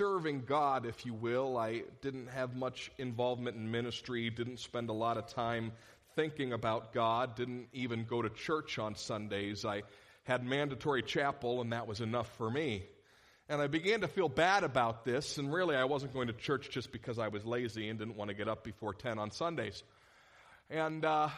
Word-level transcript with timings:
serving 0.00 0.44
God, 0.46 0.86
if 0.86 1.04
you 1.04 1.12
will. 1.12 1.58
I 1.58 1.82
didn't 2.00 2.28
have 2.28 2.56
much 2.56 2.90
involvement 2.96 3.58
in 3.58 3.70
ministry, 3.70 4.30
didn't 4.30 4.58
spend 4.58 4.88
a 4.88 4.94
lot 4.94 5.18
of 5.18 5.26
time 5.26 5.72
thinking 6.16 6.54
about 6.54 6.94
God, 6.94 7.36
didn't 7.36 7.68
even 7.74 8.06
go 8.06 8.22
to 8.22 8.30
church 8.30 8.78
on 8.78 8.94
Sundays. 8.94 9.66
I 9.66 9.82
had 10.24 10.42
mandatory 10.42 11.02
chapel, 11.02 11.60
and 11.60 11.74
that 11.74 11.86
was 11.86 12.00
enough 12.00 12.34
for 12.38 12.50
me. 12.50 12.82
And 13.50 13.60
I 13.60 13.66
began 13.66 14.00
to 14.00 14.08
feel 14.08 14.30
bad 14.30 14.64
about 14.64 15.04
this, 15.04 15.36
and 15.36 15.52
really 15.52 15.76
I 15.76 15.84
wasn't 15.84 16.14
going 16.14 16.28
to 16.28 16.32
church 16.32 16.70
just 16.70 16.92
because 16.92 17.18
I 17.18 17.28
was 17.28 17.44
lazy 17.44 17.90
and 17.90 17.98
didn't 17.98 18.16
want 18.16 18.30
to 18.30 18.34
get 18.34 18.48
up 18.48 18.64
before 18.64 18.94
10 18.94 19.18
on 19.18 19.30
Sundays. 19.30 19.82
And 20.70 21.04
uh, 21.04 21.28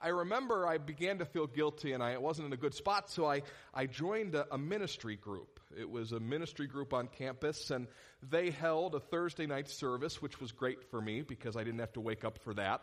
I 0.00 0.08
remember 0.08 0.66
I 0.66 0.78
began 0.78 1.18
to 1.18 1.26
feel 1.26 1.46
guilty 1.46 1.92
and 1.92 2.02
I 2.02 2.16
wasn't 2.16 2.46
in 2.46 2.54
a 2.54 2.56
good 2.56 2.72
spot, 2.72 3.10
so 3.10 3.26
I, 3.26 3.42
I 3.74 3.84
joined 3.84 4.34
a, 4.36 4.46
a, 4.50 4.56
ministry 4.56 5.16
group. 5.16 5.59
It 5.78 5.88
was 5.88 6.12
a 6.12 6.20
ministry 6.20 6.66
group 6.66 6.92
on 6.92 7.08
campus, 7.08 7.70
and 7.70 7.86
they 8.28 8.50
held 8.50 8.94
a 8.94 9.00
Thursday 9.00 9.46
night 9.46 9.68
service, 9.68 10.20
which 10.20 10.40
was 10.40 10.52
great 10.52 10.90
for 10.90 11.00
me 11.00 11.22
because 11.22 11.56
I 11.56 11.64
didn't 11.64 11.80
have 11.80 11.92
to 11.92 12.00
wake 12.00 12.24
up 12.24 12.38
for 12.38 12.54
that. 12.54 12.82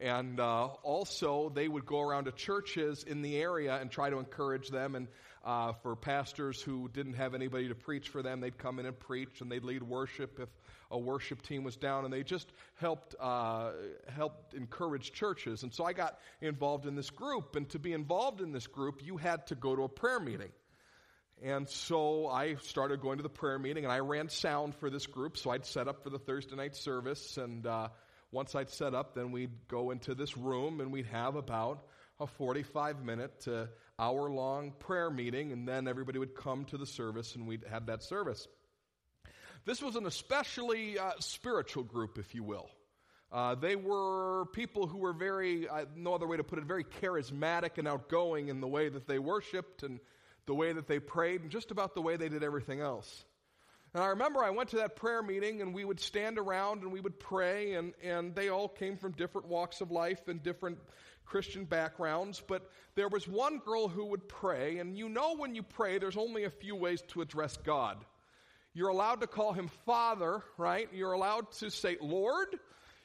And 0.00 0.38
uh, 0.38 0.66
also, 0.66 1.50
they 1.52 1.66
would 1.66 1.84
go 1.84 2.00
around 2.00 2.26
to 2.26 2.32
churches 2.32 3.02
in 3.02 3.22
the 3.22 3.36
area 3.36 3.76
and 3.76 3.90
try 3.90 4.10
to 4.10 4.18
encourage 4.18 4.68
them. 4.68 4.94
And 4.94 5.08
uh, 5.44 5.72
for 5.82 5.96
pastors 5.96 6.62
who 6.62 6.88
didn't 6.88 7.14
have 7.14 7.34
anybody 7.34 7.68
to 7.68 7.74
preach 7.74 8.08
for 8.08 8.22
them, 8.22 8.40
they'd 8.40 8.58
come 8.58 8.78
in 8.78 8.86
and 8.86 8.98
preach, 8.98 9.40
and 9.40 9.50
they'd 9.50 9.64
lead 9.64 9.82
worship 9.82 10.38
if 10.40 10.48
a 10.90 10.98
worship 10.98 11.42
team 11.42 11.64
was 11.64 11.76
down, 11.76 12.04
and 12.04 12.12
they 12.12 12.22
just 12.22 12.50
helped 12.76 13.14
uh, 13.20 13.72
helped 14.14 14.54
encourage 14.54 15.12
churches. 15.12 15.64
And 15.64 15.74
so 15.74 15.84
I 15.84 15.92
got 15.92 16.18
involved 16.40 16.86
in 16.86 16.94
this 16.94 17.10
group. 17.10 17.56
And 17.56 17.68
to 17.70 17.78
be 17.78 17.92
involved 17.92 18.40
in 18.40 18.52
this 18.52 18.66
group, 18.66 19.00
you 19.04 19.16
had 19.16 19.48
to 19.48 19.54
go 19.54 19.74
to 19.74 19.82
a 19.82 19.88
prayer 19.88 20.20
meeting. 20.20 20.50
And 21.42 21.68
so 21.68 22.26
I 22.26 22.56
started 22.56 23.00
going 23.00 23.18
to 23.18 23.22
the 23.22 23.28
prayer 23.28 23.58
meeting, 23.58 23.84
and 23.84 23.92
I 23.92 24.00
ran 24.00 24.28
sound 24.28 24.74
for 24.74 24.90
this 24.90 25.06
group. 25.06 25.36
So 25.36 25.50
I'd 25.50 25.64
set 25.64 25.86
up 25.86 26.02
for 26.02 26.10
the 26.10 26.18
Thursday 26.18 26.56
night 26.56 26.74
service, 26.74 27.36
and 27.36 27.64
uh, 27.64 27.88
once 28.32 28.54
I'd 28.54 28.70
set 28.70 28.94
up, 28.94 29.14
then 29.14 29.30
we'd 29.30 29.68
go 29.68 29.90
into 29.92 30.14
this 30.14 30.36
room 30.36 30.80
and 30.80 30.92
we'd 30.92 31.06
have 31.06 31.36
about 31.36 31.84
a 32.20 32.26
45 32.26 33.04
minute 33.04 33.42
to 33.42 33.68
hour 33.98 34.28
long 34.28 34.72
prayer 34.80 35.10
meeting, 35.10 35.52
and 35.52 35.66
then 35.66 35.86
everybody 35.86 36.18
would 36.18 36.34
come 36.34 36.64
to 36.66 36.76
the 36.76 36.86
service 36.86 37.36
and 37.36 37.46
we'd 37.46 37.64
have 37.70 37.86
that 37.86 38.02
service. 38.02 38.48
This 39.64 39.80
was 39.80 39.96
an 39.96 40.06
especially 40.06 40.98
uh, 40.98 41.12
spiritual 41.20 41.84
group, 41.84 42.18
if 42.18 42.34
you 42.34 42.42
will. 42.42 42.68
Uh, 43.30 43.54
they 43.54 43.76
were 43.76 44.46
people 44.52 44.86
who 44.86 44.98
were 44.98 45.12
very, 45.12 45.68
uh, 45.68 45.84
no 45.94 46.14
other 46.14 46.26
way 46.26 46.36
to 46.36 46.44
put 46.44 46.58
it, 46.58 46.64
very 46.64 46.84
charismatic 46.84 47.76
and 47.76 47.86
outgoing 47.86 48.48
in 48.48 48.60
the 48.60 48.66
way 48.66 48.88
that 48.88 49.06
they 49.06 49.18
worshiped 49.18 49.82
and 49.82 50.00
the 50.48 50.54
way 50.54 50.72
that 50.72 50.88
they 50.88 50.98
prayed 50.98 51.42
and 51.42 51.50
just 51.50 51.70
about 51.70 51.94
the 51.94 52.00
way 52.00 52.16
they 52.16 52.30
did 52.30 52.42
everything 52.42 52.80
else. 52.80 53.24
And 53.92 54.02
I 54.02 54.08
remember 54.08 54.42
I 54.42 54.48
went 54.48 54.70
to 54.70 54.76
that 54.76 54.96
prayer 54.96 55.22
meeting 55.22 55.60
and 55.60 55.74
we 55.74 55.84
would 55.84 56.00
stand 56.00 56.38
around 56.38 56.82
and 56.82 56.90
we 56.90 57.00
would 57.00 57.20
pray 57.20 57.74
and, 57.74 57.92
and 58.02 58.34
they 58.34 58.48
all 58.48 58.66
came 58.66 58.96
from 58.96 59.12
different 59.12 59.46
walks 59.46 59.82
of 59.82 59.90
life 59.90 60.26
and 60.26 60.42
different 60.42 60.78
Christian 61.26 61.66
backgrounds. 61.66 62.42
But 62.46 62.70
there 62.94 63.08
was 63.08 63.28
one 63.28 63.58
girl 63.58 63.88
who 63.88 64.06
would 64.06 64.26
pray 64.26 64.78
and 64.78 64.96
you 64.96 65.10
know 65.10 65.36
when 65.36 65.54
you 65.54 65.62
pray 65.62 65.98
there's 65.98 66.16
only 66.16 66.44
a 66.44 66.50
few 66.50 66.74
ways 66.74 67.02
to 67.08 67.20
address 67.20 67.58
God. 67.58 67.98
You're 68.72 68.88
allowed 68.88 69.20
to 69.20 69.26
call 69.26 69.52
him 69.52 69.68
Father, 69.84 70.42
right? 70.56 70.88
You're 70.94 71.12
allowed 71.12 71.52
to 71.58 71.70
say 71.70 71.98
Lord. 72.00 72.48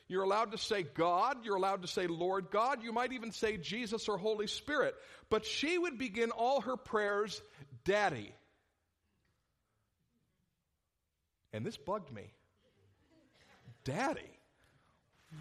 You're 0.08 0.24
allowed 0.24 0.52
to 0.52 0.58
say 0.58 0.84
God. 0.84 1.46
You're 1.46 1.56
allowed 1.56 1.82
to 1.82 1.88
say 1.88 2.08
Lord 2.08 2.48
God. 2.52 2.84
You 2.84 2.92
might 2.92 3.14
even 3.14 3.32
say 3.32 3.58
Jesus 3.58 4.08
or 4.08 4.18
Holy 4.18 4.48
Spirit. 4.48 4.96
But 5.30 5.46
she 5.46 5.78
would 5.78 5.98
begin 5.98 6.32
all 6.32 6.62
her 6.62 6.78
prayers, 6.78 7.42
Daddy. 7.86 8.34
And 11.54 11.66
this 11.66 11.78
bugged 11.78 12.12
me. 12.12 12.32
Daddy, 13.84 14.22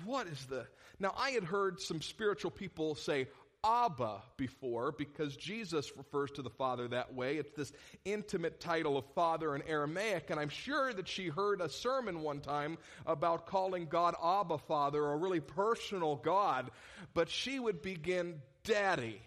what 0.05 0.27
is 0.27 0.45
the. 0.47 0.67
Now, 0.99 1.15
I 1.17 1.31
had 1.31 1.45
heard 1.45 1.81
some 1.81 2.01
spiritual 2.01 2.51
people 2.51 2.95
say 2.95 3.29
Abba 3.65 4.23
before 4.37 4.93
because 4.93 5.37
Jesus 5.37 5.97
refers 5.97 6.31
to 6.33 6.43
the 6.43 6.51
Father 6.51 6.89
that 6.89 7.15
way. 7.15 7.37
It's 7.37 7.53
this 7.53 7.73
intimate 8.05 8.61
title 8.61 8.97
of 8.97 9.05
Father 9.15 9.55
in 9.55 9.63
Aramaic, 9.63 10.31
and 10.31 10.41
I'm 10.41 10.49
sure 10.49 10.93
that 10.93 11.07
she 11.07 11.29
heard 11.29 11.61
a 11.61 11.69
sermon 11.69 12.23
one 12.23 12.41
time 12.41 12.79
about 13.07 13.47
calling 13.47 13.87
God 13.87 14.15
Abba 14.23 14.59
Father, 14.59 15.05
a 15.05 15.17
really 15.17 15.41
personal 15.41 16.17
God, 16.17 16.71
but 17.15 17.31
she 17.31 17.61
would 17.61 17.83
begin 17.83 18.43
Daddy. 18.65 19.21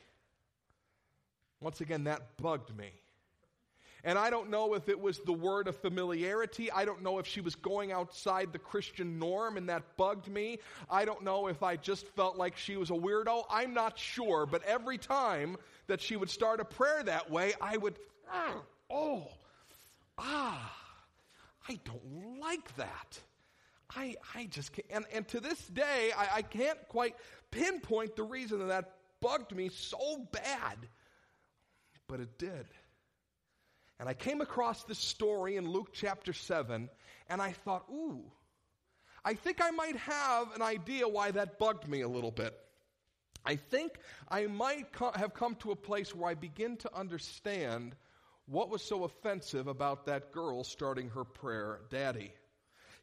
Once 1.62 1.82
again, 1.82 2.04
that 2.04 2.38
bugged 2.38 2.76
me. 2.76 2.92
And 4.06 4.20
I 4.20 4.30
don't 4.30 4.52
know 4.52 4.76
if 4.76 4.88
it 4.88 5.00
was 5.00 5.18
the 5.26 5.34
word 5.34 5.68
of 5.68 5.76
familiarity. 5.78 6.72
I 6.72 6.86
don't 6.86 7.02
know 7.02 7.18
if 7.18 7.26
she 7.26 7.42
was 7.42 7.56
going 7.56 7.92
outside 7.92 8.54
the 8.54 8.60
Christian 8.60 9.18
norm 9.18 9.58
and 9.58 9.68
that 9.68 9.98
bugged 9.98 10.28
me. 10.28 10.60
I 10.92 11.06
don't 11.06 11.24
know 11.24 11.48
if 11.48 11.64
I 11.64 11.76
just 11.76 12.08
felt 12.10 12.38
like 12.38 12.56
she 12.56 12.78
was 12.78 12.92
a 12.92 12.94
weirdo. 12.94 13.46
I'm 13.50 13.74
not 13.74 13.98
sure. 13.98 14.46
But 14.46 14.62
every 14.64 15.00
time 15.00 15.58
that 15.88 16.02
she 16.02 16.18
would 16.18 16.30
start 16.30 16.60
a 16.60 16.66
prayer 16.66 17.02
that 17.02 17.32
way, 17.32 17.54
I 17.60 17.78
would, 17.78 17.98
oh, 18.32 18.62
oh 18.92 19.28
ah, 20.20 20.78
I 21.68 21.80
don't 21.84 22.40
like 22.40 22.76
that. 22.76 23.20
I, 23.96 24.16
I 24.36 24.46
just 24.46 24.72
can't. 24.72 24.88
And, 24.92 25.06
and 25.14 25.28
to 25.30 25.40
this 25.40 25.60
day, 25.68 26.12
I, 26.16 26.38
I 26.38 26.42
can't 26.44 26.78
quite 26.90 27.16
pinpoint 27.50 28.16
the 28.16 28.24
reason 28.24 28.60
that 28.60 28.68
that 28.68 28.92
bugged 29.20 29.56
me 29.56 29.70
so 29.70 30.28
bad. 30.32 30.78
But 32.08 32.20
it 32.20 32.38
did. 32.38 32.68
And 34.00 34.10
I 34.10 34.14
came 34.14 34.42
across 34.42 34.84
this 34.84 35.00
story 35.00 35.56
in 35.56 35.70
Luke 35.70 35.90
chapter 35.94 36.34
7, 36.34 36.90
and 37.30 37.42
I 37.42 37.52
thought, 37.52 37.86
ooh, 37.90 38.24
I 39.24 39.34
think 39.34 39.60
I 39.62 39.72
might 39.72 39.96
have 39.96 40.54
an 40.54 40.62
idea 40.62 41.08
why 41.08 41.32
that 41.32 41.58
bugged 41.58 41.88
me 41.88 42.02
a 42.02 42.08
little 42.08 42.32
bit. 42.32 42.54
I 43.46 43.56
think 43.56 43.94
I 44.28 44.48
might 44.48 44.92
co- 44.92 45.12
have 45.16 45.34
come 45.34 45.56
to 45.56 45.72
a 45.72 45.76
place 45.76 46.14
where 46.14 46.30
I 46.30 46.34
begin 46.34 46.78
to 46.78 46.96
understand 46.96 47.96
what 48.48 48.70
was 48.70 48.82
so 48.82 49.04
offensive 49.04 49.68
about 49.68 50.06
that 50.06 50.32
girl 50.32 50.64
starting 50.64 51.10
her 51.10 51.24
prayer, 51.24 51.80
Daddy. 51.90 52.34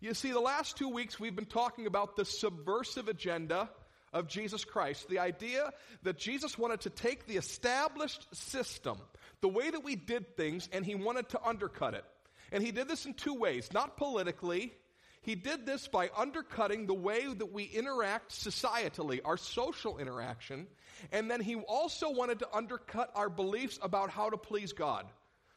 You 0.01 0.15
see, 0.15 0.33
the 0.33 0.41
last 0.41 0.77
two 0.77 0.89
weeks 0.89 1.19
we've 1.19 1.37
been 1.37 1.47
talking 1.47 1.87
about 1.87 2.17
the 2.17 2.25
subversive 2.25 3.09
agenda 3.09 3.71
of 4.13 4.29
Jesus 4.29 4.65
Christ. 4.65 5.09
The 5.09 5.21
idea 5.21 5.71
that 6.03 6.19
Jesus 6.19 6.59
wanted 6.59 6.83
to 6.83 6.91
take 6.91 7.27
the 7.27 7.37
established 7.37 8.27
system, 8.35 8.99
the 9.43 9.49
way 9.49 9.71
that 9.71 9.85
we 9.85 9.97
did 9.97 10.37
things, 10.37 10.69
and 10.73 10.87
he 10.87 10.95
wanted 10.95 11.29
to 11.31 11.45
undercut 11.45 11.95
it. 11.95 12.05
And 12.51 12.63
he 12.63 12.71
did 12.71 12.89
this 12.89 13.05
in 13.05 13.15
two 13.15 13.35
ways, 13.35 13.69
not 13.73 13.97
politically. 13.97 14.73
He 15.21 15.35
did 15.35 15.67
this 15.67 15.87
by 15.89 16.11
undercutting 16.17 16.87
the 16.87 16.95
way 16.95 17.27
that 17.27 17.53
we 17.53 17.65
interact 17.65 18.33
societally, 18.33 19.21
our 19.25 19.37
social 19.37 19.99
interaction. 19.99 20.67
And 21.13 21.31
then 21.31 21.41
he 21.41 21.57
also 21.57 22.11
wanted 22.11 22.39
to 22.41 22.49
undercut 22.53 23.11
our 23.15 23.29
beliefs 23.29 23.79
about 23.83 24.11
how 24.11 24.31
to 24.31 24.37
please 24.37 24.73
God. 24.73 25.07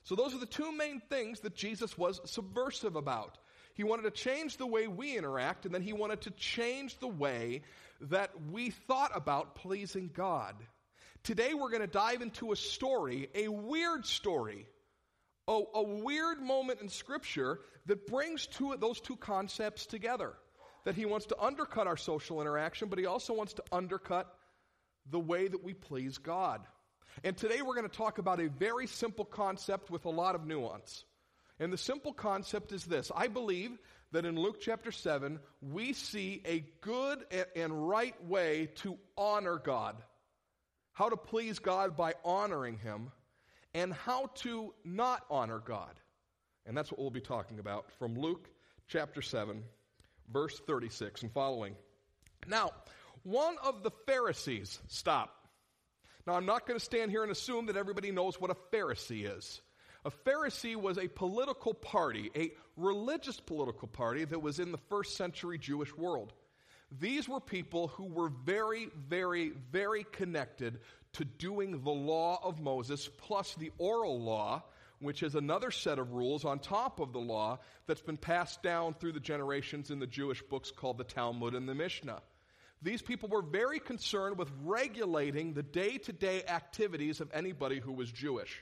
So 0.03 0.15
those 0.15 0.35
are 0.35 0.39
the 0.39 0.45
two 0.45 0.71
main 0.71 1.01
things 1.09 1.39
that 1.41 1.55
Jesus 1.55 1.97
was 1.97 2.21
subversive 2.25 2.95
about. 2.95 3.37
He 3.73 3.83
wanted 3.83 4.03
to 4.03 4.11
change 4.11 4.57
the 4.57 4.67
way 4.67 4.87
we 4.87 5.17
interact, 5.17 5.65
and 5.65 5.73
then 5.73 5.81
he 5.81 5.93
wanted 5.93 6.21
to 6.21 6.31
change 6.31 6.97
the 6.99 7.07
way 7.07 7.63
that 8.01 8.31
we 8.51 8.69
thought 8.69 9.11
about 9.13 9.55
pleasing 9.55 10.09
God. 10.13 10.55
Today 11.25 11.55
we're 11.55 11.71
going 11.71 11.81
to 11.81 11.87
dive 11.87 12.21
into 12.21 12.51
a 12.51 12.55
story, 12.55 13.29
a 13.33 13.47
weird 13.47 14.05
story, 14.05 14.67
a, 15.47 15.59
a 15.73 15.81
weird 15.81 16.39
moment 16.39 16.81
in 16.81 16.87
Scripture 16.87 17.61
that 17.87 18.05
brings 18.05 18.45
two, 18.45 18.75
those 18.79 18.99
two 18.99 19.15
concepts 19.15 19.87
together. 19.87 20.33
That 20.83 20.93
he 20.93 21.05
wants 21.05 21.25
to 21.27 21.41
undercut 21.41 21.87
our 21.87 21.97
social 21.97 22.41
interaction, 22.41 22.89
but 22.89 22.99
he 22.99 23.07
also 23.07 23.33
wants 23.33 23.53
to 23.53 23.63
undercut 23.71 24.31
the 25.09 25.19
way 25.19 25.47
that 25.47 25.63
we 25.63 25.73
please 25.73 26.19
God. 26.19 26.61
And 27.23 27.35
today 27.35 27.63
we're 27.63 27.73
going 27.73 27.89
to 27.89 27.97
talk 27.97 28.19
about 28.19 28.39
a 28.39 28.47
very 28.47 28.85
simple 28.85 29.25
concept 29.25 29.89
with 29.89 30.05
a 30.05 30.11
lot 30.11 30.35
of 30.35 30.45
nuance. 30.45 31.05
And 31.59 31.73
the 31.73 31.77
simple 31.79 32.13
concept 32.13 32.71
is 32.71 32.85
this 32.85 33.11
I 33.15 33.29
believe 33.29 33.71
that 34.11 34.25
in 34.25 34.35
Luke 34.35 34.61
chapter 34.61 34.91
7, 34.91 35.39
we 35.59 35.93
see 35.93 36.43
a 36.45 36.63
good 36.81 37.25
and 37.55 37.89
right 37.89 38.23
way 38.25 38.69
to 38.75 38.99
honor 39.17 39.57
God. 39.57 39.95
How 40.95 41.09
to 41.09 41.17
please 41.17 41.59
God 41.59 41.97
by 41.97 42.13
honoring 42.23 42.77
Him, 42.77 43.11
and 43.73 43.93
how 43.93 44.27
to 44.35 44.73
not 44.85 45.25
honor 45.29 45.59
God. 45.59 45.91
And 46.65 46.75
that's 46.75 46.89
what 46.89 46.99
we'll 47.01 47.09
be 47.09 47.19
talking 47.19 47.59
about 47.59 47.91
from 47.99 48.17
Luke 48.17 48.49
chapter 48.87 49.21
7, 49.21 49.61
verse 50.31 50.57
36 50.65 51.23
and 51.23 51.33
following. 51.33 51.75
Now, 52.47 52.71
one 53.23 53.57
of 53.61 53.83
the 53.83 53.91
Pharisees, 54.07 54.79
stop. 54.87 55.35
Now, 56.25 56.35
I'm 56.35 56.45
not 56.45 56.65
going 56.65 56.79
to 56.79 56.85
stand 56.85 57.11
here 57.11 57.23
and 57.23 57.31
assume 57.31 57.65
that 57.65 57.75
everybody 57.75 58.11
knows 58.11 58.39
what 58.39 58.49
a 58.49 58.55
Pharisee 58.73 59.29
is. 59.37 59.59
A 60.05 60.11
Pharisee 60.11 60.77
was 60.77 60.97
a 60.97 61.09
political 61.09 61.73
party, 61.73 62.31
a 62.37 62.51
religious 62.77 63.41
political 63.41 63.89
party 63.89 64.23
that 64.23 64.41
was 64.41 64.59
in 64.59 64.71
the 64.71 64.79
first 64.89 65.17
century 65.17 65.57
Jewish 65.57 65.93
world. 65.97 66.31
These 66.91 67.27
were 67.27 67.39
people 67.39 67.87
who 67.89 68.05
were 68.05 68.29
very, 68.29 68.89
very, 69.07 69.51
very 69.71 70.05
connected 70.11 70.79
to 71.13 71.25
doing 71.25 71.83
the 71.83 71.91
law 71.91 72.39
of 72.43 72.59
Moses 72.59 73.09
plus 73.17 73.55
the 73.55 73.71
oral 73.77 74.21
law, 74.21 74.63
which 74.99 75.23
is 75.23 75.35
another 75.35 75.71
set 75.71 75.99
of 75.99 76.13
rules 76.13 76.45
on 76.45 76.59
top 76.59 76.99
of 76.99 77.11
the 77.11 77.19
law 77.19 77.59
that's 77.87 78.01
been 78.01 78.17
passed 78.17 78.61
down 78.63 78.93
through 78.93 79.13
the 79.13 79.19
generations 79.19 79.91
in 79.91 79.99
the 79.99 80.07
Jewish 80.07 80.41
books 80.43 80.71
called 80.71 80.97
the 80.97 81.03
Talmud 81.03 81.53
and 81.53 81.67
the 81.67 81.75
Mishnah. 81.75 82.21
These 82.81 83.01
people 83.01 83.29
were 83.29 83.41
very 83.41 83.79
concerned 83.79 84.37
with 84.37 84.51
regulating 84.63 85.53
the 85.53 85.63
day 85.63 85.97
to 85.97 86.13
day 86.13 86.43
activities 86.47 87.19
of 87.19 87.31
anybody 87.33 87.79
who 87.79 87.91
was 87.91 88.11
Jewish. 88.11 88.61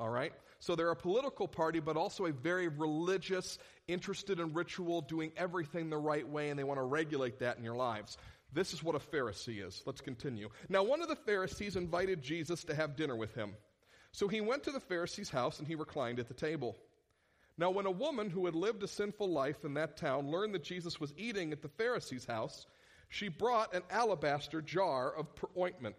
All 0.00 0.08
right? 0.08 0.32
So 0.58 0.74
they're 0.74 0.90
a 0.90 0.96
political 0.96 1.46
party, 1.46 1.78
but 1.78 1.96
also 1.96 2.24
a 2.26 2.32
very 2.32 2.68
religious, 2.68 3.58
interested 3.86 4.40
in 4.40 4.54
ritual, 4.54 5.02
doing 5.02 5.30
everything 5.36 5.90
the 5.90 5.98
right 5.98 6.26
way, 6.26 6.48
and 6.48 6.58
they 6.58 6.64
want 6.64 6.78
to 6.80 6.84
regulate 6.84 7.38
that 7.40 7.58
in 7.58 7.64
your 7.64 7.76
lives. 7.76 8.16
This 8.52 8.72
is 8.72 8.82
what 8.82 8.96
a 8.96 8.98
Pharisee 8.98 9.64
is. 9.64 9.82
Let's 9.86 10.00
continue. 10.00 10.48
Now, 10.68 10.82
one 10.82 11.02
of 11.02 11.08
the 11.08 11.16
Pharisees 11.16 11.76
invited 11.76 12.22
Jesus 12.22 12.64
to 12.64 12.74
have 12.74 12.96
dinner 12.96 13.14
with 13.14 13.34
him. 13.34 13.52
So 14.12 14.26
he 14.26 14.40
went 14.40 14.64
to 14.64 14.72
the 14.72 14.80
Pharisee's 14.80 15.30
house 15.30 15.58
and 15.58 15.68
he 15.68 15.76
reclined 15.76 16.18
at 16.18 16.26
the 16.26 16.34
table. 16.34 16.76
Now, 17.56 17.70
when 17.70 17.86
a 17.86 17.90
woman 17.90 18.30
who 18.30 18.46
had 18.46 18.56
lived 18.56 18.82
a 18.82 18.88
sinful 18.88 19.28
life 19.28 19.64
in 19.64 19.74
that 19.74 19.98
town 19.98 20.30
learned 20.30 20.54
that 20.54 20.64
Jesus 20.64 20.98
was 20.98 21.12
eating 21.16 21.52
at 21.52 21.62
the 21.62 21.68
Pharisee's 21.68 22.24
house, 22.24 22.66
she 23.10 23.28
brought 23.28 23.74
an 23.74 23.82
alabaster 23.90 24.62
jar 24.62 25.14
of 25.14 25.26
ointment. 25.56 25.94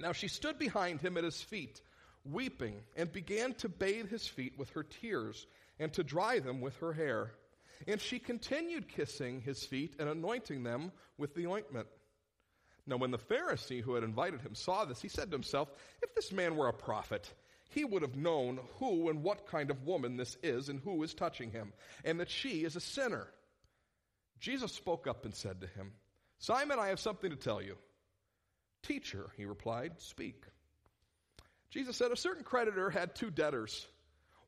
Now 0.00 0.12
she 0.12 0.28
stood 0.28 0.58
behind 0.58 1.00
him 1.00 1.16
at 1.16 1.24
his 1.24 1.40
feet, 1.40 1.80
weeping, 2.24 2.82
and 2.96 3.12
began 3.12 3.54
to 3.54 3.68
bathe 3.68 4.10
his 4.10 4.26
feet 4.26 4.58
with 4.58 4.70
her 4.70 4.82
tears 4.82 5.46
and 5.78 5.92
to 5.94 6.04
dry 6.04 6.38
them 6.38 6.60
with 6.60 6.76
her 6.78 6.92
hair. 6.92 7.32
And 7.86 8.00
she 8.00 8.18
continued 8.18 8.88
kissing 8.88 9.40
his 9.40 9.64
feet 9.64 9.96
and 9.98 10.08
anointing 10.08 10.62
them 10.62 10.92
with 11.16 11.34
the 11.34 11.46
ointment. 11.46 11.86
Now, 12.86 12.96
when 12.96 13.10
the 13.10 13.18
Pharisee 13.18 13.82
who 13.82 13.94
had 13.94 14.04
invited 14.04 14.40
him 14.40 14.54
saw 14.54 14.84
this, 14.84 15.00
he 15.00 15.08
said 15.08 15.30
to 15.30 15.36
himself, 15.36 15.70
If 16.02 16.14
this 16.14 16.32
man 16.32 16.56
were 16.56 16.68
a 16.68 16.72
prophet, 16.72 17.32
he 17.70 17.84
would 17.84 18.02
have 18.02 18.16
known 18.16 18.60
who 18.78 19.08
and 19.08 19.22
what 19.22 19.46
kind 19.46 19.70
of 19.70 19.86
woman 19.86 20.16
this 20.16 20.36
is 20.42 20.68
and 20.68 20.80
who 20.80 21.02
is 21.02 21.14
touching 21.14 21.50
him, 21.50 21.72
and 22.04 22.20
that 22.20 22.30
she 22.30 22.64
is 22.64 22.76
a 22.76 22.80
sinner. 22.80 23.28
Jesus 24.40 24.72
spoke 24.72 25.06
up 25.06 25.24
and 25.24 25.34
said 25.34 25.60
to 25.60 25.66
him, 25.66 25.92
Simon, 26.38 26.78
I 26.78 26.88
have 26.88 27.00
something 27.00 27.30
to 27.30 27.36
tell 27.36 27.62
you. 27.62 27.76
Teacher, 28.82 29.30
he 29.36 29.44
replied, 29.44 30.00
speak. 30.00 30.44
Jesus 31.70 31.96
said, 31.96 32.10
A 32.10 32.16
certain 32.16 32.44
creditor 32.44 32.90
had 32.90 33.14
two 33.14 33.30
debtors. 33.30 33.86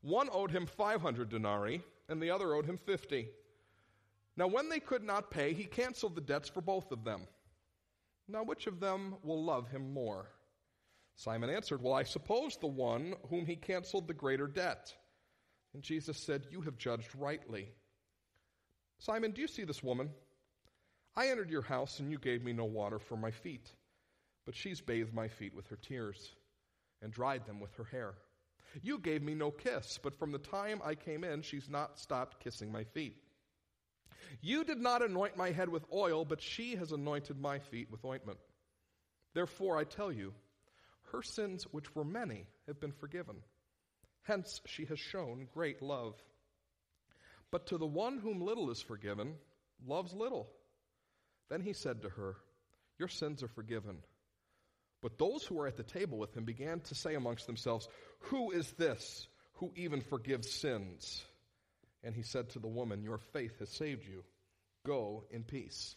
One 0.02 0.28
owed 0.32 0.50
him 0.50 0.66
500 0.66 1.28
denarii, 1.28 1.82
and 2.08 2.20
the 2.20 2.30
other 2.30 2.54
owed 2.54 2.66
him 2.66 2.76
50. 2.76 3.28
Now, 4.36 4.48
when 4.48 4.69
they 4.69 4.80
could 4.80 5.04
not 5.04 5.30
pay, 5.30 5.52
he 5.52 5.64
canceled 5.64 6.16
the 6.16 6.20
debts 6.20 6.48
for 6.48 6.60
both 6.60 6.90
of 6.90 7.04
them. 7.04 7.22
Now, 8.28 8.42
which 8.42 8.66
of 8.66 8.80
them 8.80 9.16
will 9.22 9.44
love 9.44 9.69
him 9.69 9.92
more? 9.92 10.30
Simon 11.14 11.50
answered, 11.50 11.82
Well, 11.82 11.94
I 11.94 12.02
suppose 12.02 12.56
the 12.56 12.66
one 12.66 13.14
whom 13.30 13.46
he 13.46 13.54
canceled 13.56 14.08
the 14.08 14.14
greater 14.14 14.46
debt. 14.46 14.92
And 15.74 15.82
Jesus 15.82 16.19
said, 16.19 16.46
You 16.50 16.62
have 16.62 16.76
judged 16.76 17.14
rightly. 17.14 17.69
Simon, 18.98 19.32
do 19.32 19.40
you 19.40 19.48
see 19.48 19.64
this 19.64 19.82
woman? 19.82 20.10
I 21.14 21.28
entered 21.28 21.50
your 21.50 21.62
house, 21.62 22.00
and 22.00 22.10
you 22.10 22.19
gave 22.19 22.42
me 22.42 22.52
no 22.52 22.64
water 22.64 22.98
for 22.98 23.16
my 23.16 23.30
feet, 23.30 23.70
but 24.46 24.56
she's 24.56 24.80
bathed 24.80 25.12
my 25.12 25.28
feet 25.28 25.54
with 25.54 25.69
her 25.69 25.76
tears 25.76 26.34
and 27.02 27.12
dried 27.12 27.46
them 27.46 27.60
with 27.60 27.75
her 27.75 27.84
hair. 27.84 28.14
You 28.82 28.99
gave 28.99 29.22
me 29.22 29.34
no 29.34 29.50
kiss, 29.50 29.99
but 30.02 30.19
from 30.19 30.32
the 30.32 30.38
time 30.38 30.81
I 30.84 30.94
came 30.94 31.25
in, 31.25 31.43
she's 31.43 31.69
not 31.69 31.99
stopped 31.99 32.40
kissing 32.40 32.72
my 32.72 32.84
feet. 32.84 33.16
You 34.40 34.64
did 34.64 34.78
not 34.78 35.02
anoint 35.02 35.37
my 35.37 35.50
head 35.50 35.69
with 35.69 35.84
oil, 35.93 36.25
but 36.25 36.40
she 36.40 36.76
has 36.76 36.93
anointed 36.93 37.38
my 37.38 37.58
feet 37.58 37.90
with 37.90 38.04
ointment. 38.04 38.38
Therefore, 39.34 39.76
I 39.76 39.84
tell 39.84 40.10
you, 40.10 40.32
her 41.12 41.22
sins, 41.22 41.64
which 41.70 41.94
were 41.94 42.04
many, 42.04 42.46
have 42.66 42.81
been 42.81 42.93
forgiven. 42.93 43.37
Hence, 44.22 44.60
she 44.66 44.87
has 44.87 44.98
shown 44.98 45.48
great 45.52 45.82
love. 45.82 46.14
But 47.50 47.66
to 47.66 47.78
the 47.78 47.87
one 47.87 48.19
whom 48.19 48.40
little 48.40 48.70
is 48.70 48.81
forgiven, 48.81 49.34
loves 49.87 50.14
little. 50.14 50.48
Then 51.50 51.60
he 51.60 51.75
said 51.75 52.02
to 52.02 52.08
her, 52.08 52.37
Your 52.98 53.08
sins 53.08 53.43
are 53.43 53.48
forgiven. 53.48 53.98
But 55.02 55.19
those 55.19 55.44
who 55.44 55.56
were 55.56 55.66
at 55.66 55.76
the 55.76 55.82
table 55.82 56.16
with 56.16 56.34
him 56.34 56.44
began 56.44 56.81
to 56.81 56.94
say 56.94 57.14
amongst 57.14 57.46
themselves, 57.46 57.88
Who 58.31 58.52
is 58.52 58.70
this 58.72 59.26
who 59.54 59.72
even 59.76 60.00
forgives 60.00 60.50
sins? 60.50 61.22
And 62.04 62.14
he 62.14 62.22
said 62.22 62.50
to 62.50 62.60
the 62.60 62.69
woman, 62.69 63.02
Your 63.02 63.19
faith 63.19 63.58
has 63.58 63.69
saved 63.69 64.06
you. 64.06 64.22
Go 64.87 65.25
in 65.31 65.43
peace. 65.43 65.96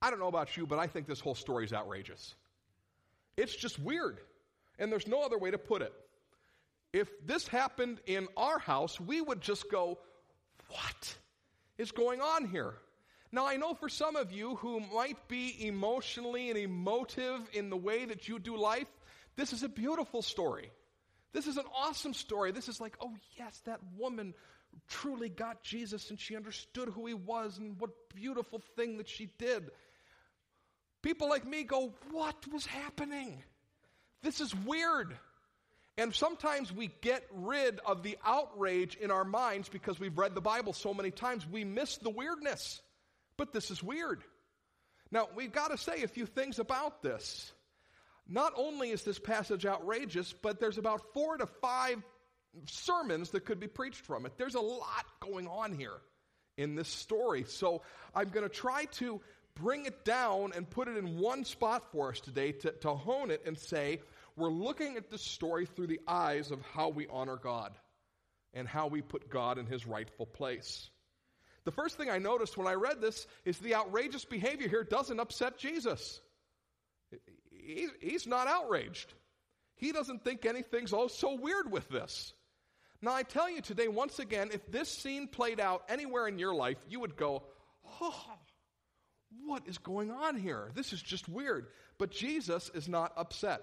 I 0.00 0.10
don't 0.10 0.18
know 0.18 0.28
about 0.28 0.56
you, 0.56 0.66
but 0.66 0.80
I 0.80 0.88
think 0.88 1.06
this 1.06 1.20
whole 1.20 1.36
story 1.36 1.64
is 1.64 1.72
outrageous. 1.72 2.34
It's 3.36 3.54
just 3.54 3.78
weird. 3.78 4.18
And 4.78 4.90
there's 4.90 5.06
no 5.06 5.22
other 5.22 5.38
way 5.38 5.52
to 5.52 5.58
put 5.58 5.82
it. 5.82 5.92
If 6.92 7.08
this 7.24 7.46
happened 7.46 8.00
in 8.06 8.26
our 8.36 8.58
house, 8.58 9.00
we 9.00 9.20
would 9.20 9.40
just 9.40 9.70
go, 9.70 9.98
What 10.68 11.16
is 11.78 11.92
going 11.92 12.20
on 12.20 12.48
here? 12.48 12.74
Now, 13.34 13.46
I 13.46 13.56
know 13.56 13.72
for 13.72 13.88
some 13.88 14.14
of 14.14 14.30
you 14.30 14.56
who 14.56 14.80
might 14.94 15.26
be 15.26 15.66
emotionally 15.66 16.50
and 16.50 16.58
emotive 16.58 17.40
in 17.54 17.70
the 17.70 17.76
way 17.76 18.04
that 18.04 18.28
you 18.28 18.38
do 18.38 18.56
life, 18.58 18.88
this 19.36 19.54
is 19.54 19.62
a 19.62 19.68
beautiful 19.70 20.20
story. 20.20 20.70
This 21.32 21.46
is 21.46 21.56
an 21.56 21.64
awesome 21.74 22.12
story. 22.12 22.52
This 22.52 22.68
is 22.68 22.78
like, 22.78 22.94
oh, 23.00 23.14
yes, 23.38 23.62
that 23.64 23.80
woman 23.96 24.34
truly 24.86 25.30
got 25.30 25.62
Jesus 25.62 26.10
and 26.10 26.20
she 26.20 26.36
understood 26.36 26.90
who 26.90 27.06
he 27.06 27.14
was 27.14 27.56
and 27.56 27.78
what 27.80 27.90
beautiful 28.14 28.60
thing 28.76 28.98
that 28.98 29.08
she 29.08 29.30
did. 29.38 29.70
People 31.00 31.30
like 31.30 31.46
me 31.46 31.64
go, 31.64 31.94
what 32.10 32.46
was 32.52 32.66
happening? 32.66 33.42
This 34.22 34.42
is 34.42 34.54
weird. 34.54 35.16
And 35.96 36.14
sometimes 36.14 36.70
we 36.70 36.90
get 37.00 37.24
rid 37.32 37.80
of 37.86 38.02
the 38.02 38.18
outrage 38.24 38.96
in 38.96 39.10
our 39.10 39.24
minds 39.24 39.70
because 39.70 39.98
we've 39.98 40.16
read 40.16 40.34
the 40.34 40.40
Bible 40.40 40.74
so 40.74 40.92
many 40.92 41.10
times, 41.10 41.46
we 41.46 41.64
miss 41.64 41.96
the 41.96 42.10
weirdness. 42.10 42.82
But 43.36 43.52
this 43.52 43.70
is 43.70 43.82
weird. 43.82 44.22
Now, 45.10 45.28
we've 45.34 45.52
got 45.52 45.70
to 45.70 45.78
say 45.78 46.02
a 46.02 46.08
few 46.08 46.26
things 46.26 46.58
about 46.58 47.02
this. 47.02 47.52
Not 48.28 48.52
only 48.56 48.90
is 48.90 49.02
this 49.02 49.18
passage 49.18 49.66
outrageous, 49.66 50.32
but 50.32 50.60
there's 50.60 50.78
about 50.78 51.12
four 51.12 51.36
to 51.36 51.46
five 51.46 52.02
sermons 52.66 53.30
that 53.30 53.44
could 53.44 53.60
be 53.60 53.66
preached 53.66 54.04
from 54.04 54.26
it. 54.26 54.32
There's 54.36 54.54
a 54.54 54.60
lot 54.60 55.04
going 55.20 55.48
on 55.48 55.74
here 55.74 55.98
in 56.56 56.74
this 56.74 56.88
story. 56.88 57.44
So 57.46 57.82
I'm 58.14 58.28
going 58.28 58.48
to 58.48 58.54
try 58.54 58.84
to 58.92 59.20
bring 59.54 59.86
it 59.86 60.04
down 60.04 60.52
and 60.54 60.68
put 60.68 60.88
it 60.88 60.96
in 60.96 61.18
one 61.18 61.44
spot 61.44 61.90
for 61.92 62.10
us 62.10 62.20
today 62.20 62.52
to, 62.52 62.72
to 62.72 62.94
hone 62.94 63.30
it 63.30 63.42
and 63.46 63.58
say, 63.58 64.00
we're 64.36 64.48
looking 64.48 64.96
at 64.96 65.10
this 65.10 65.22
story 65.22 65.66
through 65.66 65.88
the 65.88 66.00
eyes 66.06 66.50
of 66.50 66.62
how 66.74 66.88
we 66.88 67.06
honor 67.08 67.36
God 67.36 67.72
and 68.54 68.66
how 68.66 68.86
we 68.86 69.02
put 69.02 69.28
God 69.28 69.58
in 69.58 69.66
his 69.66 69.86
rightful 69.86 70.26
place. 70.26 70.88
The 71.64 71.70
first 71.70 71.96
thing 71.96 72.10
I 72.10 72.18
noticed 72.18 72.56
when 72.56 72.66
I 72.66 72.74
read 72.74 73.00
this 73.00 73.26
is 73.44 73.58
the 73.58 73.74
outrageous 73.74 74.24
behavior 74.24 74.68
here 74.68 74.84
doesn't 74.84 75.20
upset 75.20 75.58
Jesus. 75.58 76.20
he's 78.00 78.26
not 78.26 78.48
outraged. 78.48 79.14
He 79.76 79.92
doesn't 79.92 80.24
think 80.24 80.44
anything's 80.44 80.92
oh 80.92 81.08
so 81.08 81.34
weird 81.34 81.70
with 81.70 81.88
this. 81.88 82.32
Now, 83.00 83.14
I 83.14 83.24
tell 83.24 83.50
you 83.50 83.60
today, 83.60 83.88
once 83.88 84.20
again, 84.20 84.50
if 84.52 84.70
this 84.70 84.88
scene 84.88 85.26
played 85.26 85.58
out 85.58 85.82
anywhere 85.88 86.28
in 86.28 86.38
your 86.38 86.54
life, 86.54 86.78
you 86.88 87.00
would 87.00 87.16
go, 87.16 87.42
oh, 88.00 88.24
what 89.44 89.64
is 89.66 89.78
going 89.78 90.12
on 90.12 90.36
here? 90.36 90.70
This 90.74 90.92
is 90.92 91.02
just 91.02 91.28
weird. 91.28 91.66
But 91.98 92.12
Jesus 92.12 92.70
is 92.74 92.88
not 92.88 93.12
upset. 93.16 93.62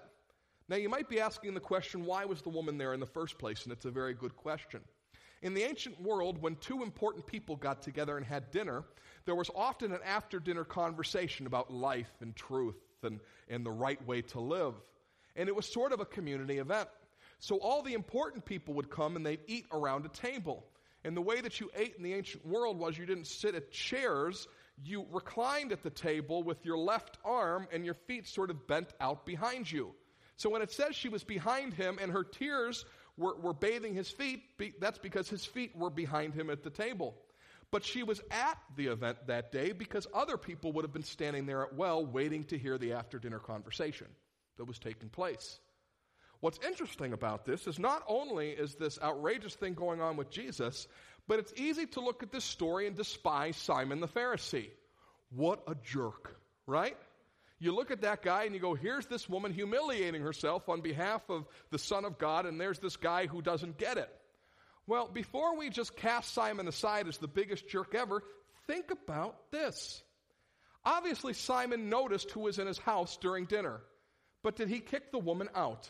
Now, 0.68 0.76
you 0.76 0.90
might 0.90 1.08
be 1.08 1.20
asking 1.20 1.54
the 1.54 1.60
question, 1.60 2.04
why 2.04 2.26
was 2.26 2.42
the 2.42 2.50
woman 2.50 2.76
there 2.76 2.92
in 2.92 3.00
the 3.00 3.06
first 3.06 3.38
place? 3.38 3.64
And 3.64 3.72
it's 3.72 3.86
a 3.86 3.90
very 3.90 4.12
good 4.12 4.36
question. 4.36 4.80
In 5.42 5.54
the 5.54 5.62
ancient 5.62 6.00
world, 6.00 6.40
when 6.42 6.56
two 6.56 6.82
important 6.82 7.26
people 7.26 7.56
got 7.56 7.82
together 7.82 8.16
and 8.16 8.26
had 8.26 8.50
dinner, 8.50 8.84
there 9.24 9.34
was 9.34 9.50
often 9.54 9.92
an 9.92 10.00
after 10.04 10.38
dinner 10.38 10.64
conversation 10.64 11.46
about 11.46 11.72
life 11.72 12.12
and 12.20 12.36
truth 12.36 12.76
and, 13.02 13.20
and 13.48 13.64
the 13.64 13.70
right 13.70 14.04
way 14.06 14.22
to 14.22 14.40
live. 14.40 14.74
And 15.36 15.48
it 15.48 15.56
was 15.56 15.66
sort 15.66 15.92
of 15.92 16.00
a 16.00 16.04
community 16.04 16.58
event. 16.58 16.88
So 17.38 17.56
all 17.56 17.82
the 17.82 17.94
important 17.94 18.44
people 18.44 18.74
would 18.74 18.90
come 18.90 19.16
and 19.16 19.24
they'd 19.24 19.40
eat 19.46 19.64
around 19.72 20.04
a 20.04 20.08
table. 20.10 20.66
And 21.04 21.16
the 21.16 21.22
way 21.22 21.40
that 21.40 21.58
you 21.60 21.70
ate 21.74 21.94
in 21.96 22.02
the 22.02 22.12
ancient 22.12 22.46
world 22.46 22.78
was 22.78 22.98
you 22.98 23.06
didn't 23.06 23.26
sit 23.26 23.54
at 23.54 23.70
chairs, 23.70 24.46
you 24.84 25.06
reclined 25.10 25.72
at 25.72 25.82
the 25.82 25.90
table 25.90 26.42
with 26.42 26.64
your 26.66 26.76
left 26.76 27.16
arm 27.24 27.66
and 27.72 27.84
your 27.84 27.94
feet 27.94 28.28
sort 28.28 28.50
of 28.50 28.66
bent 28.66 28.92
out 29.00 29.24
behind 29.24 29.70
you. 29.70 29.94
So 30.36 30.50
when 30.50 30.62
it 30.62 30.70
says 30.70 30.96
she 30.96 31.08
was 31.08 31.24
behind 31.24 31.74
him 31.74 31.98
and 32.00 32.12
her 32.12 32.24
tears 32.24 32.84
were, 33.20 33.36
were 33.36 33.52
bathing 33.52 33.94
his 33.94 34.10
feet, 34.10 34.42
that's 34.80 34.98
because 34.98 35.28
his 35.28 35.44
feet 35.44 35.76
were 35.76 35.90
behind 35.90 36.34
him 36.34 36.50
at 36.50 36.64
the 36.64 36.70
table. 36.70 37.14
But 37.70 37.84
she 37.84 38.02
was 38.02 38.20
at 38.30 38.58
the 38.76 38.86
event 38.86 39.18
that 39.28 39.52
day 39.52 39.72
because 39.72 40.08
other 40.12 40.36
people 40.36 40.72
would 40.72 40.84
have 40.84 40.92
been 40.92 41.04
standing 41.04 41.46
there 41.46 41.62
at 41.62 41.74
well 41.74 42.04
waiting 42.04 42.44
to 42.44 42.58
hear 42.58 42.78
the 42.78 42.94
after 42.94 43.18
dinner 43.18 43.38
conversation 43.38 44.08
that 44.56 44.64
was 44.64 44.78
taking 44.78 45.08
place. 45.08 45.60
What's 46.40 46.58
interesting 46.66 47.12
about 47.12 47.44
this 47.44 47.66
is 47.66 47.78
not 47.78 48.02
only 48.08 48.50
is 48.50 48.74
this 48.74 48.98
outrageous 49.00 49.54
thing 49.54 49.74
going 49.74 50.00
on 50.00 50.16
with 50.16 50.30
Jesus, 50.30 50.88
but 51.28 51.38
it's 51.38 51.52
easy 51.54 51.86
to 51.86 52.00
look 52.00 52.22
at 52.22 52.32
this 52.32 52.44
story 52.44 52.86
and 52.86 52.96
despise 52.96 53.56
Simon 53.56 54.00
the 54.00 54.08
Pharisee. 54.08 54.70
What 55.30 55.62
a 55.68 55.76
jerk, 55.84 56.34
right? 56.66 56.96
You 57.60 57.74
look 57.74 57.90
at 57.90 58.00
that 58.00 58.22
guy 58.22 58.44
and 58.44 58.54
you 58.54 58.60
go, 58.60 58.74
here's 58.74 59.06
this 59.06 59.28
woman 59.28 59.52
humiliating 59.52 60.22
herself 60.22 60.68
on 60.70 60.80
behalf 60.80 61.22
of 61.28 61.46
the 61.70 61.78
Son 61.78 62.06
of 62.06 62.18
God, 62.18 62.46
and 62.46 62.58
there's 62.58 62.78
this 62.78 62.96
guy 62.96 63.26
who 63.26 63.42
doesn't 63.42 63.76
get 63.76 63.98
it. 63.98 64.10
Well, 64.86 65.08
before 65.12 65.56
we 65.56 65.68
just 65.68 65.94
cast 65.94 66.32
Simon 66.32 66.66
aside 66.66 67.06
as 67.06 67.18
the 67.18 67.28
biggest 67.28 67.68
jerk 67.68 67.94
ever, 67.94 68.22
think 68.66 68.90
about 68.90 69.50
this. 69.52 70.02
Obviously, 70.86 71.34
Simon 71.34 71.90
noticed 71.90 72.30
who 72.30 72.40
was 72.40 72.58
in 72.58 72.66
his 72.66 72.78
house 72.78 73.18
during 73.18 73.44
dinner, 73.44 73.82
but 74.42 74.56
did 74.56 74.68
he 74.68 74.80
kick 74.80 75.12
the 75.12 75.18
woman 75.18 75.50
out? 75.54 75.88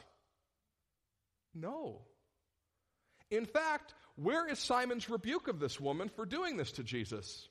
No. 1.54 2.00
In 3.30 3.46
fact, 3.46 3.94
where 4.16 4.48
is 4.48 4.58
Simon's 4.58 5.08
rebuke 5.08 5.46
of 5.46 5.60
this 5.60 5.80
woman 5.80 6.10
for 6.16 6.26
doing 6.26 6.56
this 6.56 6.72
to 6.72 6.82
Jesus? 6.82 7.48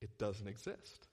It 0.00 0.16
doesn't 0.16 0.48
exist. 0.48 1.06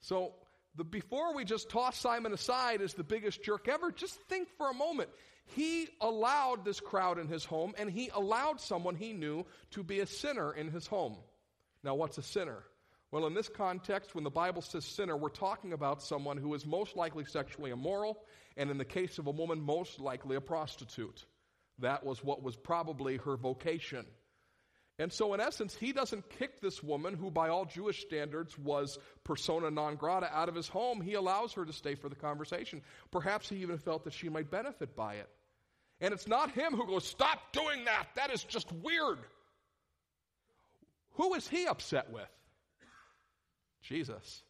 So, 0.00 0.34
the, 0.78 0.84
before 0.84 1.34
we 1.34 1.44
just 1.44 1.68
toss 1.68 1.98
Simon 1.98 2.32
aside 2.32 2.80
as 2.80 2.94
the 2.94 3.04
biggest 3.04 3.42
jerk 3.42 3.68
ever, 3.68 3.90
just 3.90 4.14
think 4.28 4.48
for 4.56 4.70
a 4.70 4.74
moment. 4.74 5.10
He 5.56 5.88
allowed 6.00 6.64
this 6.64 6.80
crowd 6.80 7.18
in 7.18 7.26
his 7.26 7.44
home, 7.44 7.74
and 7.78 7.90
he 7.90 8.10
allowed 8.14 8.60
someone 8.60 8.94
he 8.94 9.12
knew 9.12 9.44
to 9.72 9.82
be 9.82 10.00
a 10.00 10.06
sinner 10.06 10.52
in 10.52 10.70
his 10.70 10.86
home. 10.86 11.16
Now, 11.82 11.94
what's 11.94 12.18
a 12.18 12.22
sinner? 12.22 12.64
Well, 13.10 13.26
in 13.26 13.34
this 13.34 13.48
context, 13.48 14.14
when 14.14 14.24
the 14.24 14.30
Bible 14.30 14.62
says 14.62 14.84
sinner, 14.84 15.16
we're 15.16 15.30
talking 15.30 15.72
about 15.72 16.02
someone 16.02 16.36
who 16.36 16.54
is 16.54 16.66
most 16.66 16.96
likely 16.96 17.24
sexually 17.24 17.70
immoral, 17.70 18.22
and 18.56 18.70
in 18.70 18.78
the 18.78 18.84
case 18.84 19.18
of 19.18 19.26
a 19.26 19.30
woman, 19.30 19.60
most 19.60 19.98
likely 19.98 20.36
a 20.36 20.40
prostitute. 20.40 21.24
That 21.78 22.04
was 22.04 22.22
what 22.22 22.42
was 22.42 22.56
probably 22.56 23.16
her 23.18 23.36
vocation. 23.36 24.04
And 25.00 25.12
so, 25.12 25.32
in 25.32 25.40
essence, 25.40 25.76
he 25.76 25.92
doesn't 25.92 26.28
kick 26.38 26.60
this 26.60 26.82
woman, 26.82 27.14
who 27.14 27.30
by 27.30 27.50
all 27.50 27.64
Jewish 27.64 28.00
standards 28.00 28.58
was 28.58 28.98
persona 29.22 29.70
non 29.70 29.94
grata, 29.94 30.28
out 30.36 30.48
of 30.48 30.56
his 30.56 30.66
home. 30.66 31.00
He 31.00 31.14
allows 31.14 31.52
her 31.52 31.64
to 31.64 31.72
stay 31.72 31.94
for 31.94 32.08
the 32.08 32.16
conversation. 32.16 32.82
Perhaps 33.12 33.48
he 33.48 33.56
even 33.56 33.78
felt 33.78 34.04
that 34.04 34.12
she 34.12 34.28
might 34.28 34.50
benefit 34.50 34.96
by 34.96 35.14
it. 35.14 35.28
And 36.00 36.12
it's 36.12 36.26
not 36.26 36.50
him 36.50 36.74
who 36.74 36.86
goes, 36.86 37.06
Stop 37.06 37.52
doing 37.52 37.84
that. 37.84 38.08
That 38.16 38.32
is 38.32 38.42
just 38.42 38.72
weird. 38.72 39.18
Who 41.12 41.34
is 41.34 41.46
he 41.46 41.66
upset 41.66 42.10
with? 42.10 42.28
Jesus. 43.82 44.42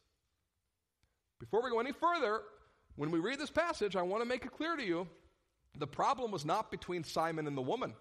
Before 1.41 1.63
we 1.63 1.71
go 1.71 1.79
any 1.81 1.93
further, 1.93 2.41
when 2.97 3.11
we 3.11 3.19
read 3.19 3.39
this 3.39 3.51
passage, 3.51 3.97
I 3.97 4.03
want 4.03 4.23
to 4.23 4.29
make 4.29 4.45
it 4.45 4.53
clear 4.53 4.77
to 4.77 4.83
you 4.85 5.07
the 5.77 5.87
problem 5.87 6.31
was 6.31 6.45
not 6.45 6.71
between 6.71 7.05
Simon 7.05 7.47
and 7.47 7.57
the 7.57 7.63
woman. 7.63 7.95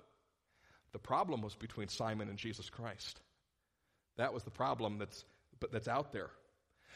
The 0.94 1.00
problem 1.00 1.42
was 1.42 1.56
between 1.56 1.88
Simon 1.90 2.30
and 2.30 2.38
Jesus 2.38 2.70
Christ. 2.70 3.20
That 4.18 4.34
was 4.34 4.44
the 4.44 4.52
problem 4.52 4.98
that's, 4.98 5.24
that's 5.72 5.88
out 5.88 6.12
there. 6.12 6.30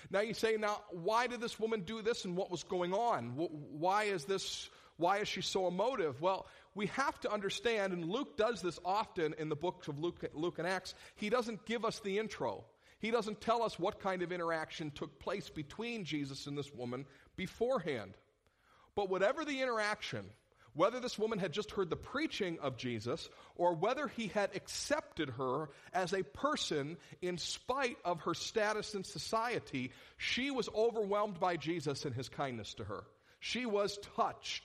Now 0.10 0.22
you 0.22 0.34
say, 0.34 0.58
now, 0.58 0.82
why 0.90 1.28
did 1.28 1.42
this 1.42 1.60
woman 1.60 1.82
do 1.82 2.02
this 2.02 2.26
and 2.26 2.36
what 2.36 2.50
was 2.50 2.64
going 2.64 2.94
on? 2.94 3.34
Why 3.36 4.06
is 4.06 4.26
this, 4.26 4.70
why 4.98 5.18
is 5.18 5.28
she 5.28 5.42
so 5.42 5.68
emotive? 5.68 6.20
Well, 6.22 6.48
we 6.74 6.88
have 6.88 7.20
to 7.22 7.32
understand, 7.32 7.94
and 7.94 8.06
Luke 8.06 8.38
does 8.38 8.62
this 8.62 8.80
often 8.84 9.36
in 9.38 9.50
the 9.50 9.56
books 9.56 9.88
of 9.88 10.00
Luke, 10.00 10.24
Luke 10.34 10.58
and 10.58 10.68
Acts, 10.68 10.96
he 11.16 11.30
doesn't 11.30 11.66
give 11.66 11.86
us 11.86 12.00
the 12.00 12.18
intro. 12.18 12.64
He 13.00 13.12
doesn't 13.12 13.42
tell 13.42 13.62
us 13.64 13.78
what 13.78 14.00
kind 14.00 14.22
of 14.22 14.32
interaction 14.32 14.92
took 14.92 15.20
place 15.20 15.50
between 15.50 16.06
Jesus 16.06 16.48
and 16.48 16.58
this 16.58 16.74
woman 16.74 17.06
beforehand. 17.36 18.14
But 18.96 19.10
whatever 19.10 19.44
the 19.46 19.62
interaction, 19.62 20.26
whether 20.74 21.00
this 21.00 21.20
woman 21.20 21.40
had 21.40 21.52
just 21.52 21.72
heard 21.72 21.90
the 21.90 21.96
preaching 21.96 22.58
of 22.62 22.78
Jesus 22.78 23.30
or 23.56 23.76
whether 23.76 24.08
he 24.08 24.28
had 24.28 24.56
accepted 24.56 25.30
her 25.32 25.70
as 25.94 26.14
a 26.14 26.24
person 26.24 26.98
in 27.22 27.38
spite 27.38 27.98
of 28.06 28.22
her 28.22 28.34
status 28.34 28.96
in 28.96 29.04
society, 29.04 29.92
she 30.18 30.50
was 30.50 30.70
overwhelmed 30.74 31.40
by 31.40 31.58
Jesus 31.58 32.06
and 32.06 32.16
his 32.16 32.30
kindness 32.30 32.74
to 32.76 32.86
her. 32.86 33.04
She 33.40 33.66
was 33.66 33.98
touched. 34.16 34.64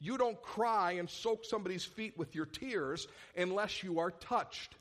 You 0.00 0.18
don't 0.18 0.40
cry 0.42 0.92
and 0.92 1.08
soak 1.08 1.44
somebody's 1.44 1.84
feet 1.84 2.16
with 2.18 2.34
your 2.34 2.46
tears 2.46 3.08
unless 3.36 3.82
you 3.82 4.00
are 4.00 4.10
touched. 4.10 4.74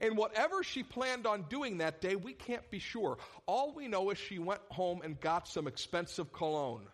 And 0.00 0.16
whatever 0.16 0.62
she 0.62 0.82
planned 0.82 1.26
on 1.26 1.44
doing 1.48 1.78
that 1.78 2.00
day, 2.00 2.16
we 2.16 2.32
can't 2.32 2.68
be 2.70 2.78
sure. 2.78 3.18
All 3.46 3.72
we 3.74 3.88
know 3.88 4.10
is 4.10 4.18
she 4.18 4.38
went 4.38 4.60
home 4.70 5.02
and 5.02 5.20
got 5.20 5.48
some 5.48 5.66
expensive 5.66 6.32
cologne 6.32 6.86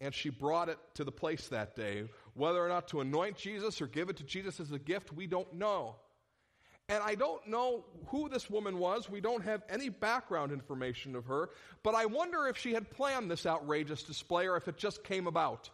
and 0.00 0.14
she 0.14 0.28
brought 0.28 0.68
it 0.68 0.78
to 0.94 1.04
the 1.04 1.12
place 1.12 1.48
that 1.48 1.74
day. 1.74 2.04
Whether 2.34 2.64
or 2.64 2.68
not 2.68 2.88
to 2.88 3.00
anoint 3.00 3.36
Jesus 3.36 3.80
or 3.80 3.86
give 3.86 4.10
it 4.10 4.16
to 4.18 4.24
Jesus 4.24 4.60
as 4.60 4.72
a 4.72 4.78
gift, 4.78 5.12
we 5.12 5.26
don't 5.26 5.52
know. 5.54 5.96
And 6.88 7.02
I 7.02 7.16
don't 7.16 7.46
know 7.48 7.84
who 8.06 8.28
this 8.28 8.48
woman 8.48 8.78
was. 8.78 9.10
We 9.10 9.20
don't 9.20 9.42
have 9.42 9.62
any 9.68 9.88
background 9.88 10.52
information 10.52 11.16
of 11.16 11.24
her. 11.24 11.50
But 11.82 11.94
I 11.94 12.06
wonder 12.06 12.46
if 12.46 12.56
she 12.56 12.74
had 12.74 12.90
planned 12.90 13.30
this 13.30 13.44
outrageous 13.44 14.02
display 14.02 14.46
or 14.46 14.56
if 14.56 14.68
it 14.68 14.76
just 14.76 15.02
came 15.02 15.26
about. 15.26 15.70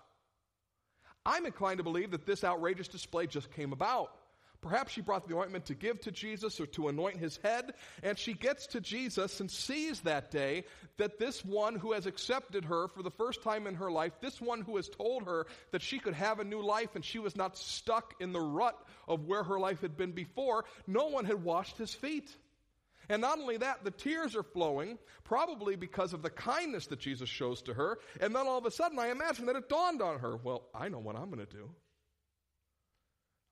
I'm 1.27 1.45
inclined 1.45 1.79
to 1.79 1.85
believe 1.85 2.11
that 2.13 2.27
this 2.27 2.45
outrageous 2.45 2.89
display 2.89 3.27
just 3.27 3.53
came 3.53 3.73
about. 3.73 4.17
Perhaps 4.63 4.93
she 4.93 5.01
brought 5.01 5.29
the 5.29 5.37
ointment 5.37 5.67
to 5.67 5.75
give 5.75 6.01
to 6.03 6.13
Jesus 6.13 6.61
or 6.61 6.67
to 6.67 6.87
anoint 6.87 7.17
his 7.17 7.37
head, 7.39 7.75
and 8.05 8.17
she 8.17 8.33
gets 8.33 8.69
to 8.69 8.81
Jesus 8.81 9.41
and 9.41 9.51
sees 9.51 10.01
that 10.03 10.31
day 10.31 10.65
that 10.99 11.19
this 11.19 11.45
one 11.45 11.75
who 11.75 11.93
has 11.93 12.07
accepted 12.07 12.65
her 12.67 12.87
for 12.87 13.03
the 13.03 13.11
first 13.11 13.43
time 13.43 13.67
in 13.67 13.75
her 13.75 13.91
life, 13.91 14.13
this 14.21 14.41
one 14.41 14.61
who 14.61 14.77
has 14.77 14.89
told 14.89 15.25
her 15.25 15.47
that 15.73 15.83
she 15.83 15.99
could 15.99 16.15
have 16.15 16.39
a 16.39 16.45
new 16.45 16.63
life 16.63 16.95
and 16.95 17.05
she 17.05 17.19
was 17.19 17.35
not 17.35 17.59
stuck 17.59 18.15
in 18.21 18.33
the 18.33 18.41
rut 18.41 18.79
of 19.09 19.27
where 19.27 19.43
her 19.43 19.59
life 19.59 19.81
had 19.81 19.97
been 19.97 20.13
before, 20.13 20.65
no 20.87 21.09
one 21.09 21.25
had 21.25 21.43
washed 21.43 21.77
his 21.77 21.93
feet. 21.93 22.35
And 23.09 23.21
not 23.21 23.41
only 23.41 23.57
that, 23.57 23.83
the 23.83 23.91
tears 23.91 24.37
are 24.37 24.45
flowing, 24.45 24.97
probably 25.25 25.75
because 25.75 26.13
of 26.13 26.23
the 26.23 26.31
kindness 26.31 26.87
that 26.87 27.01
Jesus 27.01 27.29
shows 27.29 27.63
to 27.63 27.75
her. 27.75 27.99
And 28.21 28.35
then 28.35 28.47
all 28.47 28.59
of 28.59 28.65
a 28.65 28.71
sudden, 28.71 29.01
I 29.01 29.11
imagine 29.11 29.47
that 29.47 29.57
it 29.57 29.69
dawned 29.69 30.01
on 30.01 30.21
her 30.21 30.37
well, 30.37 30.63
I 30.73 30.89
know 30.89 31.01
what 31.01 31.17
I'm 31.17 31.31
going 31.31 31.45
to 31.45 31.53
do. 31.53 31.69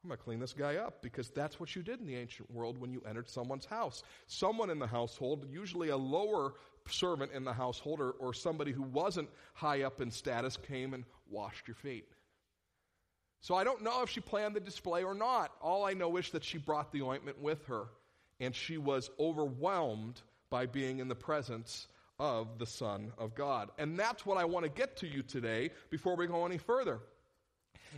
I'm 0.02 0.08
going 0.08 0.16
to 0.16 0.24
clean 0.24 0.40
this 0.40 0.54
guy 0.54 0.76
up 0.76 1.02
because 1.02 1.28
that's 1.28 1.60
what 1.60 1.76
you 1.76 1.82
did 1.82 2.00
in 2.00 2.06
the 2.06 2.16
ancient 2.16 2.50
world 2.50 2.78
when 2.78 2.90
you 2.90 3.02
entered 3.06 3.28
someone's 3.28 3.66
house. 3.66 4.02
Someone 4.26 4.70
in 4.70 4.78
the 4.78 4.86
household, 4.86 5.46
usually 5.50 5.90
a 5.90 5.96
lower 5.96 6.54
servant 6.88 7.32
in 7.32 7.44
the 7.44 7.52
household 7.52 8.00
or, 8.00 8.12
or 8.12 8.32
somebody 8.32 8.72
who 8.72 8.82
wasn't 8.82 9.28
high 9.52 9.82
up 9.82 10.00
in 10.00 10.10
status, 10.10 10.56
came 10.56 10.94
and 10.94 11.04
washed 11.28 11.68
your 11.68 11.74
feet. 11.74 12.08
So 13.42 13.54
I 13.54 13.64
don't 13.64 13.82
know 13.82 14.02
if 14.02 14.08
she 14.08 14.20
planned 14.20 14.56
the 14.56 14.60
display 14.60 15.02
or 15.02 15.14
not. 15.14 15.52
All 15.60 15.84
I 15.84 15.92
know 15.92 16.16
is 16.16 16.30
that 16.30 16.44
she 16.44 16.56
brought 16.56 16.92
the 16.92 17.02
ointment 17.02 17.40
with 17.40 17.62
her 17.66 17.86
and 18.38 18.54
she 18.54 18.78
was 18.78 19.10
overwhelmed 19.18 20.20
by 20.48 20.64
being 20.64 20.98
in 20.98 21.08
the 21.08 21.14
presence 21.14 21.86
of 22.18 22.58
the 22.58 22.66
Son 22.66 23.12
of 23.18 23.34
God. 23.34 23.70
And 23.78 23.98
that's 23.98 24.24
what 24.24 24.38
I 24.38 24.44
want 24.44 24.64
to 24.64 24.70
get 24.70 24.96
to 24.98 25.06
you 25.06 25.22
today 25.22 25.70
before 25.90 26.16
we 26.16 26.26
go 26.26 26.46
any 26.46 26.58
further. 26.58 27.00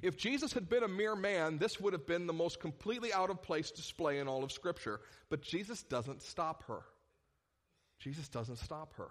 If 0.00 0.16
Jesus 0.16 0.52
had 0.52 0.68
been 0.68 0.82
a 0.82 0.88
mere 0.88 1.14
man, 1.14 1.58
this 1.58 1.80
would 1.80 1.92
have 1.92 2.06
been 2.06 2.26
the 2.26 2.32
most 2.32 2.61
completely 2.61 3.12
out 3.12 3.30
of 3.30 3.42
place 3.42 3.70
display 3.70 4.18
in 4.18 4.28
all 4.28 4.42
of 4.42 4.52
Scripture. 4.52 5.00
But 5.28 5.42
Jesus 5.42 5.82
doesn't 5.82 6.22
stop 6.22 6.64
her. 6.64 6.82
Jesus 7.99 8.28
doesn't 8.28 8.58
stop 8.58 8.94
her. 8.94 9.08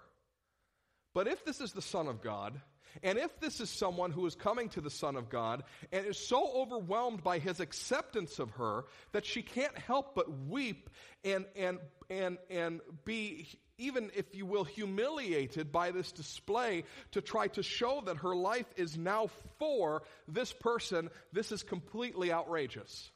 But 1.14 1.28
if 1.28 1.44
this 1.44 1.60
is 1.60 1.72
the 1.72 1.82
Son 1.82 2.08
of 2.08 2.22
God, 2.22 2.60
and 3.02 3.18
if 3.18 3.38
this 3.40 3.60
is 3.60 3.70
someone 3.70 4.10
who 4.10 4.26
is 4.26 4.34
coming 4.34 4.68
to 4.70 4.80
the 4.80 4.90
Son 4.90 5.16
of 5.16 5.30
God 5.30 5.64
and 5.92 6.06
is 6.06 6.18
so 6.18 6.50
overwhelmed 6.54 7.22
by 7.22 7.38
his 7.38 7.60
acceptance 7.60 8.38
of 8.38 8.50
her 8.52 8.84
that 9.12 9.24
she 9.24 9.42
can't 9.42 9.76
help 9.78 10.14
but 10.14 10.26
weep 10.48 10.90
and, 11.24 11.46
and, 11.56 11.78
and, 12.10 12.38
and 12.50 12.80
be 13.04 13.48
even, 13.82 14.10
if 14.14 14.34
you 14.34 14.46
will, 14.46 14.64
humiliated 14.64 15.72
by 15.72 15.90
this 15.90 16.12
display 16.12 16.84
to 17.12 17.20
try 17.20 17.48
to 17.48 17.62
show 17.62 18.02
that 18.06 18.18
her 18.18 18.34
life 18.34 18.66
is 18.76 18.96
now 18.96 19.28
for 19.58 20.02
this 20.28 20.52
person, 20.52 21.10
this 21.32 21.52
is 21.52 21.62
completely 21.62 22.32
outrageous. 22.32 23.10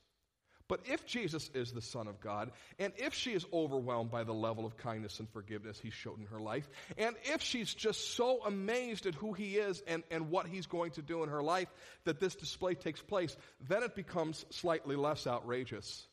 But 0.68 0.80
if 0.87 1.06
Jesus 1.06 1.49
is 1.54 1.70
the 1.73 1.80
Son 1.80 2.08
of 2.08 2.20
God, 2.20 2.50
and 2.78 2.92
if 2.96 3.14
she 3.14 3.32
is 3.32 3.46
overwhelmed 3.52 4.11
by 4.11 4.25
the 4.25 4.35
level 4.35 4.66
of 4.66 4.76
kindness 4.76 5.20
and 5.20 5.28
forgiveness 5.30 5.78
he 5.78 5.90
showed 5.90 6.18
in 6.18 6.26
her 6.26 6.40
life, 6.40 6.68
and 6.99 7.14
if 7.23 7.40
she's 7.40 7.73
just 7.73 8.16
so 8.16 8.40
amazed 8.44 9.06
at 9.06 9.14
who 9.14 9.32
he 9.32 9.58
is 9.58 9.82
and, 9.87 10.02
and 10.11 10.28
what 10.30 10.46
he's 10.46 10.66
going 10.66 10.90
to 10.92 11.02
do 11.02 11.23
in 11.23 11.28
her 11.28 11.42
life 11.42 11.68
that 12.04 12.18
this 12.18 12.35
display 12.35 12.75
takes 12.75 13.00
place, 13.00 13.37
then 13.68 13.85
it 13.85 13.94
becomes 13.94 14.44
slightly 14.50 14.96
less 14.96 15.28
outrageous. 15.28 16.08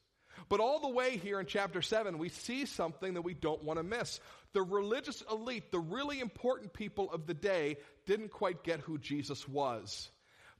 But 0.49 0.59
all 0.59 0.79
the 0.79 0.89
way 0.89 1.17
here 1.17 1.39
in 1.39 1.45
chapter 1.45 1.81
7, 1.81 2.17
we 2.17 2.29
see 2.29 2.65
something 2.65 3.15
that 3.15 3.21
we 3.21 3.33
don't 3.33 3.63
want 3.63 3.79
to 3.79 3.83
miss. 3.83 4.19
The 4.53 4.61
religious 4.61 5.23
elite, 5.31 5.71
the 5.71 5.79
really 5.79 6.19
important 6.19 6.73
people 6.73 7.11
of 7.11 7.25
the 7.25 7.33
day, 7.33 7.77
didn't 8.05 8.31
quite 8.31 8.63
get 8.63 8.79
who 8.79 8.97
Jesus 8.97 9.47
was. 9.47 10.09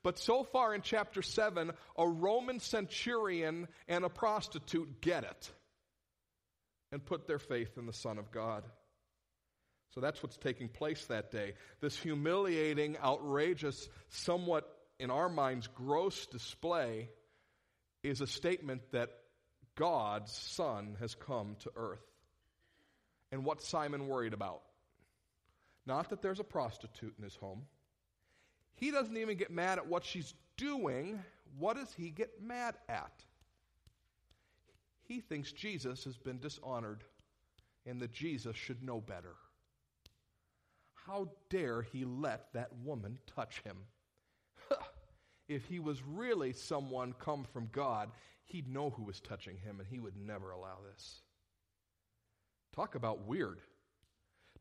But 0.04 0.20
so 0.20 0.44
far 0.44 0.76
in 0.76 0.82
chapter 0.82 1.22
7, 1.22 1.72
a 1.98 2.08
Roman 2.08 2.60
centurion 2.60 3.68
and 3.88 4.04
a 4.04 4.10
prostitute 4.10 5.02
get 5.02 5.24
it 5.24 5.52
and 6.92 7.04
put 7.04 7.26
their 7.26 7.40
faith 7.40 7.78
in 7.78 7.86
the 7.86 7.94
Son 7.94 8.18
of 8.18 8.32
God. 8.32 8.64
So 9.94 10.02
that's 10.02 10.22
what's 10.22 10.38
taking 10.38 10.70
place 10.70 11.06
that 11.06 11.32
day. 11.32 11.54
This 11.80 11.98
humiliating, 11.98 12.98
outrageous, 12.98 13.88
somewhat, 14.10 14.68
in 15.00 15.10
our 15.12 15.30
minds, 15.30 15.68
gross 15.68 16.26
display 16.28 17.10
is 18.04 18.22
a 18.22 18.28
statement 18.28 18.82
that 18.92 19.10
God's 19.76 20.32
Son 20.32 20.96
has 21.00 21.16
come 21.16 21.56
to 21.62 21.72
earth. 21.76 22.06
And 23.32 23.44
what 23.44 23.62
Simon 23.62 24.08
worried 24.08 24.34
about? 24.34 24.62
Not 25.86 26.10
that 26.10 26.22
there's 26.22 26.40
a 26.40 26.44
prostitute 26.44 27.14
in 27.18 27.24
his 27.24 27.36
home. 27.36 27.64
He 28.76 28.92
doesn't 28.92 29.18
even 29.18 29.38
get 29.38 29.52
mad 29.52 29.78
at 29.78 29.88
what 29.88 30.06
she's 30.06 30.34
doing. 30.58 31.20
What 31.58 31.78
does 31.78 31.94
he 31.94 32.10
get 32.10 32.42
mad 32.42 32.76
at? 32.88 33.24
He 35.08 35.20
thinks 35.20 35.52
Jesus 35.52 36.04
has 36.06 36.18
been 36.18 36.40
dishonored 36.40 37.04
and 37.86 38.00
that 38.02 38.14
Jesus 38.14 38.56
should 38.56 38.84
know 38.84 39.02
better. 39.02 39.36
How 40.94 41.30
dare 41.50 41.82
he 41.82 42.06
let 42.06 42.54
that 42.54 42.70
woman 42.84 43.18
touch 43.36 43.62
him? 43.64 43.78
if 45.50 45.66
he 45.66 45.80
was 45.80 46.02
really 46.04 46.54
someone 46.54 47.14
come 47.20 47.44
from 47.52 47.68
God, 47.74 48.10
he'd 48.46 48.68
know 48.68 48.90
who 48.90 49.04
was 49.04 49.20
touching 49.20 49.58
him 49.58 49.80
and 49.80 49.88
he 49.88 50.00
would 50.00 50.18
never 50.18 50.52
allow 50.52 50.78
this. 50.92 51.22
Talk 52.76 52.96
about 52.96 53.28
weird. 53.28 53.60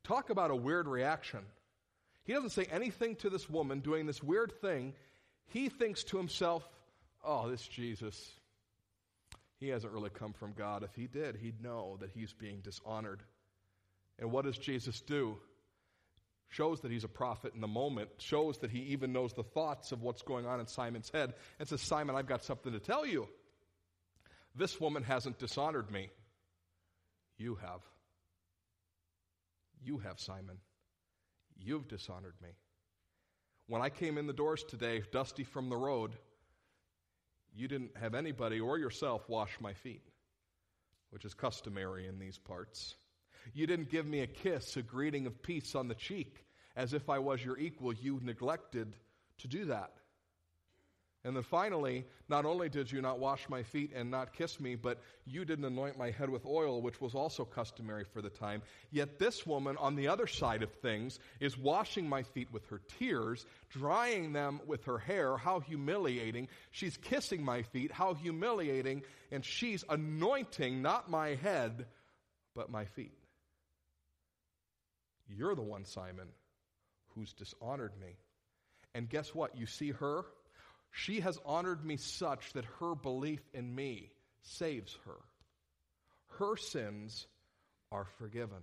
Talk 0.04 0.30
about 0.30 0.50
a 0.50 0.56
weird 0.56 0.86
reaction. 0.86 1.40
He 2.24 2.32
doesn't 2.32 2.50
say 2.50 2.66
anything 2.70 3.16
to 3.16 3.30
this 3.30 3.48
woman 3.48 3.80
doing 3.80 4.06
this 4.06 4.22
weird 4.22 4.52
thing. 4.60 4.94
He 5.46 5.68
thinks 5.68 6.04
to 6.04 6.16
himself, 6.16 6.68
oh, 7.24 7.50
this 7.50 7.66
Jesus, 7.66 8.32
he 9.58 9.68
hasn't 9.68 9.92
really 9.92 10.10
come 10.10 10.32
from 10.32 10.52
God. 10.52 10.82
If 10.82 10.94
he 10.94 11.06
did, 11.06 11.36
he'd 11.36 11.62
know 11.62 11.96
that 12.00 12.10
he's 12.10 12.32
being 12.32 12.60
dishonored. 12.60 13.22
And 14.18 14.30
what 14.30 14.44
does 14.44 14.58
Jesus 14.58 15.00
do? 15.00 15.38
Shows 16.48 16.80
that 16.80 16.90
he's 16.90 17.04
a 17.04 17.08
prophet 17.08 17.54
in 17.54 17.60
the 17.60 17.68
moment, 17.68 18.10
shows 18.18 18.58
that 18.58 18.70
he 18.70 18.80
even 18.80 19.12
knows 19.12 19.32
the 19.32 19.42
thoughts 19.42 19.90
of 19.90 20.02
what's 20.02 20.22
going 20.22 20.46
on 20.46 20.60
in 20.60 20.66
Simon's 20.66 21.10
head, 21.10 21.32
and 21.58 21.66
says, 21.66 21.80
Simon, 21.80 22.14
I've 22.14 22.26
got 22.26 22.44
something 22.44 22.72
to 22.72 22.78
tell 22.78 23.06
you. 23.06 23.26
This 24.54 24.80
woman 24.80 25.02
hasn't 25.02 25.38
dishonored 25.38 25.90
me. 25.90 26.10
You 27.38 27.56
have. 27.56 27.80
You 29.82 29.98
have, 29.98 30.20
Simon. 30.20 30.58
You've 31.58 31.88
dishonored 31.88 32.34
me. 32.42 32.50
When 33.66 33.82
I 33.82 33.88
came 33.88 34.18
in 34.18 34.26
the 34.26 34.32
doors 34.32 34.62
today, 34.64 35.02
dusty 35.12 35.44
from 35.44 35.68
the 35.68 35.76
road, 35.76 36.12
you 37.54 37.68
didn't 37.68 37.96
have 37.96 38.14
anybody 38.14 38.60
or 38.60 38.78
yourself 38.78 39.28
wash 39.28 39.56
my 39.60 39.72
feet, 39.72 40.02
which 41.10 41.24
is 41.24 41.34
customary 41.34 42.06
in 42.06 42.18
these 42.18 42.38
parts. 42.38 42.96
You 43.54 43.66
didn't 43.66 43.90
give 43.90 44.06
me 44.06 44.20
a 44.20 44.26
kiss, 44.26 44.76
a 44.76 44.82
greeting 44.82 45.26
of 45.26 45.42
peace 45.42 45.74
on 45.74 45.88
the 45.88 45.94
cheek, 45.94 46.44
as 46.76 46.92
if 46.92 47.08
I 47.08 47.18
was 47.18 47.44
your 47.44 47.58
equal. 47.58 47.92
You 47.92 48.20
neglected 48.22 48.94
to 49.38 49.48
do 49.48 49.66
that. 49.66 49.92
And 51.24 51.36
then 51.36 51.44
finally, 51.44 52.04
not 52.28 52.44
only 52.44 52.68
did 52.68 52.90
you 52.90 53.00
not 53.00 53.20
wash 53.20 53.48
my 53.48 53.62
feet 53.62 53.92
and 53.94 54.10
not 54.10 54.32
kiss 54.32 54.58
me, 54.58 54.74
but 54.74 55.00
you 55.24 55.44
didn't 55.44 55.64
anoint 55.64 55.96
my 55.96 56.10
head 56.10 56.28
with 56.28 56.44
oil, 56.44 56.82
which 56.82 57.00
was 57.00 57.14
also 57.14 57.44
customary 57.44 58.04
for 58.12 58.20
the 58.20 58.28
time. 58.28 58.60
Yet 58.90 59.20
this 59.20 59.46
woman, 59.46 59.76
on 59.76 59.94
the 59.94 60.08
other 60.08 60.26
side 60.26 60.64
of 60.64 60.72
things, 60.72 61.20
is 61.38 61.56
washing 61.56 62.08
my 62.08 62.24
feet 62.24 62.48
with 62.50 62.66
her 62.66 62.80
tears, 62.98 63.46
drying 63.70 64.32
them 64.32 64.60
with 64.66 64.84
her 64.86 64.98
hair. 64.98 65.36
How 65.36 65.60
humiliating. 65.60 66.48
She's 66.72 66.96
kissing 66.96 67.44
my 67.44 67.62
feet. 67.62 67.92
How 67.92 68.14
humiliating. 68.14 69.02
And 69.30 69.44
she's 69.44 69.84
anointing 69.88 70.82
not 70.82 71.08
my 71.08 71.36
head, 71.36 71.86
but 72.56 72.68
my 72.68 72.86
feet. 72.86 73.14
You're 75.28 75.54
the 75.54 75.62
one, 75.62 75.84
Simon, 75.84 76.26
who's 77.14 77.32
dishonored 77.32 77.92
me. 78.00 78.16
And 78.92 79.08
guess 79.08 79.32
what? 79.32 79.56
You 79.56 79.66
see 79.66 79.92
her? 79.92 80.24
She 80.92 81.20
has 81.20 81.38
honored 81.44 81.84
me 81.84 81.96
such 81.96 82.52
that 82.52 82.66
her 82.78 82.94
belief 82.94 83.40
in 83.52 83.74
me 83.74 84.10
saves 84.42 84.96
her. 85.06 85.18
Her 86.38 86.56
sins 86.56 87.26
are 87.90 88.06
forgiven. 88.18 88.62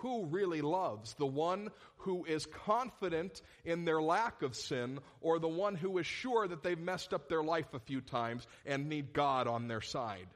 Who 0.00 0.26
really 0.26 0.60
loves? 0.60 1.14
The 1.14 1.26
one 1.26 1.70
who 1.98 2.24
is 2.24 2.46
confident 2.46 3.40
in 3.64 3.84
their 3.84 4.00
lack 4.00 4.42
of 4.42 4.54
sin, 4.54 5.00
or 5.20 5.38
the 5.38 5.48
one 5.48 5.74
who 5.74 5.98
is 5.98 6.06
sure 6.06 6.46
that 6.46 6.62
they've 6.62 6.78
messed 6.78 7.12
up 7.12 7.28
their 7.28 7.42
life 7.42 7.72
a 7.72 7.80
few 7.80 8.00
times 8.00 8.46
and 8.66 8.88
need 8.88 9.12
God 9.12 9.48
on 9.48 9.68
their 9.68 9.80
side? 9.80 10.28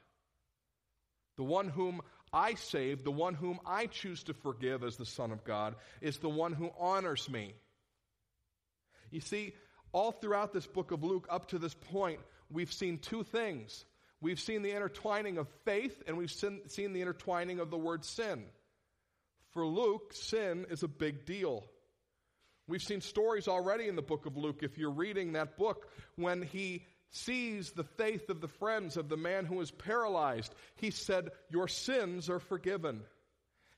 The 1.36 1.44
one 1.44 1.68
whom 1.68 2.00
I 2.32 2.54
save, 2.54 3.04
the 3.04 3.10
one 3.12 3.34
whom 3.34 3.60
I 3.66 3.86
choose 3.86 4.22
to 4.24 4.34
forgive 4.34 4.82
as 4.82 4.96
the 4.96 5.06
Son 5.06 5.30
of 5.30 5.44
God, 5.44 5.76
is 6.00 6.18
the 6.18 6.28
one 6.28 6.52
who 6.52 6.70
honors 6.78 7.28
me. 7.28 7.54
You 9.10 9.20
see, 9.20 9.52
all 9.92 10.12
throughout 10.12 10.52
this 10.52 10.66
book 10.66 10.90
of 10.90 11.02
Luke, 11.02 11.26
up 11.30 11.48
to 11.48 11.58
this 11.58 11.74
point, 11.74 12.20
we've 12.50 12.72
seen 12.72 12.98
two 12.98 13.24
things. 13.24 13.84
We've 14.20 14.40
seen 14.40 14.62
the 14.62 14.72
intertwining 14.72 15.38
of 15.38 15.48
faith, 15.64 16.02
and 16.06 16.16
we've 16.16 16.30
seen, 16.30 16.68
seen 16.68 16.92
the 16.92 17.00
intertwining 17.00 17.58
of 17.58 17.70
the 17.70 17.78
word 17.78 18.04
sin. 18.04 18.44
For 19.52 19.66
Luke, 19.66 20.12
sin 20.12 20.66
is 20.70 20.82
a 20.82 20.88
big 20.88 21.24
deal. 21.24 21.64
We've 22.68 22.82
seen 22.82 23.00
stories 23.00 23.48
already 23.48 23.88
in 23.88 23.96
the 23.96 24.02
book 24.02 24.26
of 24.26 24.36
Luke, 24.36 24.62
if 24.62 24.78
you're 24.78 24.90
reading 24.90 25.32
that 25.32 25.56
book, 25.56 25.88
when 26.16 26.42
he 26.42 26.84
sees 27.10 27.72
the 27.72 27.84
faith 27.84 28.30
of 28.30 28.40
the 28.40 28.48
friends 28.48 28.96
of 28.96 29.08
the 29.08 29.16
man 29.16 29.44
who 29.44 29.60
is 29.60 29.70
paralyzed. 29.70 30.54
He 30.76 30.90
said, 30.90 31.30
Your 31.50 31.68
sins 31.68 32.30
are 32.30 32.38
forgiven. 32.38 33.02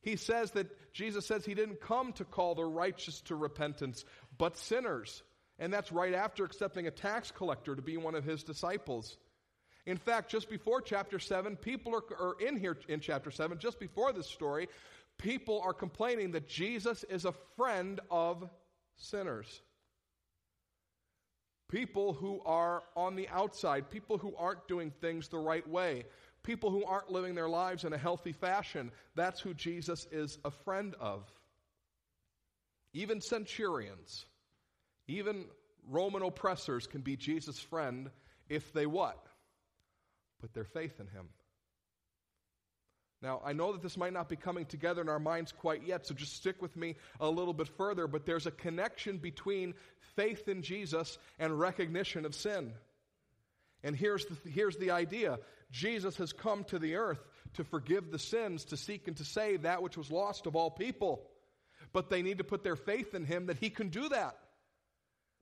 He 0.03 0.17
says 0.17 0.51
that 0.53 0.93
Jesus 0.93 1.27
says 1.27 1.45
he 1.45 1.55
didn't 1.55 1.81
come 1.81 2.13
to 2.15 2.25
call 2.25 2.55
the 2.55 2.65
righteous 2.65 3.21
to 3.23 3.37
repentance, 3.37 4.05
but 4.37 4.59
sinners. 4.59 5.23
And 5.63 5.73
that's 5.73 5.93
right 5.93 6.13
after 6.13 6.45
accepting 6.45 6.89
a 6.89 6.91
tax 6.91 7.31
collector 7.31 7.77
to 7.77 7.83
be 7.83 7.97
one 7.97 8.17
of 8.17 8.25
his 8.25 8.43
disciples. 8.43 9.17
In 9.87 9.97
fact, 9.97 10.29
just 10.29 10.51
before 10.51 10.81
chapter 10.81 11.21
7, 11.21 11.55
people 11.55 11.95
are, 11.95 12.03
are 12.21 12.35
in 12.41 12.57
here 12.57 12.77
in 12.89 12.99
chapter 12.99 13.31
7, 13.31 13.57
just 13.61 13.79
before 13.79 14.13
this 14.13 14.27
story, 14.27 14.69
people 15.19 15.63
are 15.65 15.73
complaining 15.73 16.33
that 16.33 16.49
Jesus 16.49 17.05
is 17.05 17.27
a 17.27 17.35
friend 17.57 18.01
of 18.11 18.51
sinners. 18.97 19.63
People 21.71 22.13
who 22.13 22.41
are 22.45 22.83
on 22.97 23.15
the 23.15 23.29
outside, 23.29 23.89
people 23.89 24.19
who 24.19 24.35
aren't 24.37 24.67
doing 24.67 24.91
things 25.01 25.29
the 25.29 25.39
right 25.39 25.67
way, 25.69 26.07
people 26.43 26.73
who 26.73 26.85
aren't 26.85 27.13
living 27.13 27.37
their 27.37 27.49
lives 27.49 27.85
in 27.85 27.93
a 27.93 27.99
healthy 27.99 28.33
fashion. 28.33 28.91
That's 29.15 29.39
who 29.39 29.55
Jesus 29.55 30.09
is 30.11 30.39
a 30.45 30.51
friend 30.51 30.97
of. 30.99 31.23
Even 32.95 33.21
centurions 33.21 34.27
even 35.09 35.47
Roman 35.89 36.23
oppressors 36.23 36.87
can 36.87 37.01
be 37.01 37.17
Jesus' 37.17 37.59
friend 37.59 38.11
if 38.49 38.73
they 38.73 38.87
what? 38.87 39.27
Put 40.41 40.55
their 40.55 40.65
faith 40.65 41.01
in 41.01 41.07
him. 41.07 41.29
Now, 43.23 43.41
I 43.45 43.53
know 43.53 43.73
that 43.73 43.83
this 43.83 43.97
might 43.97 44.13
not 44.13 44.29
be 44.29 44.35
coming 44.35 44.67
together 44.67 45.01
in 45.01 45.09
our 45.09 45.21
minds 45.21 45.53
quite 45.53 45.87
yet, 45.87 46.07
so 46.07 46.15
just 46.15 46.35
stick 46.35 46.61
with 46.61 46.77
me 46.77 46.97
a 47.21 47.29
little 47.29 47.55
bit 47.55 47.69
further. 47.69 48.09
But 48.09 48.27
there's 48.27 48.47
a 48.47 48.51
connection 48.51 49.19
between 49.19 49.75
faith 50.17 50.49
in 50.49 50.63
Jesus 50.63 51.19
and 51.39 51.59
recognition 51.59 52.25
of 52.27 52.35
sin. 52.35 52.73
And 53.85 53.95
here's 53.95 54.27
the, 54.27 54.51
here's 54.51 54.77
the 54.77 54.91
idea 54.91 55.39
Jesus 55.71 56.17
has 56.17 56.33
come 56.33 56.65
to 56.65 56.81
the 56.81 56.97
earth 56.97 57.25
to 57.55 57.65
forgive 57.65 58.11
the 58.11 58.19
sins, 58.19 58.65
to 58.67 58.77
seek 58.77 59.07
and 59.07 59.17
to 59.17 59.25
save 59.25 59.63
that 59.63 59.83
which 59.83 59.97
was 59.97 60.11
lost 60.11 60.47
of 60.47 60.57
all 60.57 60.71
people. 60.71 61.29
But 61.93 62.11
they 62.11 62.23
need 62.23 62.39
to 62.39 62.45
put 62.45 62.65
their 62.65 62.77
faith 62.77 63.15
in 63.15 63.25
him 63.25 63.47
that 63.47 63.59
he 63.59 63.71
can 63.71 63.89
do 63.89 64.09
that. 64.09 64.37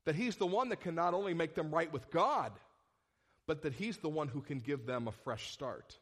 That 0.06 0.14
He's 0.14 0.36
the 0.36 0.46
one 0.46 0.70
that 0.70 0.80
can 0.80 0.94
not 0.94 1.14
only 1.14 1.34
make 1.34 1.54
them 1.54 1.70
right 1.74 1.92
with 1.92 2.10
God, 2.10 2.52
but 3.46 3.62
that 3.62 3.74
He's 3.74 3.98
the 3.98 4.08
one 4.08 4.28
who 4.28 4.40
can 4.40 4.60
give 4.60 4.86
them 4.86 5.08
a 5.08 5.12
fresh 5.12 5.50
start. 5.52 5.98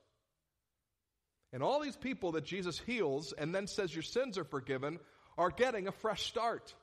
And 1.52 1.62
all 1.62 1.80
these 1.80 1.96
people 1.96 2.32
that 2.32 2.44
Jesus 2.44 2.78
heals 2.78 3.32
and 3.32 3.54
then 3.54 3.66
says 3.66 3.94
your 3.94 4.02
sins 4.02 4.36
are 4.36 4.44
forgiven 4.44 4.98
are 5.36 5.50
getting 5.50 5.88
a 5.88 5.92
fresh 5.92 6.26
start. 6.26 6.74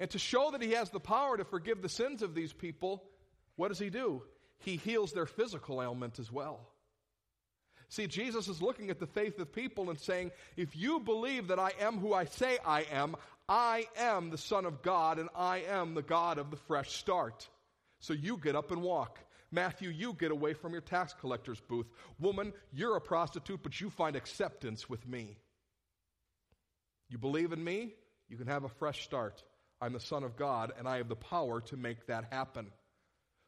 And 0.00 0.10
to 0.10 0.18
show 0.18 0.50
that 0.52 0.62
He 0.62 0.72
has 0.72 0.90
the 0.90 1.00
power 1.00 1.36
to 1.36 1.44
forgive 1.44 1.82
the 1.82 1.88
sins 1.88 2.22
of 2.22 2.34
these 2.34 2.52
people, 2.52 3.04
what 3.56 3.68
does 3.68 3.78
He 3.78 3.90
do? 3.90 4.22
He 4.60 4.76
heals 4.76 5.12
their 5.12 5.26
physical 5.26 5.82
ailment 5.82 6.18
as 6.18 6.32
well. 6.32 6.68
See, 7.88 8.06
Jesus 8.06 8.48
is 8.48 8.62
looking 8.62 8.88
at 8.88 8.98
the 8.98 9.06
faith 9.06 9.38
of 9.38 9.52
people 9.52 9.90
and 9.90 9.98
saying, 9.98 10.30
if 10.56 10.74
you 10.74 10.98
believe 10.98 11.48
that 11.48 11.58
I 11.58 11.72
am 11.78 11.98
who 11.98 12.14
I 12.14 12.24
say 12.24 12.56
I 12.64 12.86
am, 12.90 13.16
I 13.52 13.86
am 13.98 14.30
the 14.30 14.38
Son 14.38 14.64
of 14.64 14.80
God 14.80 15.18
and 15.18 15.28
I 15.36 15.64
am 15.68 15.92
the 15.92 16.00
God 16.00 16.38
of 16.38 16.50
the 16.50 16.56
fresh 16.56 16.90
start. 16.92 17.46
So 18.00 18.14
you 18.14 18.38
get 18.38 18.56
up 18.56 18.70
and 18.70 18.80
walk. 18.80 19.18
Matthew, 19.50 19.90
you 19.90 20.14
get 20.14 20.30
away 20.30 20.54
from 20.54 20.72
your 20.72 20.80
tax 20.80 21.12
collector's 21.20 21.60
booth. 21.60 21.84
Woman, 22.18 22.54
you're 22.72 22.96
a 22.96 23.00
prostitute, 23.02 23.62
but 23.62 23.78
you 23.78 23.90
find 23.90 24.16
acceptance 24.16 24.88
with 24.88 25.06
me. 25.06 25.36
You 27.10 27.18
believe 27.18 27.52
in 27.52 27.62
me, 27.62 27.92
you 28.26 28.38
can 28.38 28.46
have 28.46 28.64
a 28.64 28.70
fresh 28.70 29.04
start. 29.04 29.44
I'm 29.82 29.92
the 29.92 30.00
Son 30.00 30.24
of 30.24 30.34
God, 30.36 30.72
and 30.78 30.88
I 30.88 30.96
have 30.96 31.10
the 31.10 31.14
power 31.14 31.60
to 31.60 31.76
make 31.76 32.06
that 32.06 32.32
happen. 32.32 32.68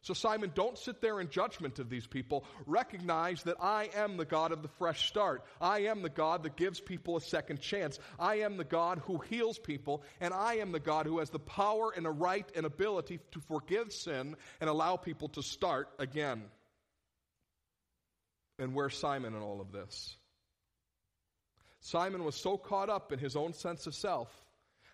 So, 0.05 0.12
Simon, 0.12 0.53
don't 0.55 0.77
sit 0.77 1.01
there 1.01 1.19
in 1.19 1.31
judgment 1.31 1.79
of 1.79 1.88
these 1.88 2.07
people. 2.07 2.45
Recognize 2.67 3.43
that 3.45 3.57
I 3.59 3.88
am 3.97 4.19
the 4.19 4.27
God 4.27 4.53
of 4.53 4.61
the 4.61 4.69
fresh 4.69 5.09
start. 5.09 5.43
I 5.62 5.85
am 5.85 6.03
the 6.03 6.11
God 6.11 6.43
that 6.43 6.57
gives 6.57 6.79
people 6.79 7.17
a 7.17 7.23
second 7.23 7.62
chance. 7.62 7.99
I 8.19 8.40
am 8.40 8.59
the 8.59 8.64
God 8.64 9.01
who 9.07 9.17
heals 9.17 9.59
people, 9.59 10.03
and 10.21 10.35
I 10.35 10.57
am 10.57 10.73
the 10.73 10.79
God 10.79 11.07
who 11.07 11.21
has 11.21 11.31
the 11.31 11.38
power 11.38 11.90
and 11.97 12.07
a 12.07 12.11
right 12.11 12.47
and 12.55 12.67
ability 12.67 13.19
to 13.33 13.40
forgive 13.49 13.95
sin 13.95 14.37
and 14.61 14.69
allow 14.69 14.97
people 14.97 15.29
to 15.29 15.43
start 15.43 15.88
again. 15.99 16.43
And 18.59 18.75
where's 18.75 18.99
Simon 18.99 19.35
in 19.35 19.40
all 19.40 19.62
of 19.62 19.73
this? 19.73 20.14
Simon 21.81 22.25
was 22.25 22.35
so 22.35 22.59
caught 22.59 22.90
up 22.90 23.11
in 23.11 23.19
his 23.19 23.37
own 23.37 23.55
sense 23.55 23.87
of 23.87 23.95
self 23.95 24.29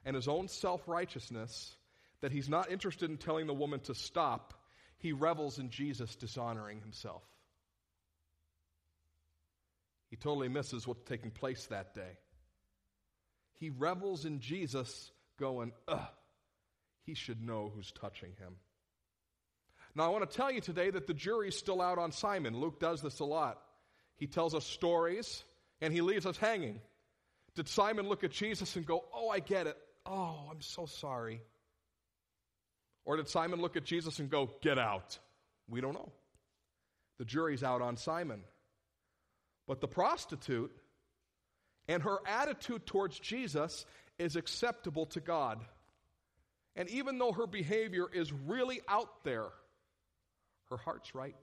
and 0.04 0.14
his 0.14 0.28
own 0.28 0.46
self 0.46 0.86
righteousness 0.86 1.74
that 2.20 2.30
he's 2.30 2.48
not 2.48 2.70
interested 2.70 3.10
in 3.10 3.16
telling 3.16 3.48
the 3.48 3.54
woman 3.54 3.80
to 3.80 3.94
stop. 3.96 4.54
He 5.00 5.12
revels 5.12 5.58
in 5.58 5.70
Jesus 5.70 6.14
dishonoring 6.14 6.80
himself. 6.80 7.22
He 10.10 10.16
totally 10.16 10.48
misses 10.48 10.86
what's 10.86 11.08
taking 11.08 11.30
place 11.30 11.66
that 11.66 11.94
day. 11.94 12.18
He 13.58 13.70
revels 13.70 14.24
in 14.24 14.40
Jesus 14.40 15.10
going, 15.38 15.72
ugh, 15.88 16.00
he 17.04 17.14
should 17.14 17.42
know 17.42 17.72
who's 17.74 17.92
touching 17.92 18.32
him. 18.38 18.56
Now, 19.94 20.04
I 20.04 20.08
want 20.08 20.28
to 20.30 20.36
tell 20.36 20.50
you 20.50 20.60
today 20.60 20.90
that 20.90 21.06
the 21.06 21.14
jury's 21.14 21.56
still 21.56 21.80
out 21.80 21.98
on 21.98 22.12
Simon. 22.12 22.60
Luke 22.60 22.78
does 22.78 23.00
this 23.00 23.20
a 23.20 23.24
lot. 23.24 23.58
He 24.16 24.26
tells 24.26 24.54
us 24.54 24.66
stories 24.66 25.42
and 25.80 25.92
he 25.92 26.02
leaves 26.02 26.26
us 26.26 26.36
hanging. 26.36 26.80
Did 27.54 27.68
Simon 27.68 28.08
look 28.08 28.22
at 28.22 28.30
Jesus 28.30 28.76
and 28.76 28.86
go, 28.86 29.04
Oh, 29.14 29.30
I 29.30 29.40
get 29.40 29.66
it. 29.66 29.76
Oh, 30.04 30.48
I'm 30.50 30.60
so 30.60 30.86
sorry. 30.86 31.42
Or 33.04 33.16
did 33.16 33.28
Simon 33.28 33.60
look 33.60 33.76
at 33.76 33.84
Jesus 33.84 34.18
and 34.18 34.30
go, 34.30 34.50
Get 34.60 34.78
out? 34.78 35.18
We 35.68 35.80
don't 35.80 35.94
know. 35.94 36.12
The 37.18 37.24
jury's 37.24 37.62
out 37.62 37.82
on 37.82 37.96
Simon. 37.96 38.42
But 39.66 39.80
the 39.80 39.88
prostitute 39.88 40.72
and 41.86 42.02
her 42.02 42.18
attitude 42.26 42.86
towards 42.86 43.18
Jesus 43.18 43.84
is 44.18 44.36
acceptable 44.36 45.06
to 45.06 45.20
God. 45.20 45.60
And 46.76 46.88
even 46.90 47.18
though 47.18 47.32
her 47.32 47.46
behavior 47.46 48.06
is 48.12 48.32
really 48.32 48.80
out 48.88 49.24
there, 49.24 49.48
her 50.70 50.76
heart's 50.76 51.14
right. 51.14 51.36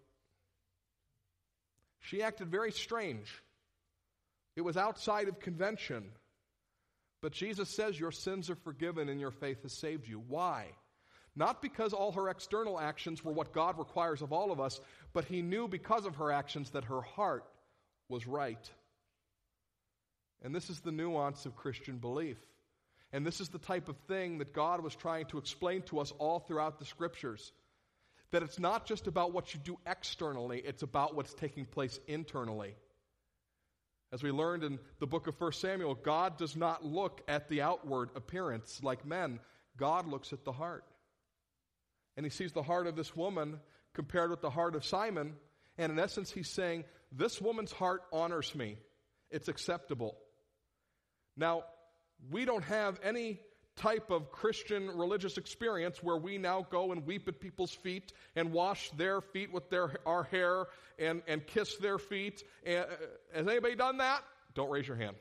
She 1.99 2.21
acted 2.21 2.49
very 2.49 2.71
strange. 2.71 3.27
It 4.55 4.61
was 4.61 4.77
outside 4.77 5.27
of 5.27 5.39
convention. 5.39 6.05
But 7.21 7.33
Jesus 7.33 7.69
says, 7.69 7.99
Your 7.99 8.11
sins 8.11 8.49
are 8.49 8.55
forgiven 8.55 9.09
and 9.09 9.19
your 9.19 9.31
faith 9.31 9.63
has 9.63 9.73
saved 9.73 10.07
you. 10.07 10.23
Why? 10.27 10.67
Not 11.37 11.61
because 11.61 11.93
all 11.93 12.13
her 12.13 12.29
external 12.29 12.79
actions 12.79 13.23
were 13.23 13.31
what 13.31 13.53
God 13.53 13.77
requires 13.77 14.23
of 14.23 14.33
all 14.33 14.51
of 14.51 14.59
us, 14.59 14.81
but 15.13 15.25
he 15.25 15.43
knew 15.43 15.67
because 15.67 16.07
of 16.07 16.15
her 16.15 16.31
actions 16.31 16.71
that 16.71 16.85
her 16.85 17.01
heart 17.01 17.45
was 18.09 18.25
right. 18.25 18.71
And 20.41 20.53
this 20.53 20.71
is 20.71 20.79
the 20.79 20.91
nuance 20.91 21.45
of 21.45 21.55
Christian 21.55 21.99
belief. 21.99 22.39
And 23.13 23.23
this 23.23 23.39
is 23.39 23.49
the 23.49 23.59
type 23.59 23.87
of 23.87 23.95
thing 24.07 24.39
that 24.39 24.51
God 24.51 24.81
was 24.81 24.95
trying 24.95 25.27
to 25.27 25.37
explain 25.37 25.83
to 25.83 25.99
us 25.99 26.11
all 26.17 26.39
throughout 26.39 26.79
the 26.79 26.85
scriptures. 26.85 27.51
That 28.31 28.41
it's 28.41 28.57
not 28.57 28.87
just 28.87 29.05
about 29.05 29.31
what 29.31 29.53
you 29.53 29.59
do 29.63 29.77
externally, 29.85 30.59
it's 30.65 30.81
about 30.81 31.15
what's 31.15 31.35
taking 31.35 31.65
place 31.65 31.99
internally. 32.07 32.73
As 34.11 34.23
we 34.23 34.31
learned 34.31 34.63
in 34.63 34.79
the 34.99 35.07
book 35.07 35.27
of 35.27 35.39
1 35.39 35.51
Samuel, 35.53 35.93
God 35.93 36.39
does 36.39 36.55
not 36.55 36.83
look 36.83 37.21
at 37.27 37.47
the 37.47 37.61
outward 37.61 38.09
appearance 38.15 38.79
like 38.81 39.05
men, 39.05 39.39
God 39.77 40.07
looks 40.07 40.33
at 40.33 40.43
the 40.43 40.51
heart. 40.51 40.83
And 42.17 42.25
he 42.25 42.29
sees 42.29 42.51
the 42.51 42.63
heart 42.63 42.87
of 42.87 42.95
this 42.95 43.15
woman 43.15 43.59
compared 43.93 44.31
with 44.31 44.41
the 44.41 44.49
heart 44.49 44.75
of 44.75 44.83
Simon. 44.83 45.35
And 45.77 45.91
in 45.91 45.99
essence, 45.99 46.31
he's 46.31 46.49
saying, 46.49 46.83
This 47.11 47.39
woman's 47.39 47.71
heart 47.71 48.01
honors 48.11 48.53
me. 48.53 48.77
It's 49.29 49.47
acceptable. 49.47 50.17
Now, 51.37 51.63
we 52.31 52.45
don't 52.45 52.63
have 52.63 52.99
any 53.03 53.39
type 53.75 54.09
of 54.09 54.31
Christian 54.31 54.89
religious 54.97 55.37
experience 55.37 56.01
where 56.01 56.17
we 56.17 56.37
now 56.37 56.65
go 56.69 56.91
and 56.91 57.05
weep 57.05 57.27
at 57.27 57.39
people's 57.39 57.71
feet 57.71 58.11
and 58.35 58.51
wash 58.51 58.89
their 58.91 59.21
feet 59.21 59.53
with 59.53 59.69
their, 59.69 59.97
our 60.05 60.23
hair 60.23 60.65
and, 60.97 61.21
and 61.27 61.45
kiss 61.45 61.75
their 61.77 61.99
feet. 61.99 62.43
And, 62.65 62.79
uh, 62.79 62.85
has 63.35 63.47
anybody 63.47 63.75
done 63.75 63.97
that? 63.97 64.23
Don't 64.55 64.71
raise 64.71 64.87
your 64.87 64.97
hand. 64.97 65.15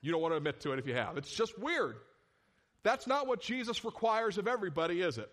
You 0.00 0.12
don't 0.12 0.20
want 0.20 0.32
to 0.32 0.36
admit 0.36 0.60
to 0.60 0.72
it 0.72 0.78
if 0.78 0.86
you 0.86 0.94
have. 0.94 1.16
It's 1.16 1.32
just 1.32 1.58
weird. 1.58 1.96
That's 2.82 3.06
not 3.06 3.26
what 3.26 3.40
Jesus 3.40 3.84
requires 3.84 4.38
of 4.38 4.46
everybody, 4.46 5.00
is 5.00 5.18
it? 5.18 5.30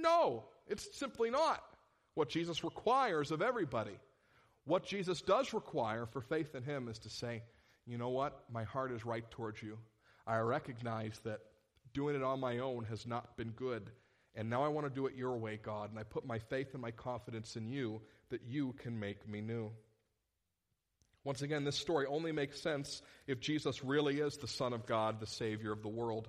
No, 0.00 0.44
it's 0.66 0.96
simply 0.98 1.30
not 1.30 1.62
what 2.14 2.28
Jesus 2.28 2.64
requires 2.64 3.30
of 3.30 3.42
everybody. 3.42 3.98
What 4.64 4.84
Jesus 4.84 5.20
does 5.20 5.52
require 5.52 6.06
for 6.06 6.20
faith 6.20 6.54
in 6.54 6.62
Him 6.62 6.88
is 6.88 6.98
to 7.00 7.10
say, 7.10 7.42
you 7.86 7.98
know 7.98 8.08
what? 8.08 8.44
My 8.52 8.64
heart 8.64 8.90
is 8.92 9.06
right 9.06 9.28
towards 9.30 9.62
you. 9.62 9.78
I 10.26 10.38
recognize 10.38 11.18
that 11.24 11.40
doing 11.94 12.16
it 12.16 12.22
on 12.22 12.40
my 12.40 12.58
own 12.58 12.84
has 12.86 13.06
not 13.06 13.36
been 13.36 13.50
good. 13.50 13.90
And 14.34 14.50
now 14.50 14.64
I 14.64 14.68
want 14.68 14.86
to 14.86 14.92
do 14.92 15.06
it 15.06 15.14
your 15.14 15.36
way, 15.36 15.58
God. 15.62 15.90
And 15.90 15.98
I 15.98 16.02
put 16.02 16.26
my 16.26 16.38
faith 16.38 16.72
and 16.72 16.82
my 16.82 16.90
confidence 16.90 17.56
in 17.56 17.68
you 17.68 18.02
that 18.30 18.42
you 18.46 18.74
can 18.78 18.98
make 18.98 19.26
me 19.28 19.40
new. 19.40 19.70
Once 21.24 21.42
again, 21.42 21.64
this 21.64 21.76
story 21.76 22.06
only 22.06 22.32
makes 22.32 22.60
sense 22.60 23.02
if 23.26 23.40
Jesus 23.40 23.82
really 23.82 24.20
is 24.20 24.36
the 24.36 24.46
Son 24.46 24.72
of 24.72 24.86
God, 24.86 25.20
the 25.20 25.26
Savior 25.26 25.72
of 25.72 25.82
the 25.82 25.88
world. 25.88 26.28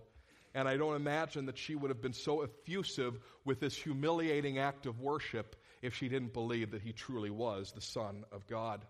And 0.56 0.68
I 0.68 0.78
don't 0.78 0.96
imagine 0.96 1.46
that 1.48 1.58
she 1.58 1.76
would 1.76 1.90
have 1.90 2.02
been 2.02 2.14
so 2.14 2.42
effusive 2.42 3.20
with 3.46 3.60
this 3.60 3.76
humiliating 3.76 4.58
act 4.58 4.86
of 4.86 5.00
worship 5.00 5.56
if 5.82 5.96
she 5.96 6.10
didn't 6.10 6.34
believe 6.34 6.72
that 6.72 6.82
he 6.82 6.94
truly 6.94 7.30
was 7.30 7.72
the 7.72 7.82
Son 7.82 8.26
of 8.32 8.48
God. 8.48 8.84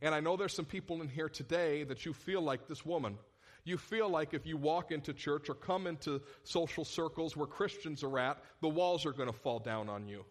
And 0.00 0.14
I 0.14 0.20
know 0.20 0.36
there's 0.36 0.54
some 0.54 0.64
people 0.64 1.02
in 1.02 1.08
here 1.08 1.28
today 1.28 1.84
that 1.84 2.06
you 2.06 2.14
feel 2.14 2.40
like 2.40 2.66
this 2.66 2.86
woman. 2.86 3.18
You 3.64 3.76
feel 3.76 4.08
like 4.08 4.34
if 4.34 4.46
you 4.46 4.56
walk 4.56 4.90
into 4.90 5.12
church 5.12 5.48
or 5.48 5.54
come 5.54 5.86
into 5.86 6.22
social 6.44 6.84
circles 6.84 7.36
where 7.36 7.46
Christians 7.46 8.02
are 8.02 8.18
at, 8.18 8.42
the 8.60 8.68
walls 8.68 9.06
are 9.06 9.12
going 9.12 9.30
to 9.30 9.38
fall 9.38 9.58
down 9.58 9.88
on 9.88 10.08
you. 10.08 10.24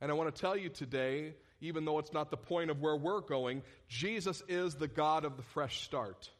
And 0.00 0.10
I 0.10 0.14
want 0.14 0.34
to 0.34 0.40
tell 0.40 0.56
you 0.56 0.68
today, 0.68 1.34
even 1.60 1.84
though 1.84 1.98
it's 1.98 2.12
not 2.12 2.30
the 2.30 2.36
point 2.36 2.70
of 2.70 2.80
where 2.80 2.96
we're 2.96 3.22
going, 3.22 3.62
Jesus 3.88 4.42
is 4.48 4.74
the 4.74 4.88
God 4.88 5.24
of 5.24 5.36
the 5.36 5.42
fresh 5.42 5.82
start. 5.82 6.30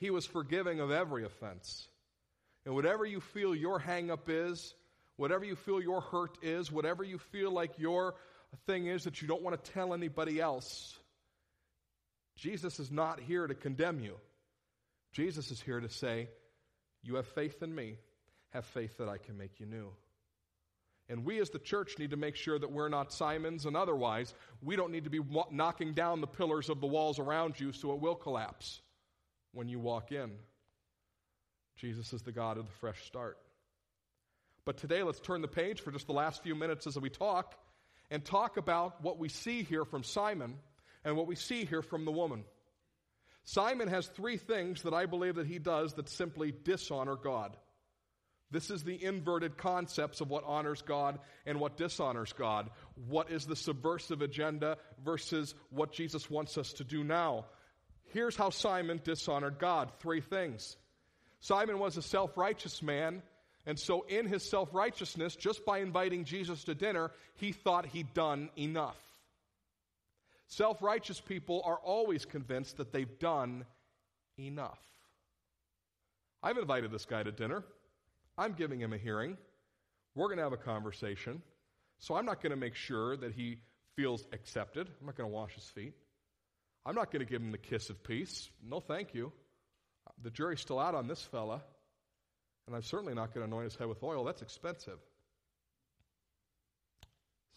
He 0.00 0.08
was 0.08 0.24
forgiving 0.24 0.80
of 0.80 0.90
every 0.90 1.24
offense. 1.24 1.86
And 2.64 2.74
whatever 2.74 3.04
you 3.04 3.20
feel 3.20 3.54
your 3.54 3.78
hangup 3.78 4.28
is, 4.28 4.74
whatever 5.16 5.44
you 5.44 5.54
feel 5.54 5.80
your 5.80 6.00
hurt 6.00 6.38
is, 6.42 6.72
whatever 6.72 7.04
you 7.04 7.18
feel 7.18 7.50
like 7.52 7.78
your 7.78 8.14
thing 8.66 8.86
is 8.86 9.04
that 9.04 9.20
you 9.20 9.28
don't 9.28 9.42
want 9.42 9.62
to 9.62 9.70
tell 9.72 9.92
anybody 9.92 10.40
else, 10.40 10.98
Jesus 12.36 12.80
is 12.80 12.90
not 12.90 13.20
here 13.20 13.46
to 13.46 13.54
condemn 13.54 14.00
you. 14.00 14.16
Jesus 15.12 15.50
is 15.50 15.60
here 15.60 15.80
to 15.80 15.90
say, 15.90 16.28
You 17.02 17.16
have 17.16 17.26
faith 17.26 17.62
in 17.62 17.74
me, 17.74 17.96
have 18.54 18.64
faith 18.64 18.96
that 18.98 19.08
I 19.08 19.18
can 19.18 19.36
make 19.36 19.60
you 19.60 19.66
new. 19.66 19.90
And 21.10 21.26
we 21.26 21.40
as 21.40 21.50
the 21.50 21.58
church 21.58 21.98
need 21.98 22.12
to 22.12 22.16
make 22.16 22.36
sure 22.36 22.58
that 22.58 22.72
we're 22.72 22.88
not 22.88 23.12
Simons 23.12 23.66
and 23.66 23.76
otherwise. 23.76 24.32
We 24.62 24.76
don't 24.76 24.92
need 24.92 25.04
to 25.04 25.10
be 25.10 25.20
knocking 25.50 25.92
down 25.92 26.20
the 26.20 26.26
pillars 26.26 26.70
of 26.70 26.80
the 26.80 26.86
walls 26.86 27.18
around 27.18 27.60
you 27.60 27.72
so 27.72 27.92
it 27.92 28.00
will 28.00 28.14
collapse 28.14 28.80
when 29.52 29.68
you 29.68 29.78
walk 29.78 30.12
in. 30.12 30.30
Jesus 31.76 32.12
is 32.12 32.22
the 32.22 32.32
God 32.32 32.58
of 32.58 32.66
the 32.66 32.72
fresh 32.72 33.04
start. 33.06 33.38
But 34.64 34.76
today, 34.76 35.02
let's 35.02 35.20
turn 35.20 35.40
the 35.40 35.48
page 35.48 35.80
for 35.80 35.90
just 35.90 36.06
the 36.06 36.12
last 36.12 36.42
few 36.42 36.54
minutes 36.54 36.86
as 36.86 36.98
we 36.98 37.10
talk 37.10 37.54
and 38.10 38.24
talk 38.24 38.56
about 38.56 39.02
what 39.02 39.18
we 39.18 39.28
see 39.28 39.62
here 39.62 39.84
from 39.84 40.02
Simon 40.02 40.56
and 41.04 41.16
what 41.16 41.26
we 41.26 41.36
see 41.36 41.64
here 41.64 41.82
from 41.82 42.04
the 42.04 42.12
woman. 42.12 42.44
Simon 43.44 43.88
has 43.88 44.06
three 44.06 44.36
things 44.36 44.82
that 44.82 44.92
I 44.92 45.06
believe 45.06 45.36
that 45.36 45.46
he 45.46 45.58
does 45.58 45.94
that 45.94 46.08
simply 46.08 46.52
dishonor 46.52 47.16
God. 47.16 47.56
This 48.50 48.70
is 48.70 48.82
the 48.82 49.02
inverted 49.02 49.56
concepts 49.56 50.20
of 50.20 50.28
what 50.28 50.44
honors 50.44 50.82
God 50.82 51.20
and 51.46 51.60
what 51.60 51.76
dishonors 51.76 52.32
God. 52.32 52.68
What 53.08 53.30
is 53.30 53.46
the 53.46 53.56
subversive 53.56 54.22
agenda 54.22 54.76
versus 55.04 55.54
what 55.70 55.92
Jesus 55.92 56.28
wants 56.28 56.58
us 56.58 56.72
to 56.74 56.84
do 56.84 57.04
now? 57.04 57.46
Here's 58.12 58.36
how 58.36 58.50
Simon 58.50 59.00
dishonored 59.02 59.58
God 59.58 59.90
three 60.00 60.20
things. 60.20 60.76
Simon 61.40 61.78
was 61.78 61.96
a 61.96 62.02
self 62.02 62.36
righteous 62.36 62.82
man, 62.82 63.22
and 63.66 63.78
so 63.78 64.02
in 64.02 64.26
his 64.26 64.48
self 64.48 64.74
righteousness, 64.74 65.36
just 65.36 65.64
by 65.64 65.78
inviting 65.78 66.24
Jesus 66.24 66.64
to 66.64 66.74
dinner, 66.74 67.10
he 67.36 67.52
thought 67.52 67.86
he'd 67.86 68.12
done 68.12 68.50
enough. 68.56 68.98
Self 70.48 70.82
righteous 70.82 71.20
people 71.20 71.62
are 71.64 71.78
always 71.78 72.24
convinced 72.24 72.78
that 72.78 72.92
they've 72.92 73.18
done 73.18 73.64
enough. 74.38 74.80
I've 76.42 76.58
invited 76.58 76.90
this 76.90 77.04
guy 77.04 77.22
to 77.22 77.32
dinner. 77.32 77.62
I'm 78.36 78.54
giving 78.54 78.80
him 78.80 78.92
a 78.92 78.98
hearing. 78.98 79.36
We're 80.14 80.26
going 80.26 80.38
to 80.38 80.44
have 80.44 80.52
a 80.52 80.56
conversation. 80.56 81.42
So 81.98 82.14
I'm 82.14 82.24
not 82.24 82.42
going 82.42 82.50
to 82.50 82.56
make 82.56 82.74
sure 82.74 83.16
that 83.16 83.32
he 83.32 83.58
feels 83.94 84.26
accepted. 84.32 84.88
I'm 85.00 85.06
not 85.06 85.16
going 85.16 85.28
to 85.28 85.34
wash 85.34 85.54
his 85.54 85.64
feet. 85.64 85.92
I'm 86.84 86.94
not 86.94 87.10
going 87.10 87.24
to 87.24 87.30
give 87.30 87.42
him 87.42 87.52
the 87.52 87.58
kiss 87.58 87.90
of 87.90 88.02
peace. 88.02 88.48
No, 88.66 88.80
thank 88.80 89.14
you. 89.14 89.32
The 90.22 90.30
jury's 90.30 90.60
still 90.60 90.78
out 90.78 90.94
on 90.94 91.06
this 91.06 91.22
fella. 91.22 91.62
And 92.66 92.76
I'm 92.76 92.82
certainly 92.82 93.14
not 93.14 93.34
going 93.34 93.46
to 93.46 93.52
anoint 93.52 93.64
his 93.64 93.76
head 93.76 93.88
with 93.88 94.02
oil. 94.02 94.24
That's 94.24 94.42
expensive. 94.42 94.98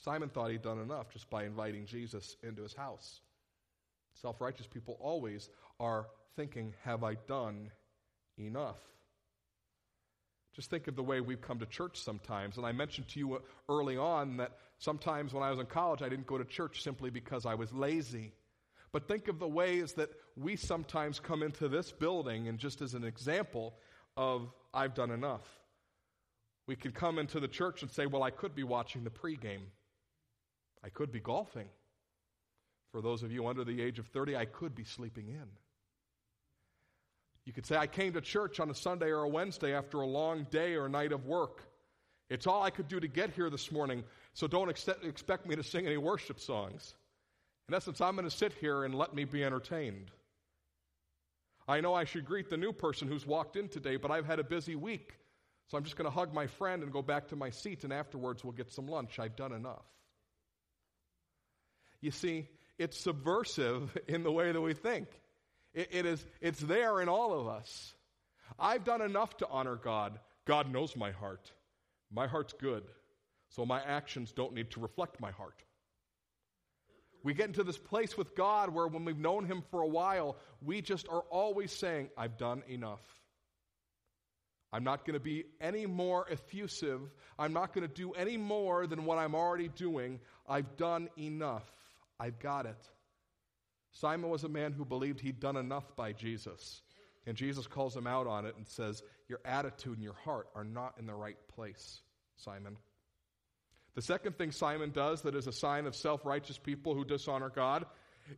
Simon 0.04 0.30
thought 0.30 0.52
he'd 0.52 0.62
done 0.62 0.80
enough 0.80 1.10
just 1.12 1.30
by 1.30 1.46
inviting 1.46 1.86
Jesus 1.86 2.36
into 2.44 2.64
his 2.64 2.74
house. 2.74 3.22
Self 4.22 4.42
righteous 4.42 4.68
people 4.68 4.98
always 5.00 5.50
are 5.80 6.08
thinking, 6.36 6.74
Have 6.84 7.04
I 7.04 7.16
done 7.28 7.72
enough? 8.38 8.80
Just 10.56 10.70
think 10.70 10.88
of 10.88 10.96
the 10.96 11.04
way 11.04 11.20
we've 11.20 11.42
come 11.42 11.60
to 11.60 11.66
church 11.66 12.00
sometimes. 12.00 12.58
And 12.58 12.66
I 12.66 12.74
mentioned 12.74 13.08
to 13.10 13.20
you 13.20 13.42
early 13.68 13.98
on 13.98 14.38
that 14.38 14.52
sometimes 14.78 15.34
when 15.34 15.44
I 15.44 15.50
was 15.50 15.60
in 15.60 15.66
college, 15.66 16.02
I 16.04 16.10
didn't 16.10 16.28
go 16.28 16.38
to 16.38 16.46
church 16.46 16.84
simply 16.84 17.10
because 17.10 17.46
I 17.46 17.56
was 17.56 17.74
lazy. 17.74 18.34
But 18.94 19.08
think 19.08 19.28
of 19.28 19.40
the 19.40 19.48
ways 19.48 19.94
that 19.94 20.12
we 20.38 20.56
sometimes 20.56 21.20
come 21.20 21.44
into 21.44 21.68
this 21.68 21.92
building, 21.92 22.48
and 22.48 22.60
just 22.60 22.82
as 22.82 22.94
an 22.94 23.04
example 23.04 23.74
of 24.16 24.54
I've 24.74 24.94
done 24.94 25.12
enough. 25.12 25.42
We 26.68 26.76
could 26.76 26.94
come 26.94 27.20
into 27.20 27.40
the 27.40 27.48
church 27.48 27.82
and 27.82 27.92
say, 27.92 28.06
Well, 28.06 28.24
I 28.24 28.30
could 28.30 28.56
be 28.56 28.64
watching 28.64 29.04
the 29.04 29.10
pregame. 29.10 29.66
I 30.84 30.90
could 30.90 31.12
be 31.12 31.20
golfing. 31.20 31.68
For 32.92 33.02
those 33.02 33.24
of 33.24 33.32
you 33.32 33.48
under 33.48 33.64
the 33.64 33.82
age 33.82 33.98
of 33.98 34.08
30, 34.08 34.38
I 34.38 34.46
could 34.46 34.76
be 34.76 34.84
sleeping 34.84 35.28
in. 35.28 35.48
You 37.46 37.52
could 37.52 37.66
say, 37.66 37.76
I 37.76 37.88
came 37.88 38.14
to 38.14 38.22
church 38.22 38.60
on 38.60 38.70
a 38.70 38.76
Sunday 38.76 39.08
or 39.08 39.24
a 39.24 39.28
Wednesday 39.30 39.74
after 39.74 40.02
a 40.02 40.06
long 40.06 40.46
day 40.52 40.76
or 40.76 40.88
night 40.88 41.12
of 41.12 41.26
work. 41.26 41.64
It's 42.30 42.48
all 42.48 42.62
I 42.62 42.70
could 42.70 42.88
do 42.88 43.00
to 43.00 43.08
get 43.08 43.32
here 43.32 43.50
this 43.50 43.72
morning, 43.72 44.04
so 44.34 44.48
don't 44.48 44.70
ex- 44.70 44.88
expect 44.88 45.48
me 45.48 45.56
to 45.56 45.64
sing 45.64 45.86
any 45.86 45.98
worship 45.98 46.40
songs. 46.40 46.94
In 47.70 47.74
essence, 47.74 48.02
I'm 48.02 48.16
going 48.16 48.30
to 48.30 48.36
sit 48.36 48.54
here 48.54 48.84
and 48.84 48.94
let 48.94 49.14
me 49.14 49.24
be 49.24 49.44
entertained. 49.44 50.12
I 51.68 51.80
know 51.80 51.94
I 51.94 52.04
should 52.04 52.26
greet 52.26 52.50
the 52.50 52.58
new 52.58 52.74
person 52.74 53.08
who's 53.08 53.26
walked 53.26 53.56
in 53.56 53.70
today, 53.70 53.96
but 53.96 54.12
I've 54.12 54.26
had 54.26 54.40
a 54.40 54.44
busy 54.44 54.76
week. 54.76 55.18
So 55.68 55.78
I'm 55.78 55.84
just 55.84 55.96
going 55.96 56.10
to 56.10 56.16
hug 56.16 56.34
my 56.34 56.48
friend 56.48 56.84
and 56.84 56.92
go 56.92 57.02
back 57.02 57.30
to 57.30 57.36
my 57.36 57.50
seat, 57.50 57.84
and 57.84 57.94
afterwards 57.94 58.44
we'll 58.44 58.54
get 58.54 58.72
some 58.72 58.88
lunch. 58.88 59.18
I've 59.18 59.36
done 59.36 59.54
enough. 59.54 59.86
You 62.02 62.12
see, 62.12 62.50
it's 62.78 63.00
subversive 63.00 63.98
in 64.08 64.24
the 64.24 64.32
way 64.32 64.52
that 64.52 64.60
we 64.60 64.74
think. 64.74 65.08
It, 65.74 65.90
it 65.92 66.06
is, 66.06 66.26
it's 66.42 66.60
there 66.60 67.02
in 67.02 67.08
all 67.08 67.40
of 67.40 67.48
us. 67.48 67.94
I've 68.60 68.84
done 68.84 69.02
enough 69.02 69.38
to 69.38 69.48
honor 69.48 69.78
God. 69.78 70.20
God 70.46 70.72
knows 70.72 70.96
my 70.98 71.12
heart. 71.12 71.52
My 72.12 72.28
heart's 72.28 72.54
good, 72.54 72.84
so 73.50 73.66
my 73.66 73.82
actions 73.82 74.34
don't 74.34 74.54
need 74.54 74.70
to 74.72 74.82
reflect 74.82 75.20
my 75.20 75.32
heart. 75.32 75.64
We 77.24 77.34
get 77.34 77.48
into 77.48 77.64
this 77.64 77.78
place 77.78 78.18
with 78.18 78.36
God 78.36 78.74
where 78.74 78.88
when 78.88 79.06
we've 79.06 79.18
known 79.18 79.46
Him 79.46 79.64
for 79.72 79.82
a 79.82 79.88
while, 79.88 80.38
we 80.62 80.82
just 80.82 81.08
are 81.08 81.24
always 81.30 81.72
saying, 81.72 82.10
I've 82.18 82.38
done 82.38 82.64
enough. 82.68 83.02
I'm 84.74 84.84
not 84.84 85.06
going 85.06 85.14
to 85.14 85.20
be 85.20 85.46
any 85.62 85.86
more 85.86 86.26
effusive. 86.30 87.00
I'm 87.38 87.54
not 87.54 87.74
going 87.74 87.88
to 87.88 87.94
do 87.94 88.12
any 88.14 88.38
more 88.38 88.88
than 88.88 89.06
what 89.06 89.20
I'm 89.20 89.36
already 89.36 89.68
doing. 89.68 90.20
I've 90.50 90.76
done 90.78 91.10
enough. 91.18 91.64
I've 92.20 92.40
got 92.40 92.66
it. 92.66 92.90
Simon 93.92 94.32
was 94.32 94.44
a 94.44 94.50
man 94.50 94.74
who 94.74 94.84
believed 94.84 95.20
he'd 95.20 95.40
done 95.40 95.58
enough 95.58 95.96
by 95.96 96.12
Jesus. 96.12 96.82
And 97.28 97.38
Jesus 97.38 97.68
calls 97.68 97.96
him 97.96 98.08
out 98.08 98.26
on 98.26 98.46
it 98.46 98.56
and 98.58 98.68
says, 98.68 99.04
Your 99.30 99.40
attitude 99.46 99.94
and 99.94 100.04
your 100.04 100.16
heart 100.26 100.48
are 100.56 100.64
not 100.64 100.96
in 101.00 101.06
the 101.06 101.14
right 101.14 101.38
place, 101.56 102.02
Simon. 102.36 102.76
The 103.96 104.02
second 104.02 104.38
thing 104.38 104.52
Simon 104.52 104.92
does 104.92 105.22
that 105.22 105.36
is 105.36 105.48
a 105.48 105.52
sign 105.52 105.86
of 105.86 105.96
self 105.96 106.26
righteous 106.26 106.58
people 106.58 106.96
who 106.96 107.06
dishonor 107.06 107.50
God 107.50 107.86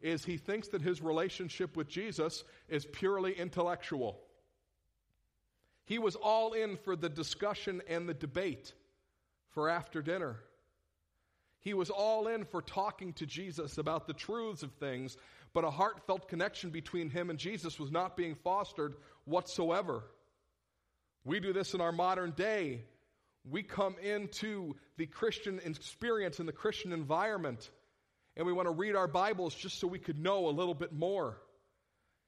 is 0.02 0.26
he 0.26 0.38
thinks 0.38 0.70
that 0.70 0.82
his 0.82 1.02
relationship 1.02 1.78
with 1.78 1.88
Jesus 1.88 2.44
is 2.68 2.86
purely 2.86 3.34
intellectual. 3.34 4.20
He 5.86 6.00
was 6.00 6.16
all 6.16 6.54
in 6.54 6.78
for 6.78 6.96
the 6.96 7.10
discussion 7.10 7.82
and 7.88 8.10
the 8.10 8.14
debate 8.14 8.74
for 9.50 9.70
after 9.70 10.02
dinner. 10.02 10.38
He 11.60 11.74
was 11.74 11.90
all 11.90 12.28
in 12.28 12.46
for 12.46 12.62
talking 12.62 13.14
to 13.14 13.26
Jesus 13.26 13.78
about 13.78 14.08
the 14.08 14.14
truths 14.14 14.64
of 14.64 14.72
things, 14.74 15.18
but 15.54 15.64
a 15.64 15.72
heartfelt 15.72 16.28
connection 16.28 16.70
between 16.70 17.10
him 17.10 17.30
and 17.30 17.40
Jesus 17.40 17.80
was 17.80 17.92
not 17.92 18.18
being 18.18 18.36
fostered 18.36 18.96
whatsoever. 19.26 20.04
We 21.24 21.40
do 21.40 21.54
this 21.54 21.74
in 21.74 21.82
our 21.82 21.92
modern 21.92 22.32
day. 22.32 22.82
We 23.50 23.62
come 23.64 23.96
into 24.02 24.76
the 24.98 25.06
Christian 25.06 25.60
experience 25.64 26.40
in 26.40 26.46
the 26.46 26.52
Christian 26.52 26.92
environment, 26.92 27.70
and 28.36 28.46
we 28.48 28.54
want 28.54 28.68
to 28.68 28.74
read 28.74 28.96
our 28.96 29.08
Bibles 29.08 29.54
just 29.54 29.80
so 29.80 29.88
we 29.88 30.00
could 30.00 30.18
know 30.18 30.48
a 30.48 30.50
little 30.50 30.74
bit 30.74 30.92
more. 30.92 31.38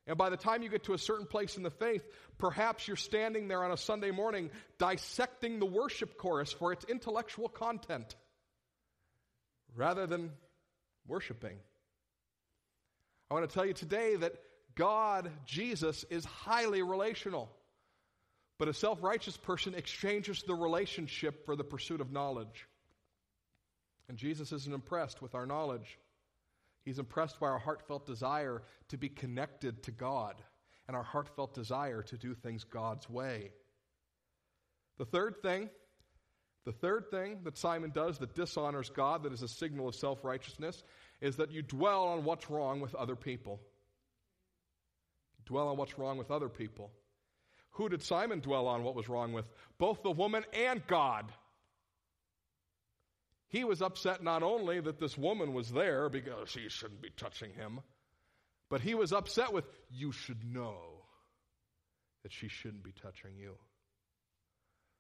And 0.05 0.17
by 0.17 0.29
the 0.29 0.37
time 0.37 0.63
you 0.63 0.69
get 0.69 0.85
to 0.85 0.93
a 0.93 0.97
certain 0.97 1.25
place 1.25 1.57
in 1.57 1.63
the 1.63 1.69
faith, 1.69 2.01
perhaps 2.37 2.87
you're 2.87 2.95
standing 2.95 3.47
there 3.47 3.63
on 3.63 3.71
a 3.71 3.77
Sunday 3.77 4.11
morning 4.11 4.51
dissecting 4.77 5.59
the 5.59 5.65
worship 5.65 6.17
chorus 6.17 6.53
for 6.53 6.71
its 6.71 6.85
intellectual 6.85 7.49
content 7.49 8.15
rather 9.75 10.07
than 10.07 10.31
worshiping. 11.07 11.57
I 13.29 13.33
want 13.33 13.49
to 13.49 13.53
tell 13.53 13.65
you 13.65 13.73
today 13.73 14.15
that 14.15 14.35
God, 14.75 15.29
Jesus, 15.45 16.05
is 16.09 16.23
highly 16.23 16.81
relational. 16.83 17.51
But 18.57 18.67
a 18.67 18.73
self 18.73 19.03
righteous 19.03 19.37
person 19.37 19.75
exchanges 19.75 20.43
the 20.43 20.55
relationship 20.55 21.45
for 21.45 21.55
the 21.55 21.63
pursuit 21.63 22.01
of 22.01 22.11
knowledge. 22.11 22.67
And 24.09 24.17
Jesus 24.17 24.51
isn't 24.51 24.73
impressed 24.73 25.21
with 25.21 25.35
our 25.35 25.45
knowledge. 25.45 25.97
He's 26.85 26.99
impressed 26.99 27.39
by 27.39 27.47
our 27.47 27.59
heartfelt 27.59 28.05
desire 28.05 28.63
to 28.89 28.97
be 28.97 29.09
connected 29.09 29.83
to 29.83 29.91
God 29.91 30.35
and 30.87 30.95
our 30.95 31.03
heartfelt 31.03 31.53
desire 31.53 32.01
to 32.03 32.17
do 32.17 32.33
things 32.33 32.63
God's 32.63 33.09
way. 33.09 33.51
The 34.97 35.05
third 35.05 35.41
thing, 35.41 35.69
the 36.65 36.71
third 36.71 37.11
thing 37.11 37.39
that 37.43 37.57
Simon 37.57 37.91
does 37.93 38.19
that 38.19 38.35
dishonors 38.35 38.89
God, 38.89 39.23
that 39.23 39.33
is 39.33 39.43
a 39.43 39.47
signal 39.47 39.89
of 39.89 39.95
self 39.95 40.23
righteousness, 40.23 40.81
is 41.21 41.35
that 41.35 41.51
you 41.51 41.61
dwell 41.61 42.05
on 42.05 42.23
what's 42.23 42.49
wrong 42.49 42.79
with 42.79 42.95
other 42.95 43.15
people. 43.15 43.59
Dwell 45.45 45.67
on 45.67 45.77
what's 45.77 45.97
wrong 45.99 46.17
with 46.17 46.31
other 46.31 46.49
people. 46.49 46.91
Who 47.77 47.89
did 47.89 48.01
Simon 48.01 48.39
dwell 48.39 48.67
on 48.67 48.83
what 48.83 48.95
was 48.95 49.07
wrong 49.07 49.33
with? 49.33 49.45
Both 49.77 50.01
the 50.01 50.11
woman 50.11 50.43
and 50.51 50.85
God. 50.87 51.31
He 53.49 53.63
was 53.63 53.83
upset 53.83 54.23
not 54.23 54.41
only 54.41 54.79
that 54.81 54.99
this 54.99 55.15
woman 55.15 55.53
was 55.53 55.69
there 55.69 56.09
because 56.09 56.49
she 56.49 56.69
shouldn't 56.69 57.03
be 57.03 57.11
touching 57.15 57.53
him, 57.53 57.81
but 58.69 58.81
he 58.81 58.95
was 58.95 59.13
upset 59.13 59.53
with, 59.53 59.65
you 59.91 60.11
should 60.11 60.43
know 60.43 61.03
that 62.23 62.33
she 62.33 62.47
shouldn't 62.47 62.83
be 62.83 62.91
touching 62.91 63.37
you. 63.37 63.53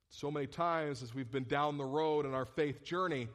So 0.09 0.29
many 0.29 0.47
times 0.47 1.01
as 1.01 1.15
we've 1.15 1.31
been 1.31 1.47
down 1.47 1.77
the 1.77 1.83
road 1.83 2.27
in 2.27 2.35
our 2.35 2.45
faith 2.45 2.83
journey, 2.83 3.27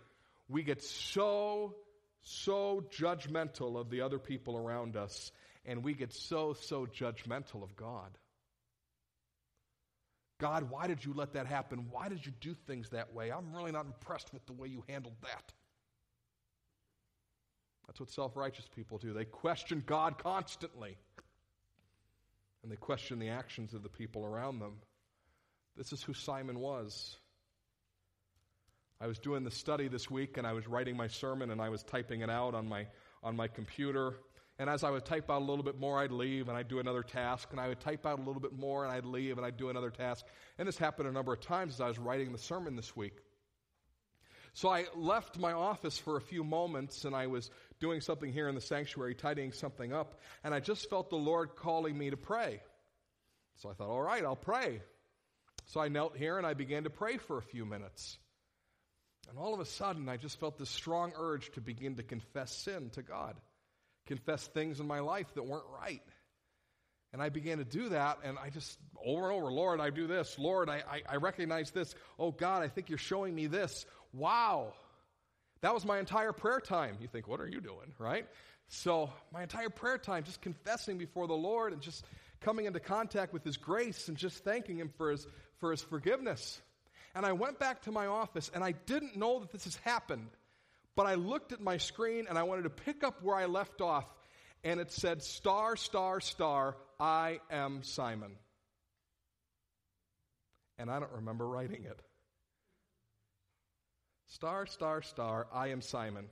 we 0.48 0.62
get 0.62 0.82
so, 0.82 1.74
so 2.22 2.84
judgmental 2.96 3.76
of 3.76 3.90
the 3.90 4.02
other 4.02 4.20
people 4.20 4.56
around 4.56 4.96
us, 4.96 5.32
and 5.66 5.82
we 5.82 5.94
get 5.94 6.14
so, 6.14 6.54
so 6.54 6.86
judgmental 6.86 7.64
of 7.64 7.74
God. 7.76 8.16
God, 10.42 10.68
why 10.70 10.88
did 10.88 11.04
you 11.04 11.14
let 11.14 11.34
that 11.34 11.46
happen? 11.46 11.86
Why 11.92 12.08
did 12.08 12.26
you 12.26 12.32
do 12.40 12.52
things 12.66 12.88
that 12.90 13.14
way? 13.14 13.30
I'm 13.30 13.54
really 13.54 13.70
not 13.70 13.86
impressed 13.86 14.34
with 14.34 14.44
the 14.46 14.52
way 14.52 14.66
you 14.66 14.82
handled 14.88 15.14
that. 15.22 15.52
That's 17.86 18.00
what 18.00 18.10
self 18.10 18.36
righteous 18.36 18.66
people 18.74 18.98
do. 18.98 19.12
They 19.12 19.24
question 19.24 19.84
God 19.86 20.18
constantly, 20.18 20.98
and 22.64 22.72
they 22.72 22.76
question 22.76 23.20
the 23.20 23.28
actions 23.28 23.72
of 23.72 23.84
the 23.84 23.88
people 23.88 24.24
around 24.24 24.58
them. 24.58 24.78
This 25.76 25.92
is 25.92 26.02
who 26.02 26.12
Simon 26.12 26.58
was. 26.58 27.18
I 29.00 29.06
was 29.06 29.20
doing 29.20 29.44
the 29.44 29.50
study 29.52 29.86
this 29.86 30.10
week, 30.10 30.38
and 30.38 30.46
I 30.46 30.54
was 30.54 30.66
writing 30.66 30.96
my 30.96 31.06
sermon, 31.06 31.52
and 31.52 31.62
I 31.62 31.68
was 31.68 31.84
typing 31.84 32.22
it 32.22 32.30
out 32.30 32.56
on 32.56 32.68
my, 32.68 32.88
on 33.22 33.36
my 33.36 33.46
computer. 33.46 34.16
And 34.62 34.70
as 34.70 34.84
I 34.84 34.90
would 34.90 35.04
type 35.04 35.28
out 35.28 35.42
a 35.42 35.44
little 35.44 35.64
bit 35.64 35.80
more, 35.80 35.98
I'd 35.98 36.12
leave 36.12 36.48
and 36.48 36.56
I'd 36.56 36.68
do 36.68 36.78
another 36.78 37.02
task. 37.02 37.48
And 37.50 37.58
I 37.58 37.66
would 37.66 37.80
type 37.80 38.06
out 38.06 38.20
a 38.20 38.22
little 38.22 38.40
bit 38.40 38.52
more 38.52 38.84
and 38.84 38.92
I'd 38.92 39.04
leave 39.04 39.36
and 39.36 39.44
I'd 39.44 39.56
do 39.56 39.70
another 39.70 39.90
task. 39.90 40.24
And 40.56 40.68
this 40.68 40.78
happened 40.78 41.08
a 41.08 41.12
number 41.12 41.32
of 41.32 41.40
times 41.40 41.74
as 41.74 41.80
I 41.80 41.88
was 41.88 41.98
writing 41.98 42.30
the 42.30 42.38
sermon 42.38 42.76
this 42.76 42.94
week. 42.94 43.18
So 44.52 44.68
I 44.68 44.84
left 44.94 45.36
my 45.36 45.52
office 45.52 45.98
for 45.98 46.16
a 46.16 46.20
few 46.20 46.44
moments 46.44 47.04
and 47.04 47.12
I 47.12 47.26
was 47.26 47.50
doing 47.80 48.00
something 48.00 48.32
here 48.32 48.48
in 48.48 48.54
the 48.54 48.60
sanctuary, 48.60 49.16
tidying 49.16 49.50
something 49.50 49.92
up. 49.92 50.20
And 50.44 50.54
I 50.54 50.60
just 50.60 50.88
felt 50.88 51.10
the 51.10 51.16
Lord 51.16 51.56
calling 51.56 51.98
me 51.98 52.10
to 52.10 52.16
pray. 52.16 52.62
So 53.56 53.68
I 53.68 53.72
thought, 53.72 53.88
all 53.88 54.00
right, 54.00 54.24
I'll 54.24 54.36
pray. 54.36 54.80
So 55.66 55.80
I 55.80 55.88
knelt 55.88 56.16
here 56.16 56.38
and 56.38 56.46
I 56.46 56.54
began 56.54 56.84
to 56.84 56.90
pray 56.90 57.16
for 57.16 57.36
a 57.36 57.42
few 57.42 57.66
minutes. 57.66 58.16
And 59.28 59.36
all 59.40 59.54
of 59.54 59.58
a 59.58 59.64
sudden, 59.64 60.08
I 60.08 60.18
just 60.18 60.38
felt 60.38 60.56
this 60.56 60.70
strong 60.70 61.14
urge 61.18 61.50
to 61.54 61.60
begin 61.60 61.96
to 61.96 62.04
confess 62.04 62.52
sin 62.52 62.90
to 62.90 63.02
God 63.02 63.34
confess 64.06 64.46
things 64.48 64.80
in 64.80 64.86
my 64.86 65.00
life 65.00 65.26
that 65.34 65.44
weren't 65.44 65.66
right. 65.80 66.02
And 67.12 67.20
I 67.20 67.28
began 67.28 67.58
to 67.58 67.64
do 67.64 67.90
that, 67.90 68.18
and 68.24 68.38
I 68.38 68.48
just, 68.48 68.78
over 69.04 69.30
and 69.30 69.38
over, 69.38 69.52
Lord, 69.52 69.80
I 69.80 69.90
do 69.90 70.06
this. 70.06 70.38
Lord, 70.38 70.70
I, 70.70 70.82
I, 70.90 71.02
I 71.10 71.16
recognize 71.16 71.70
this. 71.70 71.94
Oh, 72.18 72.30
God, 72.30 72.62
I 72.62 72.68
think 72.68 72.88
you're 72.88 72.96
showing 72.96 73.34
me 73.34 73.46
this. 73.48 73.84
Wow. 74.14 74.72
That 75.60 75.74
was 75.74 75.84
my 75.84 75.98
entire 75.98 76.32
prayer 76.32 76.60
time. 76.60 76.96
You 77.00 77.08
think, 77.08 77.28
what 77.28 77.38
are 77.40 77.46
you 77.46 77.60
doing, 77.60 77.92
right? 77.98 78.26
So, 78.68 79.10
my 79.30 79.42
entire 79.42 79.68
prayer 79.68 79.98
time, 79.98 80.24
just 80.24 80.40
confessing 80.40 80.96
before 80.96 81.26
the 81.26 81.34
Lord 81.34 81.74
and 81.74 81.82
just 81.82 82.06
coming 82.40 82.64
into 82.64 82.80
contact 82.80 83.34
with 83.34 83.44
His 83.44 83.58
grace 83.58 84.08
and 84.08 84.16
just 84.16 84.42
thanking 84.42 84.78
Him 84.78 84.90
for 84.96 85.10
His, 85.10 85.26
for 85.62 85.70
his 85.70 85.80
forgiveness. 85.80 86.60
And 87.14 87.24
I 87.24 87.32
went 87.32 87.58
back 87.58 87.82
to 87.82 87.92
my 87.92 88.06
office, 88.06 88.50
and 88.54 88.64
I 88.64 88.72
didn't 88.72 89.16
know 89.16 89.40
that 89.40 89.52
this 89.52 89.64
has 89.64 89.76
happened. 89.76 90.28
But 90.94 91.06
I 91.06 91.14
looked 91.14 91.52
at 91.52 91.60
my 91.60 91.78
screen 91.78 92.26
and 92.28 92.38
I 92.38 92.42
wanted 92.42 92.62
to 92.62 92.70
pick 92.70 93.02
up 93.02 93.22
where 93.22 93.36
I 93.36 93.46
left 93.46 93.80
off, 93.80 94.04
and 94.64 94.78
it 94.80 94.92
said, 94.92 95.22
Star, 95.22 95.76
star, 95.76 96.20
star, 96.20 96.76
I 97.00 97.40
am 97.50 97.82
Simon. 97.82 98.32
And 100.78 100.90
I 100.90 101.00
don't 101.00 101.12
remember 101.12 101.46
writing 101.46 101.84
it. 101.84 102.00
Star, 104.26 104.66
star, 104.66 105.02
star, 105.02 105.46
I 105.52 105.68
am 105.68 105.80
Simon. 105.82 106.26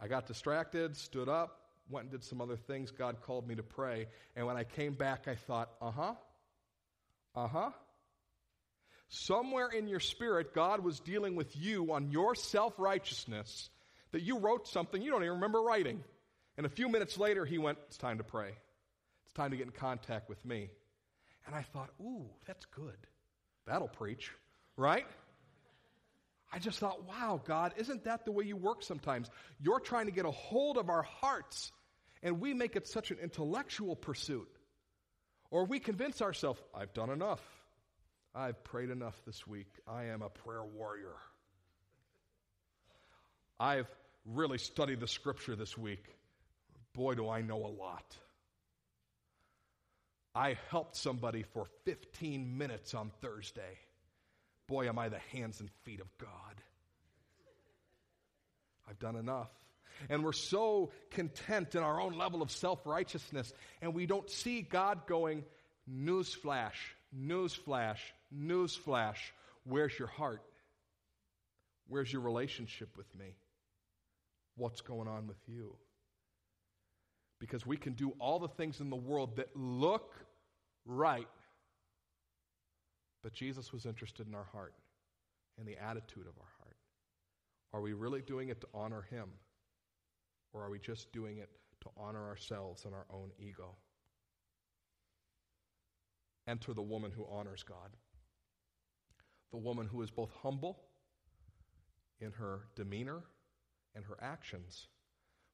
I 0.00 0.08
got 0.08 0.26
distracted, 0.26 0.96
stood 0.96 1.28
up, 1.28 1.60
went 1.88 2.04
and 2.04 2.12
did 2.12 2.24
some 2.24 2.40
other 2.40 2.56
things. 2.56 2.90
God 2.90 3.20
called 3.22 3.46
me 3.46 3.54
to 3.54 3.62
pray. 3.62 4.06
And 4.34 4.46
when 4.46 4.56
I 4.56 4.64
came 4.64 4.94
back, 4.94 5.28
I 5.28 5.34
thought, 5.34 5.70
uh 5.80 5.90
huh, 5.90 6.14
uh 7.34 7.46
huh. 7.46 7.70
Somewhere 9.14 9.68
in 9.68 9.88
your 9.88 10.00
spirit, 10.00 10.54
God 10.54 10.82
was 10.82 10.98
dealing 10.98 11.36
with 11.36 11.54
you 11.54 11.92
on 11.92 12.10
your 12.10 12.34
self 12.34 12.72
righteousness 12.78 13.68
that 14.12 14.22
you 14.22 14.38
wrote 14.38 14.66
something 14.66 15.02
you 15.02 15.10
don't 15.10 15.22
even 15.22 15.34
remember 15.34 15.60
writing. 15.60 16.02
And 16.56 16.64
a 16.64 16.70
few 16.70 16.88
minutes 16.88 17.18
later, 17.18 17.44
he 17.44 17.58
went, 17.58 17.76
It's 17.88 17.98
time 17.98 18.16
to 18.18 18.24
pray. 18.24 18.52
It's 19.24 19.32
time 19.34 19.50
to 19.50 19.58
get 19.58 19.66
in 19.66 19.72
contact 19.72 20.30
with 20.30 20.42
me. 20.46 20.70
And 21.46 21.54
I 21.54 21.60
thought, 21.60 21.90
Ooh, 22.00 22.24
that's 22.46 22.64
good. 22.64 22.96
That'll 23.66 23.86
preach, 23.86 24.30
right? 24.78 25.04
I 26.50 26.58
just 26.58 26.78
thought, 26.78 27.06
wow, 27.06 27.40
God, 27.44 27.74
isn't 27.76 28.04
that 28.04 28.24
the 28.24 28.32
way 28.32 28.44
you 28.44 28.56
work 28.56 28.82
sometimes? 28.82 29.30
You're 29.58 29.80
trying 29.80 30.06
to 30.06 30.12
get 30.12 30.24
a 30.24 30.30
hold 30.30 30.78
of 30.78 30.88
our 30.88 31.02
hearts, 31.02 31.70
and 32.22 32.40
we 32.40 32.54
make 32.54 32.76
it 32.76 32.88
such 32.88 33.10
an 33.10 33.18
intellectual 33.22 33.94
pursuit. 33.94 34.48
Or 35.50 35.64
we 35.64 35.80
convince 35.80 36.20
ourselves, 36.22 36.60
I've 36.74 36.92
done 36.94 37.10
enough. 37.10 37.40
I've 38.34 38.62
prayed 38.64 38.90
enough 38.90 39.20
this 39.26 39.46
week. 39.46 39.68
I 39.86 40.04
am 40.04 40.22
a 40.22 40.28
prayer 40.30 40.64
warrior. 40.64 41.14
I've 43.60 43.88
really 44.24 44.58
studied 44.58 45.00
the 45.00 45.06
scripture 45.06 45.54
this 45.54 45.76
week. 45.76 46.04
Boy, 46.94 47.14
do 47.14 47.28
I 47.28 47.42
know 47.42 47.58
a 47.58 47.68
lot. 47.68 48.16
I 50.34 50.56
helped 50.70 50.96
somebody 50.96 51.42
for 51.42 51.66
15 51.84 52.56
minutes 52.56 52.94
on 52.94 53.10
Thursday. 53.20 53.78
Boy, 54.66 54.88
am 54.88 54.98
I 54.98 55.10
the 55.10 55.18
hands 55.32 55.60
and 55.60 55.70
feet 55.84 56.00
of 56.00 56.08
God. 56.18 56.28
I've 58.88 58.98
done 58.98 59.16
enough. 59.16 59.50
And 60.08 60.24
we're 60.24 60.32
so 60.32 60.90
content 61.10 61.74
in 61.74 61.82
our 61.82 62.00
own 62.00 62.16
level 62.16 62.40
of 62.40 62.50
self 62.50 62.86
righteousness, 62.86 63.52
and 63.82 63.94
we 63.94 64.06
don't 64.06 64.28
see 64.30 64.62
God 64.62 65.06
going, 65.06 65.44
newsflash, 65.90 66.72
newsflash, 67.16 67.98
newsflash. 68.36 69.18
Where's 69.64 69.96
your 69.98 70.08
heart? 70.08 70.42
Where's 71.88 72.12
your 72.12 72.22
relationship 72.22 72.96
with 72.96 73.12
me? 73.18 73.34
What's 74.56 74.80
going 74.80 75.08
on 75.08 75.26
with 75.26 75.38
you? 75.46 75.74
Because 77.40 77.66
we 77.66 77.76
can 77.76 77.94
do 77.94 78.14
all 78.18 78.38
the 78.38 78.48
things 78.48 78.80
in 78.80 78.90
the 78.90 78.96
world 78.96 79.36
that 79.36 79.48
look 79.56 80.14
right 80.86 81.28
but 83.22 83.32
Jesus 83.32 83.72
was 83.72 83.86
interested 83.86 84.26
in 84.26 84.34
our 84.34 84.46
heart 84.52 84.74
and 85.58 85.66
the 85.66 85.78
attitude 85.78 86.26
of 86.26 86.36
our 86.38 86.52
heart. 86.58 86.76
Are 87.72 87.80
we 87.80 87.92
really 87.92 88.20
doing 88.20 88.48
it 88.48 88.60
to 88.60 88.66
honor 88.74 89.02
Him? 89.10 89.28
Or 90.52 90.62
are 90.64 90.70
we 90.70 90.78
just 90.78 91.12
doing 91.12 91.38
it 91.38 91.48
to 91.82 91.88
honor 91.96 92.28
ourselves 92.28 92.84
and 92.84 92.94
our 92.94 93.06
own 93.10 93.30
ego? 93.38 93.74
Enter 96.48 96.74
the 96.74 96.82
woman 96.82 97.12
who 97.12 97.24
honors 97.30 97.62
God. 97.62 97.96
The 99.52 99.58
woman 99.58 99.86
who 99.86 100.02
is 100.02 100.10
both 100.10 100.30
humble 100.42 100.80
in 102.20 102.32
her 102.32 102.62
demeanor 102.74 103.22
and 103.94 104.04
her 104.04 104.16
actions, 104.20 104.86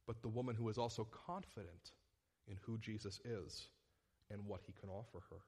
but 0.06 0.22
the 0.22 0.28
woman 0.28 0.54
who 0.54 0.68
is 0.68 0.78
also 0.78 1.06
confident 1.26 1.92
in 2.46 2.56
who 2.62 2.78
Jesus 2.78 3.20
is 3.24 3.68
and 4.30 4.46
what 4.46 4.61
he 4.66 4.72
can 4.72 4.88
offer 4.88 5.20
her. 5.30 5.38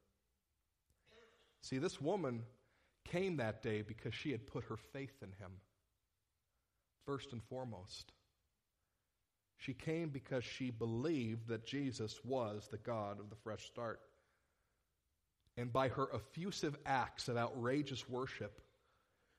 See, 1.63 1.79
this 1.79 2.01
woman 2.01 2.43
came 3.05 3.37
that 3.37 3.63
day 3.63 3.83
because 3.83 4.15
she 4.15 4.33
had 4.33 4.47
put 4.47 4.65
her 4.65 4.77
faith 4.77 5.17
in 5.23 5.33
him, 5.33 5.53
first 7.07 7.33
and 7.33 7.43
foremost. 7.45 8.13
She 9.59 9.75
came 9.75 10.09
because 10.09 10.43
she 10.43 10.71
believed 10.71 11.49
that 11.49 11.67
Jesus 11.67 12.19
was 12.25 12.69
the 12.71 12.79
God 12.79 13.21
of 13.21 13.29
the 13.29 13.37
fresh 13.37 13.67
start. 13.67 14.01
And 15.61 15.71
by 15.71 15.89
her 15.89 16.09
effusive 16.15 16.75
acts 16.87 17.29
of 17.29 17.37
outrageous 17.37 18.09
worship, 18.09 18.63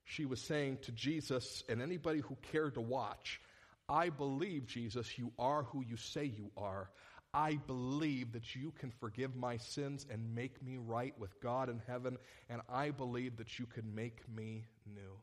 she 0.03 0.25
was 0.25 0.39
saying 0.39 0.77
to 0.83 0.91
Jesus 0.91 1.63
and 1.67 1.81
anybody 1.81 2.19
who 2.19 2.37
cared 2.51 2.75
to 2.75 2.81
watch, 2.81 3.41
I 3.89 4.09
believe, 4.09 4.67
Jesus, 4.67 5.17
you 5.17 5.31
are 5.39 5.63
who 5.63 5.83
you 5.83 5.97
say 5.97 6.25
you 6.25 6.51
are. 6.55 6.91
I 7.33 7.55
believe 7.65 8.33
that 8.33 8.55
you 8.55 8.71
can 8.77 8.91
forgive 8.91 9.35
my 9.35 9.57
sins 9.57 10.05
and 10.11 10.35
make 10.35 10.61
me 10.61 10.77
right 10.77 11.17
with 11.17 11.41
God 11.41 11.69
in 11.69 11.81
heaven, 11.87 12.17
and 12.49 12.61
I 12.69 12.91
believe 12.91 13.37
that 13.37 13.57
you 13.57 13.65
can 13.65 13.95
make 13.95 14.19
me 14.29 14.65
new. 14.85 15.17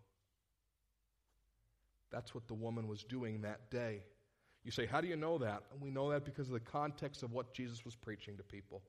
That's 2.11 2.35
what 2.35 2.49
the 2.49 2.55
woman 2.55 2.89
was 2.89 3.05
doing 3.05 3.43
that 3.43 3.71
day. 3.71 4.03
You 4.65 4.73
say, 4.73 4.87
How 4.87 5.01
do 5.01 5.07
you 5.07 5.17
know 5.17 5.39
that? 5.39 5.63
And 5.71 5.81
we 5.81 5.91
know 5.91 6.11
that 6.11 6.25
because 6.25 6.49
of 6.49 6.55
the 6.55 6.61
context 6.61 7.23
of 7.23 7.31
what 7.31 7.55
Jesus 7.55 7.85
was 7.85 7.95
preaching 7.95 8.37
to 8.39 8.43
people. 8.43 8.83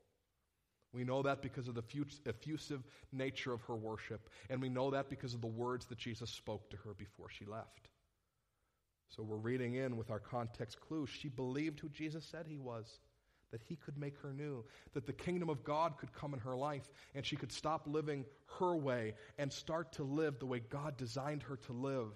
We 0.94 1.04
know 1.04 1.22
that 1.22 1.42
because 1.42 1.68
of 1.68 1.76
the 1.76 1.84
effusive 2.26 2.84
nature 3.12 3.54
of 3.54 3.62
her 3.64 3.76
worship, 3.76 4.30
and 4.50 4.62
we 4.62 4.70
know 4.70 4.92
that 4.92 5.10
because 5.10 5.34
of 5.34 5.42
the 5.42 5.48
words 5.48 5.86
that 5.88 6.00
Jesus 6.00 6.32
spoke 6.32 6.70
to 6.72 6.78
her 6.78 6.94
before 6.94 7.30
she 7.30 7.46
left. 7.46 7.90
So 9.10 9.24
we're 9.24 9.38
reading 9.38 9.76
in 9.76 9.98
with 9.98 10.10
our 10.10 10.20
context 10.20 10.80
clue. 10.80 11.06
She 11.06 11.30
believed 11.30 11.80
who 11.80 11.90
Jesus 11.90 12.26
said 12.26 12.46
he 12.48 12.58
was 12.58 13.00
that 13.52 13.62
he 13.64 13.76
could 13.76 13.98
make 13.98 14.18
her 14.20 14.34
new, 14.34 14.64
that 14.94 15.06
the 15.06 15.14
kingdom 15.14 15.50
of 15.50 15.64
God 15.64 15.98
could 15.98 16.14
come 16.14 16.34
in 16.34 16.40
her 16.42 16.56
life, 16.56 16.88
and 17.16 17.26
she 17.26 17.36
could 17.36 17.52
stop 17.52 17.88
living 17.88 18.26
her 18.60 18.76
way 18.76 19.16
and 19.38 19.52
start 19.52 19.94
to 19.94 20.04
live 20.04 20.40
the 20.40 20.46
way 20.46 20.60
God 20.60 20.98
designed 20.98 21.44
her 21.44 21.58
to 21.58 21.74
live. 21.74 22.10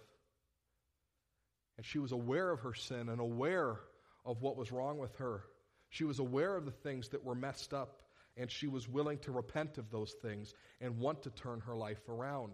And 1.78 1.86
she 1.86 2.00
was 2.00 2.12
aware 2.12 2.52
of 2.52 2.60
her 2.62 2.74
sin 2.74 3.10
and 3.10 3.20
aware 3.20 3.80
of 4.26 4.42
what 4.42 4.58
was 4.58 4.72
wrong 4.72 5.00
with 5.00 5.16
her. 5.16 5.44
She 5.90 6.04
was 6.04 6.20
aware 6.20 6.56
of 6.56 6.66
the 6.66 6.72
things 6.72 7.10
that 7.10 7.24
were 7.24 7.36
messed 7.36 7.74
up, 7.74 8.04
and 8.38 8.50
she 8.50 8.67
was 8.67 8.88
willing 8.88 9.19
to 9.19 9.32
repent 9.32 9.78
of 9.78 9.89
those 9.91 10.13
things 10.22 10.54
and 10.82 10.98
want 10.98 11.22
to 11.24 11.30
turn 11.32 11.60
her 11.62 11.76
life 11.76 12.10
around. 12.10 12.54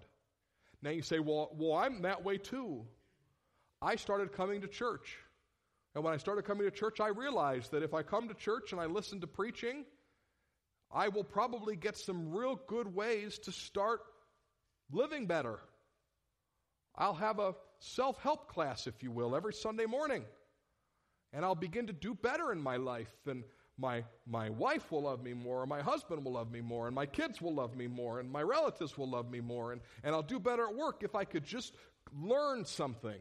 Now 0.82 0.92
you 0.92 1.02
say, 1.02 1.20
well, 1.20 1.52
well 1.58 1.74
I'm 1.74 2.02
that 2.04 2.24
way 2.24 2.38
too. 2.38 2.86
I 3.82 3.96
started 3.96 4.32
coming 4.32 4.62
to 4.62 4.68
church. 4.68 5.18
And 5.96 6.04
when 6.04 6.14
I 6.14 6.18
started 6.18 6.46
coming 6.46 6.66
to 6.66 6.72
church, 6.72 7.00
I 7.00 7.08
realized 7.08 7.72
that 7.72 7.84
if 7.84 7.94
I 7.94 8.04
come 8.04 8.28
to 8.28 8.34
church 8.34 8.72
and 8.72 8.80
I 8.80 8.86
listen 8.86 9.20
to 9.22 9.28
preaching, 9.28 9.86
I 10.92 11.08
will 11.08 11.24
probably 11.24 11.76
get 11.76 11.98
some 11.98 12.32
real 12.34 12.60
good 12.68 12.94
ways 12.94 13.40
to 13.40 13.52
start 13.52 14.02
living 14.92 15.26
better. 15.26 15.60
I'll 16.96 17.14
have 17.14 17.40
a 17.40 17.56
self 17.80 18.20
help 18.22 18.52
class, 18.52 18.88
if 18.88 19.02
you 19.02 19.12
will, 19.12 19.36
every 19.36 19.54
Sunday 19.54 19.86
morning. 19.86 20.26
And 21.32 21.46
I'll 21.46 21.56
begin 21.56 21.88
to 21.88 21.94
do 21.94 22.14
better 22.16 22.52
in 22.52 22.60
my 22.60 22.78
life. 22.78 23.14
And 23.28 23.44
my, 23.80 24.04
my 24.28 24.50
wife 24.50 24.92
will 24.92 25.04
love 25.04 25.24
me 25.24 25.34
more, 25.34 25.66
my 25.66 25.82
husband 25.82 26.24
will 26.24 26.34
love 26.34 26.52
me 26.52 26.62
more, 26.62 26.88
and 26.88 26.96
my 26.96 27.06
kids 27.06 27.42
will 27.42 27.54
love 27.54 27.76
me 27.76 27.88
more, 27.88 28.20
and 28.20 28.30
my 28.30 28.42
relatives 28.42 28.98
will 28.98 29.10
love 29.10 29.32
me 29.32 29.40
more. 29.40 29.72
And, 29.72 29.82
and 30.04 30.14
I'll 30.14 30.22
do 30.22 30.40
better 30.40 30.68
at 30.68 30.76
work 30.76 31.02
if 31.04 31.16
I 31.16 31.24
could 31.24 31.46
just 31.46 31.74
learn 32.14 32.66
something. 32.66 33.20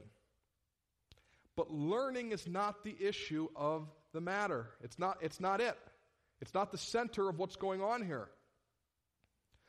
But 1.57 1.71
learning 1.71 2.33
is 2.33 2.47
not 2.47 2.83
the 2.83 2.97
issue 3.01 3.49
of 3.55 3.88
the 4.12 4.21
matter. 4.21 4.71
It's 4.83 4.99
not, 4.99 5.18
it's 5.21 5.40
not 5.40 5.61
it. 5.61 5.79
It's 6.40 6.55
not 6.55 6.73
the 6.73 6.79
center 6.79 7.29
of 7.29 7.38
what's 7.38 7.57
going 7.57 7.83
on 7.83 8.05
here. 8.05 8.29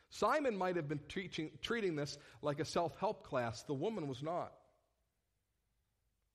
Simon 0.09 0.55
might 0.57 0.75
have 0.75 0.87
been 0.87 1.01
teaching, 1.07 1.51
treating 1.61 1.95
this 1.95 2.17
like 2.41 2.59
a 2.59 2.65
self 2.65 2.97
help 2.99 3.23
class. 3.23 3.63
The 3.63 3.73
woman 3.73 4.07
was 4.07 4.23
not. 4.23 4.53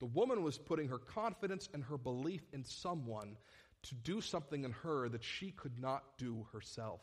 The 0.01 0.07
woman 0.07 0.43
was 0.43 0.59
putting 0.59 0.88
her 0.88 0.99
confidence 0.99 1.69
and 1.73 1.83
her 1.85 1.97
belief 1.97 2.43
in 2.53 2.64
someone 2.64 3.37
to 3.85 3.94
do 3.94 4.20
something 4.20 4.64
in 4.64 4.73
her 4.83 5.09
that 5.09 5.25
she 5.25 5.51
could 5.51 5.79
not 5.79 6.03
do 6.18 6.47
herself. 6.53 7.01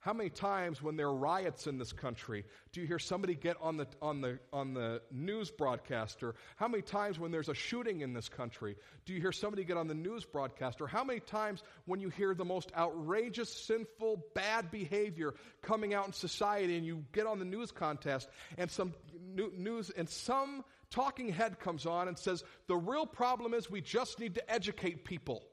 How 0.00 0.12
many 0.12 0.30
times 0.30 0.80
when 0.80 0.96
there 0.96 1.08
are 1.08 1.14
riots 1.14 1.66
in 1.66 1.76
this 1.76 1.92
country 1.92 2.44
do 2.72 2.80
you 2.80 2.86
hear 2.86 3.00
somebody 3.00 3.34
get 3.34 3.56
on 3.60 3.76
the, 3.78 3.86
on, 4.00 4.20
the, 4.20 4.38
on 4.52 4.72
the 4.72 5.02
news 5.10 5.50
broadcaster? 5.50 6.36
How 6.54 6.68
many 6.68 6.82
times 6.82 7.18
when 7.18 7.32
there's 7.32 7.48
a 7.48 7.54
shooting 7.54 8.02
in 8.02 8.12
this 8.12 8.28
country 8.28 8.76
do 9.06 9.12
you 9.12 9.20
hear 9.20 9.32
somebody 9.32 9.64
get 9.64 9.76
on 9.76 9.88
the 9.88 9.94
news 9.94 10.24
broadcaster? 10.24 10.86
How 10.86 11.02
many 11.02 11.18
times 11.18 11.64
when 11.84 12.00
you 12.00 12.10
hear 12.10 12.32
the 12.32 12.44
most 12.44 12.70
outrageous, 12.76 13.52
sinful, 13.52 14.24
bad 14.36 14.70
behavior 14.70 15.34
coming 15.62 15.94
out 15.94 16.06
in 16.06 16.12
society 16.12 16.76
and 16.76 16.86
you 16.86 17.04
get 17.12 17.26
on 17.26 17.40
the 17.40 17.44
news 17.44 17.72
contest 17.72 18.28
and 18.56 18.70
some 18.70 18.94
news 19.34 19.90
and 19.90 20.08
some 20.08 20.64
talking 20.90 21.28
head 21.28 21.60
comes 21.60 21.86
on 21.86 22.08
and 22.08 22.18
says, 22.18 22.44
the 22.66 22.76
real 22.76 23.06
problem 23.06 23.54
is 23.54 23.70
we 23.70 23.80
just 23.80 24.18
need 24.18 24.34
to 24.36 24.50
educate 24.50 25.04
people. 25.04 25.44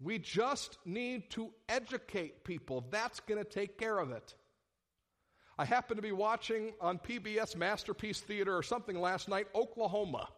We 0.00 0.18
just 0.18 0.78
need 0.84 1.30
to 1.30 1.50
educate 1.68 2.44
people. 2.44 2.86
That's 2.90 3.20
going 3.20 3.42
to 3.42 3.48
take 3.48 3.78
care 3.78 3.98
of 3.98 4.12
it. 4.12 4.34
I 5.58 5.64
happened 5.64 5.98
to 5.98 6.02
be 6.02 6.12
watching 6.12 6.72
on 6.80 7.00
PBS 7.00 7.56
Masterpiece 7.56 8.20
Theater 8.20 8.56
or 8.56 8.62
something 8.62 9.00
last 9.00 9.28
night, 9.28 9.48
Oklahoma. 9.56 10.28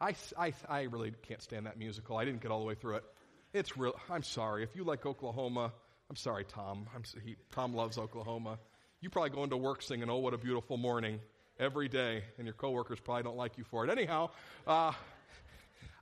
I, 0.00 0.14
I, 0.38 0.52
I 0.68 0.82
really 0.82 1.12
can't 1.22 1.42
stand 1.42 1.66
that 1.66 1.76
musical. 1.76 2.16
I 2.16 2.24
didn't 2.24 2.40
get 2.40 2.52
all 2.52 2.60
the 2.60 2.66
way 2.66 2.76
through 2.76 2.96
it. 2.96 3.04
It's 3.52 3.76
real. 3.76 3.94
I'm 4.08 4.22
sorry. 4.22 4.62
If 4.62 4.76
you 4.76 4.84
like 4.84 5.06
Oklahoma, 5.06 5.72
I'm 6.08 6.16
sorry, 6.16 6.44
Tom. 6.44 6.86
I'm, 6.94 7.02
he, 7.24 7.34
Tom 7.50 7.74
loves 7.74 7.98
Oklahoma. 7.98 8.60
You 9.00 9.10
probably 9.10 9.30
go 9.30 9.44
into 9.44 9.56
work 9.56 9.82
singing, 9.82 10.10
Oh, 10.10 10.18
what 10.18 10.34
a 10.34 10.38
beautiful 10.38 10.76
morning. 10.76 11.20
every 11.60 11.88
day, 11.88 12.22
and 12.36 12.46
your 12.46 12.54
coworkers 12.54 13.00
probably 13.00 13.24
don't 13.24 13.36
like 13.36 13.58
you 13.58 13.64
for 13.64 13.84
it. 13.84 13.90
Anyhow, 13.90 14.30
uh, 14.66 14.92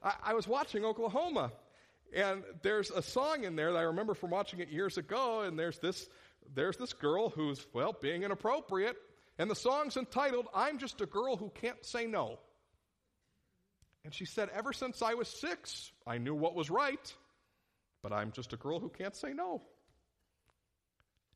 I, 0.03 0.13
I 0.25 0.35
was 0.35 0.47
watching 0.47 0.85
Oklahoma, 0.85 1.51
and 2.15 2.43
there's 2.63 2.91
a 2.91 3.01
song 3.03 3.45
in 3.45 3.57
there 3.57 3.73
that 3.73 3.79
I 3.79 3.83
remember 3.83 4.13
from 4.15 4.31
watching 4.31 4.61
it 4.61 4.69
years 4.69 4.99
ago, 4.99 5.41
and 5.43 5.59
there's 5.59 5.79
this, 5.79 6.09
there's 6.55 6.77
this 6.77 6.93
girl 6.93 7.31
who's, 7.31 7.67
well, 7.73 7.97
being 7.99 8.23
inappropriate, 8.23 8.97
and 9.39 9.51
the 9.51 9.55
song's 9.55 9.97
entitled, 9.97 10.47
I'm 10.55 10.79
Just 10.79 11.01
a 11.01 11.07
Girl 11.07 11.37
Who 11.37 11.51
Can't 11.51 11.83
Say 11.85 12.07
No. 12.07 12.39
And 14.05 14.15
she 14.15 14.25
said, 14.27 14.51
Ever 14.55 14.73
since 14.73 15.01
I 15.03 15.15
was 15.15 15.27
six, 15.29 15.91
I 16.07 16.19
knew 16.19 16.35
what 16.35 16.55
was 16.55 16.71
right, 16.71 17.15
but 18.03 18.13
I'm 18.13 18.31
just 18.31 18.53
a 18.53 18.57
girl 18.57 18.79
who 18.79 18.89
can't 18.91 19.17
say 19.17 19.33
no. 19.33 19.63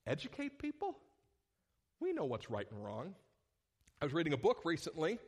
Educate 0.07 0.59
people? 0.59 0.97
We 2.01 2.13
know 2.13 2.25
what's 2.25 2.51
right 2.51 2.67
and 2.71 2.83
wrong. 2.83 3.15
I 4.01 4.07
was 4.07 4.15
reading 4.15 4.33
a 4.33 4.39
book 4.39 4.63
recently, 4.65 5.19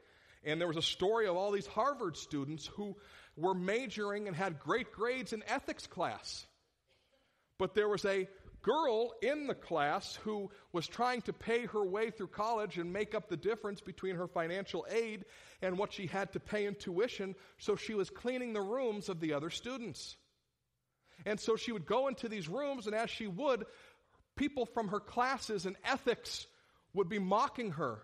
and 0.42 0.58
there 0.58 0.68
was 0.68 0.78
a 0.78 0.82
story 0.82 1.26
of 1.26 1.36
all 1.36 1.50
these 1.52 1.66
Harvard 1.66 2.16
students 2.16 2.66
who 2.66 2.96
were 3.36 3.54
majoring 3.54 4.26
and 4.26 4.34
had 4.34 4.58
great 4.58 4.90
grades 4.90 5.34
in 5.34 5.42
ethics 5.46 5.86
class. 5.86 6.46
But 7.58 7.74
there 7.74 7.88
was 7.88 8.06
a 8.06 8.26
girl 8.62 9.12
in 9.22 9.48
the 9.48 9.54
class 9.54 10.16
who 10.22 10.50
was 10.72 10.86
trying 10.86 11.20
to 11.22 11.32
pay 11.32 11.66
her 11.66 11.84
way 11.84 12.10
through 12.10 12.28
college 12.28 12.78
and 12.78 12.92
make 12.92 13.14
up 13.14 13.28
the 13.28 13.36
difference 13.36 13.80
between 13.80 14.16
her 14.16 14.26
financial 14.26 14.86
aid 14.90 15.26
and 15.60 15.76
what 15.76 15.92
she 15.92 16.06
had 16.06 16.32
to 16.32 16.40
pay 16.40 16.64
in 16.64 16.74
tuition, 16.74 17.34
so 17.58 17.76
she 17.76 17.92
was 17.94 18.08
cleaning 18.08 18.54
the 18.54 18.62
rooms 18.62 19.10
of 19.10 19.20
the 19.20 19.34
other 19.34 19.50
students. 19.50 20.16
And 21.26 21.38
so 21.38 21.56
she 21.56 21.72
would 21.72 21.86
go 21.86 22.08
into 22.08 22.28
these 22.28 22.48
rooms, 22.48 22.86
and 22.86 22.96
as 22.96 23.10
she 23.10 23.26
would, 23.26 23.66
people 24.36 24.64
from 24.64 24.88
her 24.88 25.00
classes 25.00 25.66
in 25.66 25.76
ethics 25.84 26.46
would 26.94 27.08
be 27.08 27.18
mocking 27.18 27.72
her, 27.72 28.02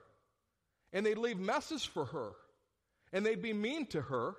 and 0.93 1.05
they'd 1.05 1.19
leave 1.19 1.39
messes 1.39 1.85
for 1.85 2.07
her, 2.07 2.33
and 3.13 3.25
they'd 3.25 3.43
be 3.43 3.53
mean 3.53 3.87
to 3.87 4.01
her. 4.01 4.35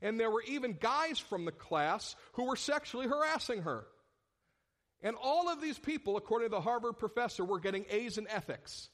And 0.00 0.18
there 0.18 0.30
were 0.30 0.42
even 0.42 0.76
guys 0.78 1.18
from 1.18 1.44
the 1.44 1.50
class 1.50 2.14
who 2.34 2.44
were 2.44 2.54
sexually 2.54 3.08
harassing 3.08 3.62
her. 3.62 3.84
And 5.02 5.16
all 5.20 5.48
of 5.48 5.60
these 5.60 5.78
people, 5.78 6.16
according 6.16 6.50
to 6.50 6.54
the 6.54 6.60
Harvard 6.60 6.98
professor, 6.98 7.44
were 7.44 7.58
getting 7.58 7.84
A's 7.90 8.16
in 8.16 8.28
ethics. 8.28 8.88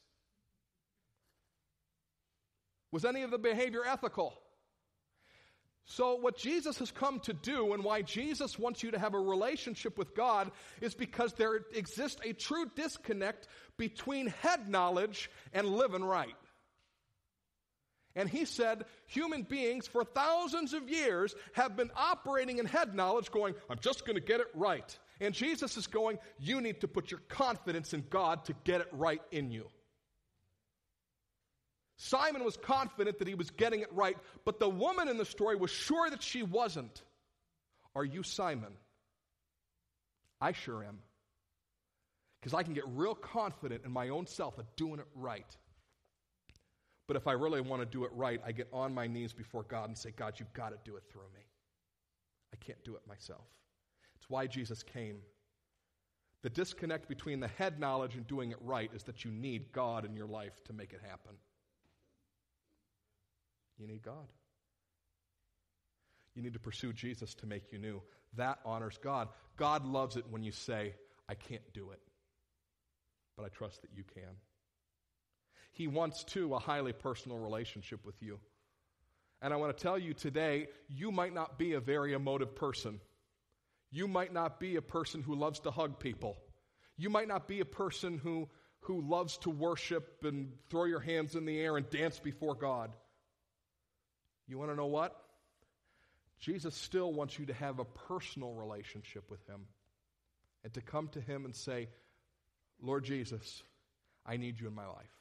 Was 2.91 3.05
any 3.05 3.23
of 3.23 3.31
the 3.31 3.37
behavior 3.37 3.81
ethical? 3.85 4.33
So, 5.87 6.15
what 6.15 6.35
Jesus 6.35 6.79
has 6.79 6.89
come 6.89 7.19
to 7.21 7.33
do 7.33 7.73
and 7.73 7.83
why 7.83 8.01
Jesus 8.01 8.57
wants 8.57 8.81
you 8.81 8.91
to 8.91 8.99
have 8.99 9.13
a 9.13 9.19
relationship 9.19 9.97
with 9.97 10.15
God 10.15 10.51
is 10.81 10.95
because 10.95 11.33
there 11.33 11.61
exists 11.73 12.19
a 12.23 12.33
true 12.33 12.65
disconnect 12.75 13.47
between 13.77 14.27
head 14.27 14.67
knowledge 14.67 15.29
and 15.53 15.67
living 15.67 16.03
right. 16.03 16.35
And 18.15 18.29
he 18.29 18.45
said, 18.45 18.85
human 19.07 19.43
beings 19.43 19.87
for 19.87 20.03
thousands 20.03 20.73
of 20.73 20.89
years 20.89 21.35
have 21.53 21.75
been 21.75 21.91
operating 21.95 22.59
in 22.59 22.65
head 22.65 22.95
knowledge, 22.95 23.29
going, 23.29 23.53
I'm 23.69 23.79
just 23.79 24.05
going 24.05 24.15
to 24.15 24.25
get 24.25 24.39
it 24.39 24.47
right. 24.55 24.97
And 25.19 25.33
Jesus 25.33 25.77
is 25.77 25.87
going, 25.87 26.17
You 26.39 26.61
need 26.61 26.81
to 26.81 26.87
put 26.87 27.11
your 27.11 27.21
confidence 27.27 27.93
in 27.93 28.05
God 28.09 28.45
to 28.45 28.55
get 28.63 28.81
it 28.81 28.87
right 28.91 29.21
in 29.31 29.51
you. 29.51 29.67
Simon 31.97 32.43
was 32.43 32.57
confident 32.57 33.19
that 33.19 33.27
he 33.27 33.35
was 33.35 33.51
getting 33.51 33.81
it 33.81 33.91
right, 33.93 34.17
but 34.43 34.59
the 34.59 34.69
woman 34.69 35.07
in 35.07 35.17
the 35.17 35.25
story 35.25 35.55
was 35.55 35.71
sure 35.71 36.09
that 36.09 36.21
she 36.21 36.43
wasn't. 36.43 37.01
Are 37.95 38.03
you 38.03 38.23
Simon? 38.23 38.73
I 40.41 40.51
sure 40.51 40.83
am. 40.83 40.99
Because 42.39 42.53
I 42.53 42.63
can 42.63 42.73
get 42.73 42.83
real 42.87 43.15
confident 43.15 43.83
in 43.85 43.91
my 43.91 44.09
own 44.09 44.27
self 44.27 44.57
of 44.57 44.65
doing 44.75 44.99
it 44.99 45.07
right. 45.15 45.57
But 47.07 47.15
if 47.15 47.27
I 47.27 47.33
really 47.33 47.61
want 47.61 47.81
to 47.81 47.85
do 47.85 48.03
it 48.03 48.11
right, 48.13 48.41
I 48.45 48.51
get 48.51 48.67
on 48.73 48.93
my 48.93 49.07
knees 49.07 49.31
before 49.31 49.63
God 49.63 49.87
and 49.87 49.97
say, 49.97 50.11
God, 50.11 50.33
you've 50.37 50.53
got 50.53 50.69
to 50.69 50.77
do 50.83 50.97
it 50.97 51.03
through 51.09 51.29
me. 51.33 51.41
I 52.53 52.57
can't 52.57 52.83
do 52.83 52.95
it 52.95 53.01
myself. 53.07 53.47
It's 54.15 54.29
why 54.29 54.47
Jesus 54.47 54.83
came. 54.83 55.17
The 56.41 56.49
disconnect 56.49 57.07
between 57.07 57.39
the 57.39 57.47
head 57.47 57.79
knowledge 57.79 58.15
and 58.15 58.27
doing 58.27 58.51
it 58.51 58.57
right 58.61 58.91
is 58.93 59.03
that 59.03 59.23
you 59.23 59.31
need 59.31 59.71
God 59.71 60.05
in 60.05 60.15
your 60.15 60.27
life 60.27 60.63
to 60.65 60.73
make 60.73 60.93
it 60.93 61.01
happen. 61.01 61.35
You 63.77 63.87
need 63.87 64.03
God. 64.03 64.27
You 66.35 66.41
need 66.41 66.53
to 66.53 66.59
pursue 66.59 66.93
Jesus 66.93 67.33
to 67.35 67.45
make 67.45 67.71
you 67.71 67.79
new. 67.79 68.01
That 68.35 68.59
honors 68.65 68.99
God. 69.01 69.29
God 69.57 69.85
loves 69.85 70.17
it 70.17 70.25
when 70.29 70.43
you 70.43 70.51
say, 70.51 70.93
I 71.29 71.35
can't 71.35 71.73
do 71.73 71.91
it, 71.91 72.01
but 73.37 73.45
I 73.45 73.49
trust 73.49 73.81
that 73.81 73.91
you 73.95 74.03
can. 74.03 74.35
He 75.71 75.87
wants, 75.87 76.23
too, 76.23 76.53
a 76.53 76.59
highly 76.59 76.93
personal 76.93 77.37
relationship 77.37 78.05
with 78.05 78.21
you. 78.21 78.39
And 79.41 79.53
I 79.53 79.57
want 79.57 79.75
to 79.75 79.81
tell 79.81 79.97
you 79.97 80.13
today, 80.13 80.67
you 80.87 81.11
might 81.11 81.33
not 81.33 81.57
be 81.57 81.73
a 81.73 81.79
very 81.79 82.13
emotive 82.13 82.55
person. 82.55 82.99
You 83.91 84.07
might 84.07 84.33
not 84.33 84.59
be 84.59 84.75
a 84.75 84.81
person 84.81 85.21
who 85.21 85.35
loves 85.35 85.59
to 85.61 85.71
hug 85.71 85.99
people. 85.99 86.37
You 86.97 87.09
might 87.09 87.27
not 87.27 87.47
be 87.47 87.59
a 87.59 87.65
person 87.65 88.17
who, 88.17 88.49
who 88.81 89.01
loves 89.01 89.37
to 89.39 89.49
worship 89.49 90.23
and 90.23 90.53
throw 90.69 90.85
your 90.85 90.99
hands 90.99 91.35
in 91.35 91.45
the 91.45 91.59
air 91.59 91.77
and 91.77 91.89
dance 91.89 92.19
before 92.19 92.55
God. 92.55 92.91
You 94.47 94.57
want 94.57 94.71
to 94.71 94.75
know 94.75 94.85
what? 94.85 95.15
Jesus 96.39 96.75
still 96.75 97.11
wants 97.13 97.39
you 97.39 97.45
to 97.47 97.53
have 97.53 97.79
a 97.79 97.85
personal 97.85 98.53
relationship 98.53 99.29
with 99.29 99.45
Him 99.47 99.61
and 100.63 100.73
to 100.73 100.81
come 100.81 101.07
to 101.09 101.21
Him 101.21 101.45
and 101.45 101.55
say, 101.55 101.87
Lord 102.81 103.03
Jesus, 103.03 103.63
I 104.25 104.37
need 104.37 104.59
you 104.59 104.67
in 104.67 104.75
my 104.75 104.87
life. 104.87 105.11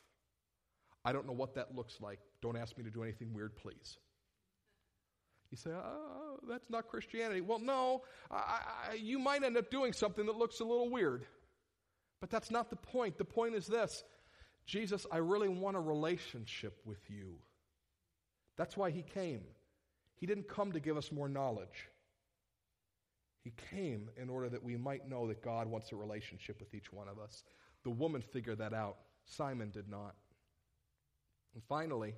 I 1.04 1.12
don't 1.12 1.26
know 1.26 1.32
what 1.32 1.54
that 1.54 1.74
looks 1.74 2.00
like. 2.00 2.18
Don't 2.40 2.56
ask 2.56 2.76
me 2.76 2.84
to 2.84 2.90
do 2.90 3.02
anything 3.02 3.32
weird, 3.32 3.56
please. 3.56 3.98
You 5.50 5.58
say, 5.58 5.70
oh, 5.70 6.38
that's 6.48 6.68
not 6.68 6.88
Christianity. 6.88 7.40
Well, 7.40 7.60
no, 7.60 8.02
I, 8.30 8.60
I, 8.90 8.94
you 8.94 9.18
might 9.18 9.44
end 9.44 9.56
up 9.56 9.70
doing 9.70 9.92
something 9.92 10.26
that 10.26 10.36
looks 10.36 10.60
a 10.60 10.64
little 10.64 10.90
weird. 10.90 11.24
But 12.20 12.30
that's 12.30 12.50
not 12.50 12.70
the 12.70 12.76
point. 12.76 13.18
The 13.18 13.24
point 13.24 13.54
is 13.54 13.66
this 13.66 14.02
Jesus, 14.66 15.06
I 15.12 15.18
really 15.18 15.48
want 15.48 15.76
a 15.76 15.80
relationship 15.80 16.80
with 16.84 16.98
you. 17.08 17.36
That's 18.56 18.76
why 18.76 18.90
he 18.90 19.02
came. 19.02 19.42
He 20.16 20.26
didn't 20.26 20.48
come 20.48 20.72
to 20.72 20.80
give 20.80 20.96
us 20.96 21.10
more 21.10 21.28
knowledge. 21.28 21.88
He 23.42 23.52
came 23.70 24.08
in 24.16 24.30
order 24.30 24.48
that 24.48 24.62
we 24.62 24.76
might 24.76 25.08
know 25.08 25.28
that 25.28 25.42
God 25.42 25.66
wants 25.66 25.92
a 25.92 25.96
relationship 25.96 26.60
with 26.60 26.72
each 26.74 26.92
one 26.92 27.08
of 27.08 27.18
us. 27.18 27.44
The 27.82 27.90
woman 27.90 28.22
figured 28.22 28.58
that 28.58 28.72
out. 28.72 28.96
Simon 29.26 29.70
did 29.70 29.88
not. 29.88 30.14
And 31.54 31.62
finally, 31.68 32.14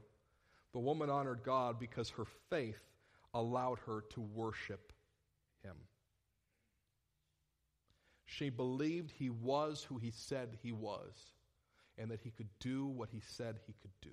the 0.73 0.79
woman 0.79 1.11
honored 1.11 1.43
God 1.45 1.81
because 1.81 2.11
her 2.11 2.27
faith 2.51 2.81
allowed 3.35 3.79
her 3.87 4.05
to 4.11 4.21
worship 4.21 4.93
him. 5.63 5.77
She 8.25 8.51
believed 8.51 9.11
he 9.11 9.31
was 9.31 9.83
who 9.83 9.99
he 9.99 10.11
said 10.11 10.59
he 10.63 10.73
was, 10.73 11.33
and 11.97 12.11
that 12.11 12.21
he 12.21 12.31
could 12.31 12.49
do 12.61 12.87
what 12.87 13.09
he 13.11 13.21
said 13.21 13.59
he 13.67 13.75
could 13.81 13.93
do. 14.03 14.11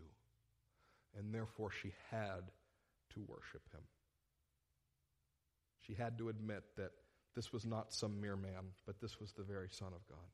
And 1.18 1.34
therefore, 1.34 1.70
she 1.72 1.94
had 2.10 2.52
to 3.14 3.22
worship 3.28 3.62
him. 3.72 3.82
She 5.86 5.94
had 5.94 6.18
to 6.18 6.30
admit 6.30 6.64
that 6.78 6.92
this 7.36 7.52
was 7.52 7.66
not 7.66 7.94
some 7.94 8.22
mere 8.22 8.36
man, 8.36 8.72
but 8.86 9.00
this 9.00 9.20
was 9.20 9.32
the 9.34 9.44
very 9.44 9.70
Son 9.70 9.94
of 9.94 10.08
God. 10.08 10.28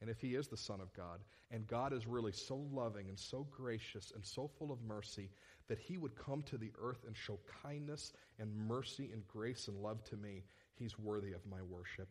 And 0.00 0.08
if 0.08 0.20
he 0.20 0.36
is 0.36 0.46
the 0.46 0.56
Son 0.56 0.80
of 0.80 0.92
God, 0.92 1.20
and 1.50 1.66
God 1.66 1.92
is 1.92 2.06
really 2.06 2.32
so 2.32 2.56
loving 2.72 3.08
and 3.08 3.18
so 3.18 3.46
gracious 3.50 4.12
and 4.14 4.24
so 4.24 4.48
full 4.58 4.70
of 4.70 4.80
mercy 4.82 5.30
that 5.66 5.78
he 5.78 5.98
would 5.98 6.14
come 6.14 6.42
to 6.44 6.56
the 6.56 6.70
earth 6.80 7.04
and 7.06 7.16
show 7.16 7.38
kindness 7.62 8.12
and 8.38 8.54
mercy 8.54 9.10
and 9.12 9.26
grace 9.26 9.66
and 9.66 9.82
love 9.82 10.02
to 10.04 10.16
me, 10.16 10.44
he's 10.74 10.98
worthy 10.98 11.32
of 11.32 11.44
my 11.50 11.60
worship. 11.62 12.08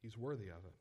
He's 0.00 0.16
worthy 0.16 0.48
of 0.48 0.64
it. 0.64 0.74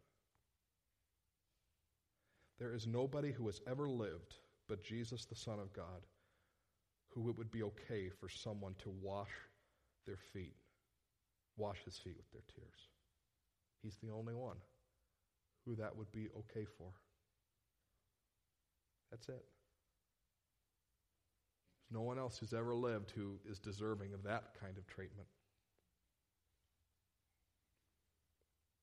There 2.62 2.76
is 2.76 2.86
nobody 2.86 3.32
who 3.32 3.48
has 3.48 3.60
ever 3.66 3.90
lived 3.90 4.36
but 4.70 4.84
Jesus, 4.84 5.26
the 5.26 5.36
Son 5.36 5.60
of 5.60 5.74
God, 5.74 6.06
who 7.10 7.28
it 7.28 7.36
would 7.36 7.50
be 7.50 7.64
okay 7.64 8.08
for 8.08 8.30
someone 8.30 8.76
to 8.84 8.94
wash 9.02 9.32
their 10.06 10.20
feet, 10.32 10.54
wash 11.58 11.80
his 11.84 11.98
feet 11.98 12.16
with 12.16 12.32
their 12.32 12.44
tears. 12.54 12.88
He's 13.82 13.98
the 14.04 14.14
only 14.14 14.36
one 14.36 14.58
who 15.66 15.76
that 15.78 15.98
would 15.98 16.12
be 16.12 16.28
okay 16.38 16.68
for. 16.78 16.92
That's 19.10 19.28
it. 19.28 19.44
There's 21.90 22.00
no 22.00 22.02
one 22.02 22.20
else 22.20 22.38
who's 22.38 22.54
ever 22.54 22.76
lived 22.76 23.10
who 23.10 23.40
is 23.50 23.58
deserving 23.58 24.14
of 24.14 24.22
that 24.22 24.54
kind 24.62 24.78
of 24.78 24.86
treatment. 24.86 25.28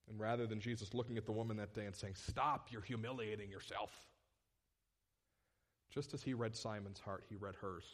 And 0.09 0.18
rather 0.18 0.46
than 0.46 0.61
Jesus 0.61 0.94
looking 0.94 1.18
at 1.18 1.26
the 1.26 1.32
woman 1.32 1.56
that 1.59 1.74
day 1.74 1.84
and 1.84 1.94
saying, 1.94 2.14
Stop, 2.14 2.68
you're 2.70 2.82
humiliating 2.82 3.50
yourself, 3.50 3.90
just 5.90 6.14
as 6.14 6.22
he 6.22 6.34
read 6.34 6.56
Simon's 6.56 7.00
heart, 7.00 7.24
he 7.28 7.36
read 7.36 7.54
hers 7.56 7.84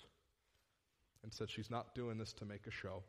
and 1.22 1.32
said, 1.32 1.50
She's 1.50 1.70
not 1.70 1.94
doing 1.94 2.18
this 2.18 2.32
to 2.34 2.44
make 2.44 2.66
a 2.66 2.70
show. 2.70 3.02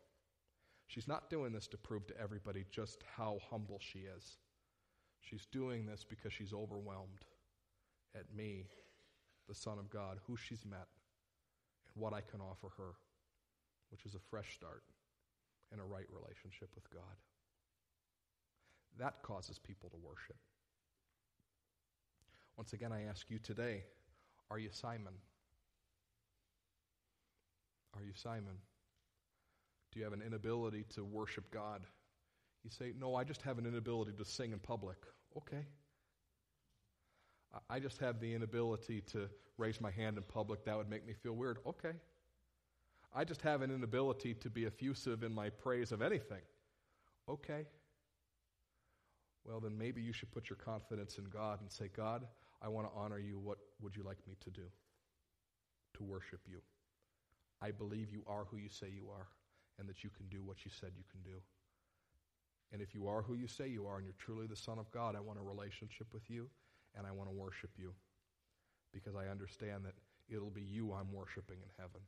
She's 0.88 1.08
not 1.08 1.30
doing 1.30 1.52
this 1.52 1.68
to 1.68 1.78
prove 1.78 2.06
to 2.08 2.20
everybody 2.20 2.66
just 2.72 3.04
how 3.18 3.40
humble 3.50 3.80
she 3.82 4.00
is. 4.00 4.38
She's 5.20 5.48
doing 5.52 5.86
this 5.86 6.06
because 6.08 6.32
she's 6.32 6.54
overwhelmed 6.54 7.26
at 8.16 8.34
me, 8.36 8.66
the 9.48 9.56
Son 9.56 9.80
of 9.80 9.90
God, 9.90 10.20
who 10.28 10.38
she's 10.38 10.64
met, 10.64 10.88
and 11.88 12.02
what 12.02 12.14
I 12.14 12.22
can 12.22 12.40
offer 12.40 12.68
her, 12.78 12.94
which 13.90 14.06
is 14.06 14.14
a 14.14 14.20
fresh 14.30 14.54
start 14.54 14.84
and 15.72 15.82
a 15.82 15.84
right 15.84 16.06
relationship 16.12 16.70
with 16.76 16.90
God. 16.92 17.18
That 19.00 19.22
causes 19.24 19.60
people 19.60 19.90
to 19.90 19.98
worship. 19.98 20.38
Once 22.58 22.74
again, 22.74 22.92
I 22.92 23.04
ask 23.04 23.30
you 23.30 23.40
today 23.40 23.84
are 24.52 24.60
you 24.60 24.70
Simon? 24.72 25.14
Are 27.96 28.04
you 28.04 28.14
Simon? 28.14 28.58
Do 29.92 30.00
you 30.00 30.04
have 30.04 30.14
an 30.14 30.22
inability 30.22 30.86
to 30.96 31.04
worship 31.04 31.50
God? 31.52 31.82
You 32.64 32.70
say, 32.70 32.94
No, 33.00 33.16
I 33.16 33.24
just 33.24 33.42
have 33.44 33.58
an 33.58 33.66
inability 33.66 34.12
to 34.18 34.26
sing 34.26 34.52
in 34.52 34.60
public. 34.60 34.98
Okay. 35.38 35.66
I 37.70 37.80
just 37.80 38.00
have 38.00 38.20
the 38.20 38.34
inability 38.34 39.02
to 39.14 39.30
raise 39.58 39.80
my 39.80 39.92
hand 39.92 40.18
in 40.18 40.24
public. 40.24 40.66
That 40.66 40.78
would 40.78 40.90
make 40.90 41.08
me 41.08 41.14
feel 41.14 41.34
weird. 41.34 41.60
Okay. 41.66 41.94
I 43.14 43.24
just 43.24 43.42
have 43.42 43.62
an 43.62 43.72
inability 43.72 44.34
to 44.34 44.50
be 44.50 44.66
effusive 44.66 45.24
in 45.24 45.34
my 45.34 45.50
praise 45.50 45.94
of 45.94 46.02
anything. 46.02 46.42
Okay. 47.30 47.66
Well, 49.46 49.60
then 49.60 49.78
maybe 49.78 50.02
you 50.02 50.12
should 50.12 50.32
put 50.32 50.50
your 50.50 50.58
confidence 50.58 51.18
in 51.18 51.26
God 51.26 51.62
and 51.62 51.72
say, 51.72 51.90
God, 51.96 52.24
I 52.62 52.68
want 52.68 52.88
to 52.88 53.00
honor 53.00 53.20
you. 53.20 53.38
What 53.38 53.60
would 53.82 53.96
you 53.96 54.04
like 54.04 54.18
me 54.28 54.36
to 54.44 54.50
do? 54.50 54.64
To 55.98 56.04
worship 56.04 56.42
you. 56.50 56.60
I 57.62 57.72
believe 57.72 58.12
you 58.12 58.24
are 58.28 58.46
who 58.50 58.58
you 58.58 58.70
say 58.70 58.88
you 58.94 59.08
are 59.10 59.28
and 59.80 59.88
that 59.88 60.04
you 60.04 60.10
can 60.10 60.26
do 60.28 60.44
what 60.44 60.66
you 60.66 60.72
said 60.72 60.92
you 60.98 61.04
can 61.12 61.22
do. 61.22 61.38
And 62.74 62.82
if 62.82 62.96
you 62.96 63.08
are 63.08 63.22
who 63.22 63.36
you 63.36 63.48
say 63.48 63.68
you 63.68 63.86
are 63.86 63.98
and 63.98 64.06
you're 64.06 64.16
truly 64.18 64.48
the 64.48 64.56
Son 64.56 64.80
of 64.80 64.92
God, 64.92 65.16
I 65.16 65.20
want 65.20 65.40
a 65.40 65.44
relationship 65.44 66.08
with 66.12 66.30
you 66.30 66.50
and 66.98 67.06
I 67.06 67.12
want 67.12 67.30
to 67.30 67.36
worship 67.36 67.70
you 67.78 67.94
because 68.94 69.16
I 69.16 69.28
understand 69.28 69.86
that 69.86 69.94
it'll 70.28 70.50
be 70.50 70.64
you 70.64 70.92
I'm 70.92 71.14
worshiping 71.14 71.58
in 71.62 71.70
heaven. 71.78 72.02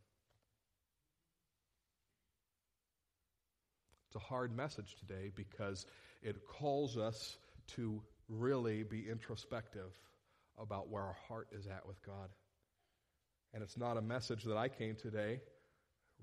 A 4.17 4.19
hard 4.19 4.55
message 4.55 4.95
today 4.99 5.31
because 5.35 5.85
it 6.23 6.47
calls 6.47 6.97
us 6.97 7.37
to 7.75 8.01
really 8.27 8.83
be 8.83 9.07
introspective 9.09 9.91
about 10.59 10.89
where 10.89 11.03
our 11.03 11.15
heart 11.27 11.47
is 11.51 11.67
at 11.67 11.85
with 11.85 12.01
God. 12.03 12.29
And 13.53 13.61
it's 13.61 13.77
not 13.77 13.95
a 13.95 14.01
message 14.01 14.43
that 14.43 14.57
I 14.57 14.69
came 14.69 14.95
today 14.95 15.39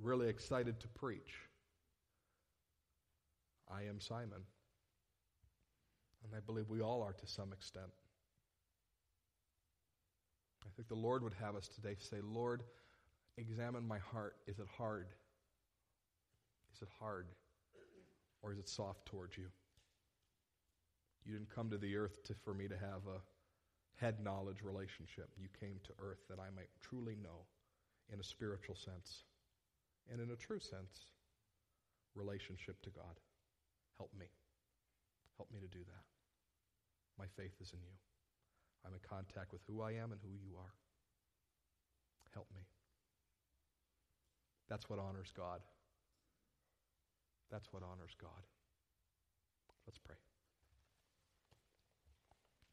really 0.03 0.28
excited 0.28 0.80
to 0.80 0.88
preach. 0.88 1.34
I 3.72 3.82
am 3.84 4.01
Simon. 4.01 4.42
And 6.24 6.32
I 6.36 6.40
believe 6.45 6.68
we 6.68 6.80
all 6.80 7.03
are 7.03 7.12
to 7.12 7.26
some 7.26 7.53
extent. 7.53 7.86
I 10.64 10.68
think 10.74 10.88
the 10.88 10.95
Lord 10.95 11.22
would 11.22 11.34
have 11.34 11.55
us 11.55 11.68
today 11.68 11.95
say, 12.01 12.16
Lord, 12.22 12.64
examine 13.38 13.86
my 13.86 13.99
heart. 13.99 14.34
Is 14.49 14.59
it 14.59 14.66
hard? 14.76 15.07
Is 16.74 16.82
it 16.82 16.88
hard? 16.99 17.26
Or 18.45 18.53
is 18.53 18.59
it 18.59 18.68
soft 18.68 19.07
towards 19.07 19.38
you? 19.38 19.47
You 21.24 21.32
didn't 21.32 21.49
come 21.49 21.70
to 21.70 21.78
the 21.78 21.97
earth 21.97 22.22
to, 22.24 22.34
for 22.45 22.53
me 22.53 22.68
to 22.68 22.76
have 22.76 23.09
a 23.09 23.24
head 23.97 24.22
knowledge 24.22 24.61
relationship. 24.62 25.30
You 25.40 25.49
came 25.59 25.80
to 25.84 25.92
earth 25.99 26.20
that 26.28 26.38
I 26.38 26.53
might 26.55 26.68
truly 26.82 27.16
know 27.22 27.49
in 28.12 28.20
a 28.20 28.22
spiritual 28.24 28.76
sense 28.76 29.24
and 30.12 30.20
in 30.20 30.30
a 30.30 30.36
true 30.36 30.61
sense 30.61 31.09
relationship 32.14 32.82
to 32.82 32.90
God. 32.90 33.16
Help 33.97 34.11
me. 34.18 34.26
Help 35.38 35.51
me 35.51 35.61
to 35.61 35.66
do 35.66 35.82
that. 35.82 36.05
My 37.18 37.26
faith 37.36 37.55
is 37.62 37.72
in 37.72 37.80
you. 37.80 37.97
I'm 38.84 38.92
in 38.92 39.01
contact 39.09 39.53
with 39.53 39.62
who 39.66 39.80
I 39.80 39.92
am 39.92 40.12
and 40.12 40.20
who 40.22 40.36
you 40.36 40.59
are. 40.59 40.74
Help 42.34 42.49
me. 42.55 42.61
That's 44.68 44.90
what 44.90 44.99
honors 44.99 45.32
God. 45.34 45.61
That's 47.51 47.72
what 47.72 47.82
honors 47.82 48.14
God. 48.20 48.45
Let's 49.86 49.99
pray. 49.99 50.16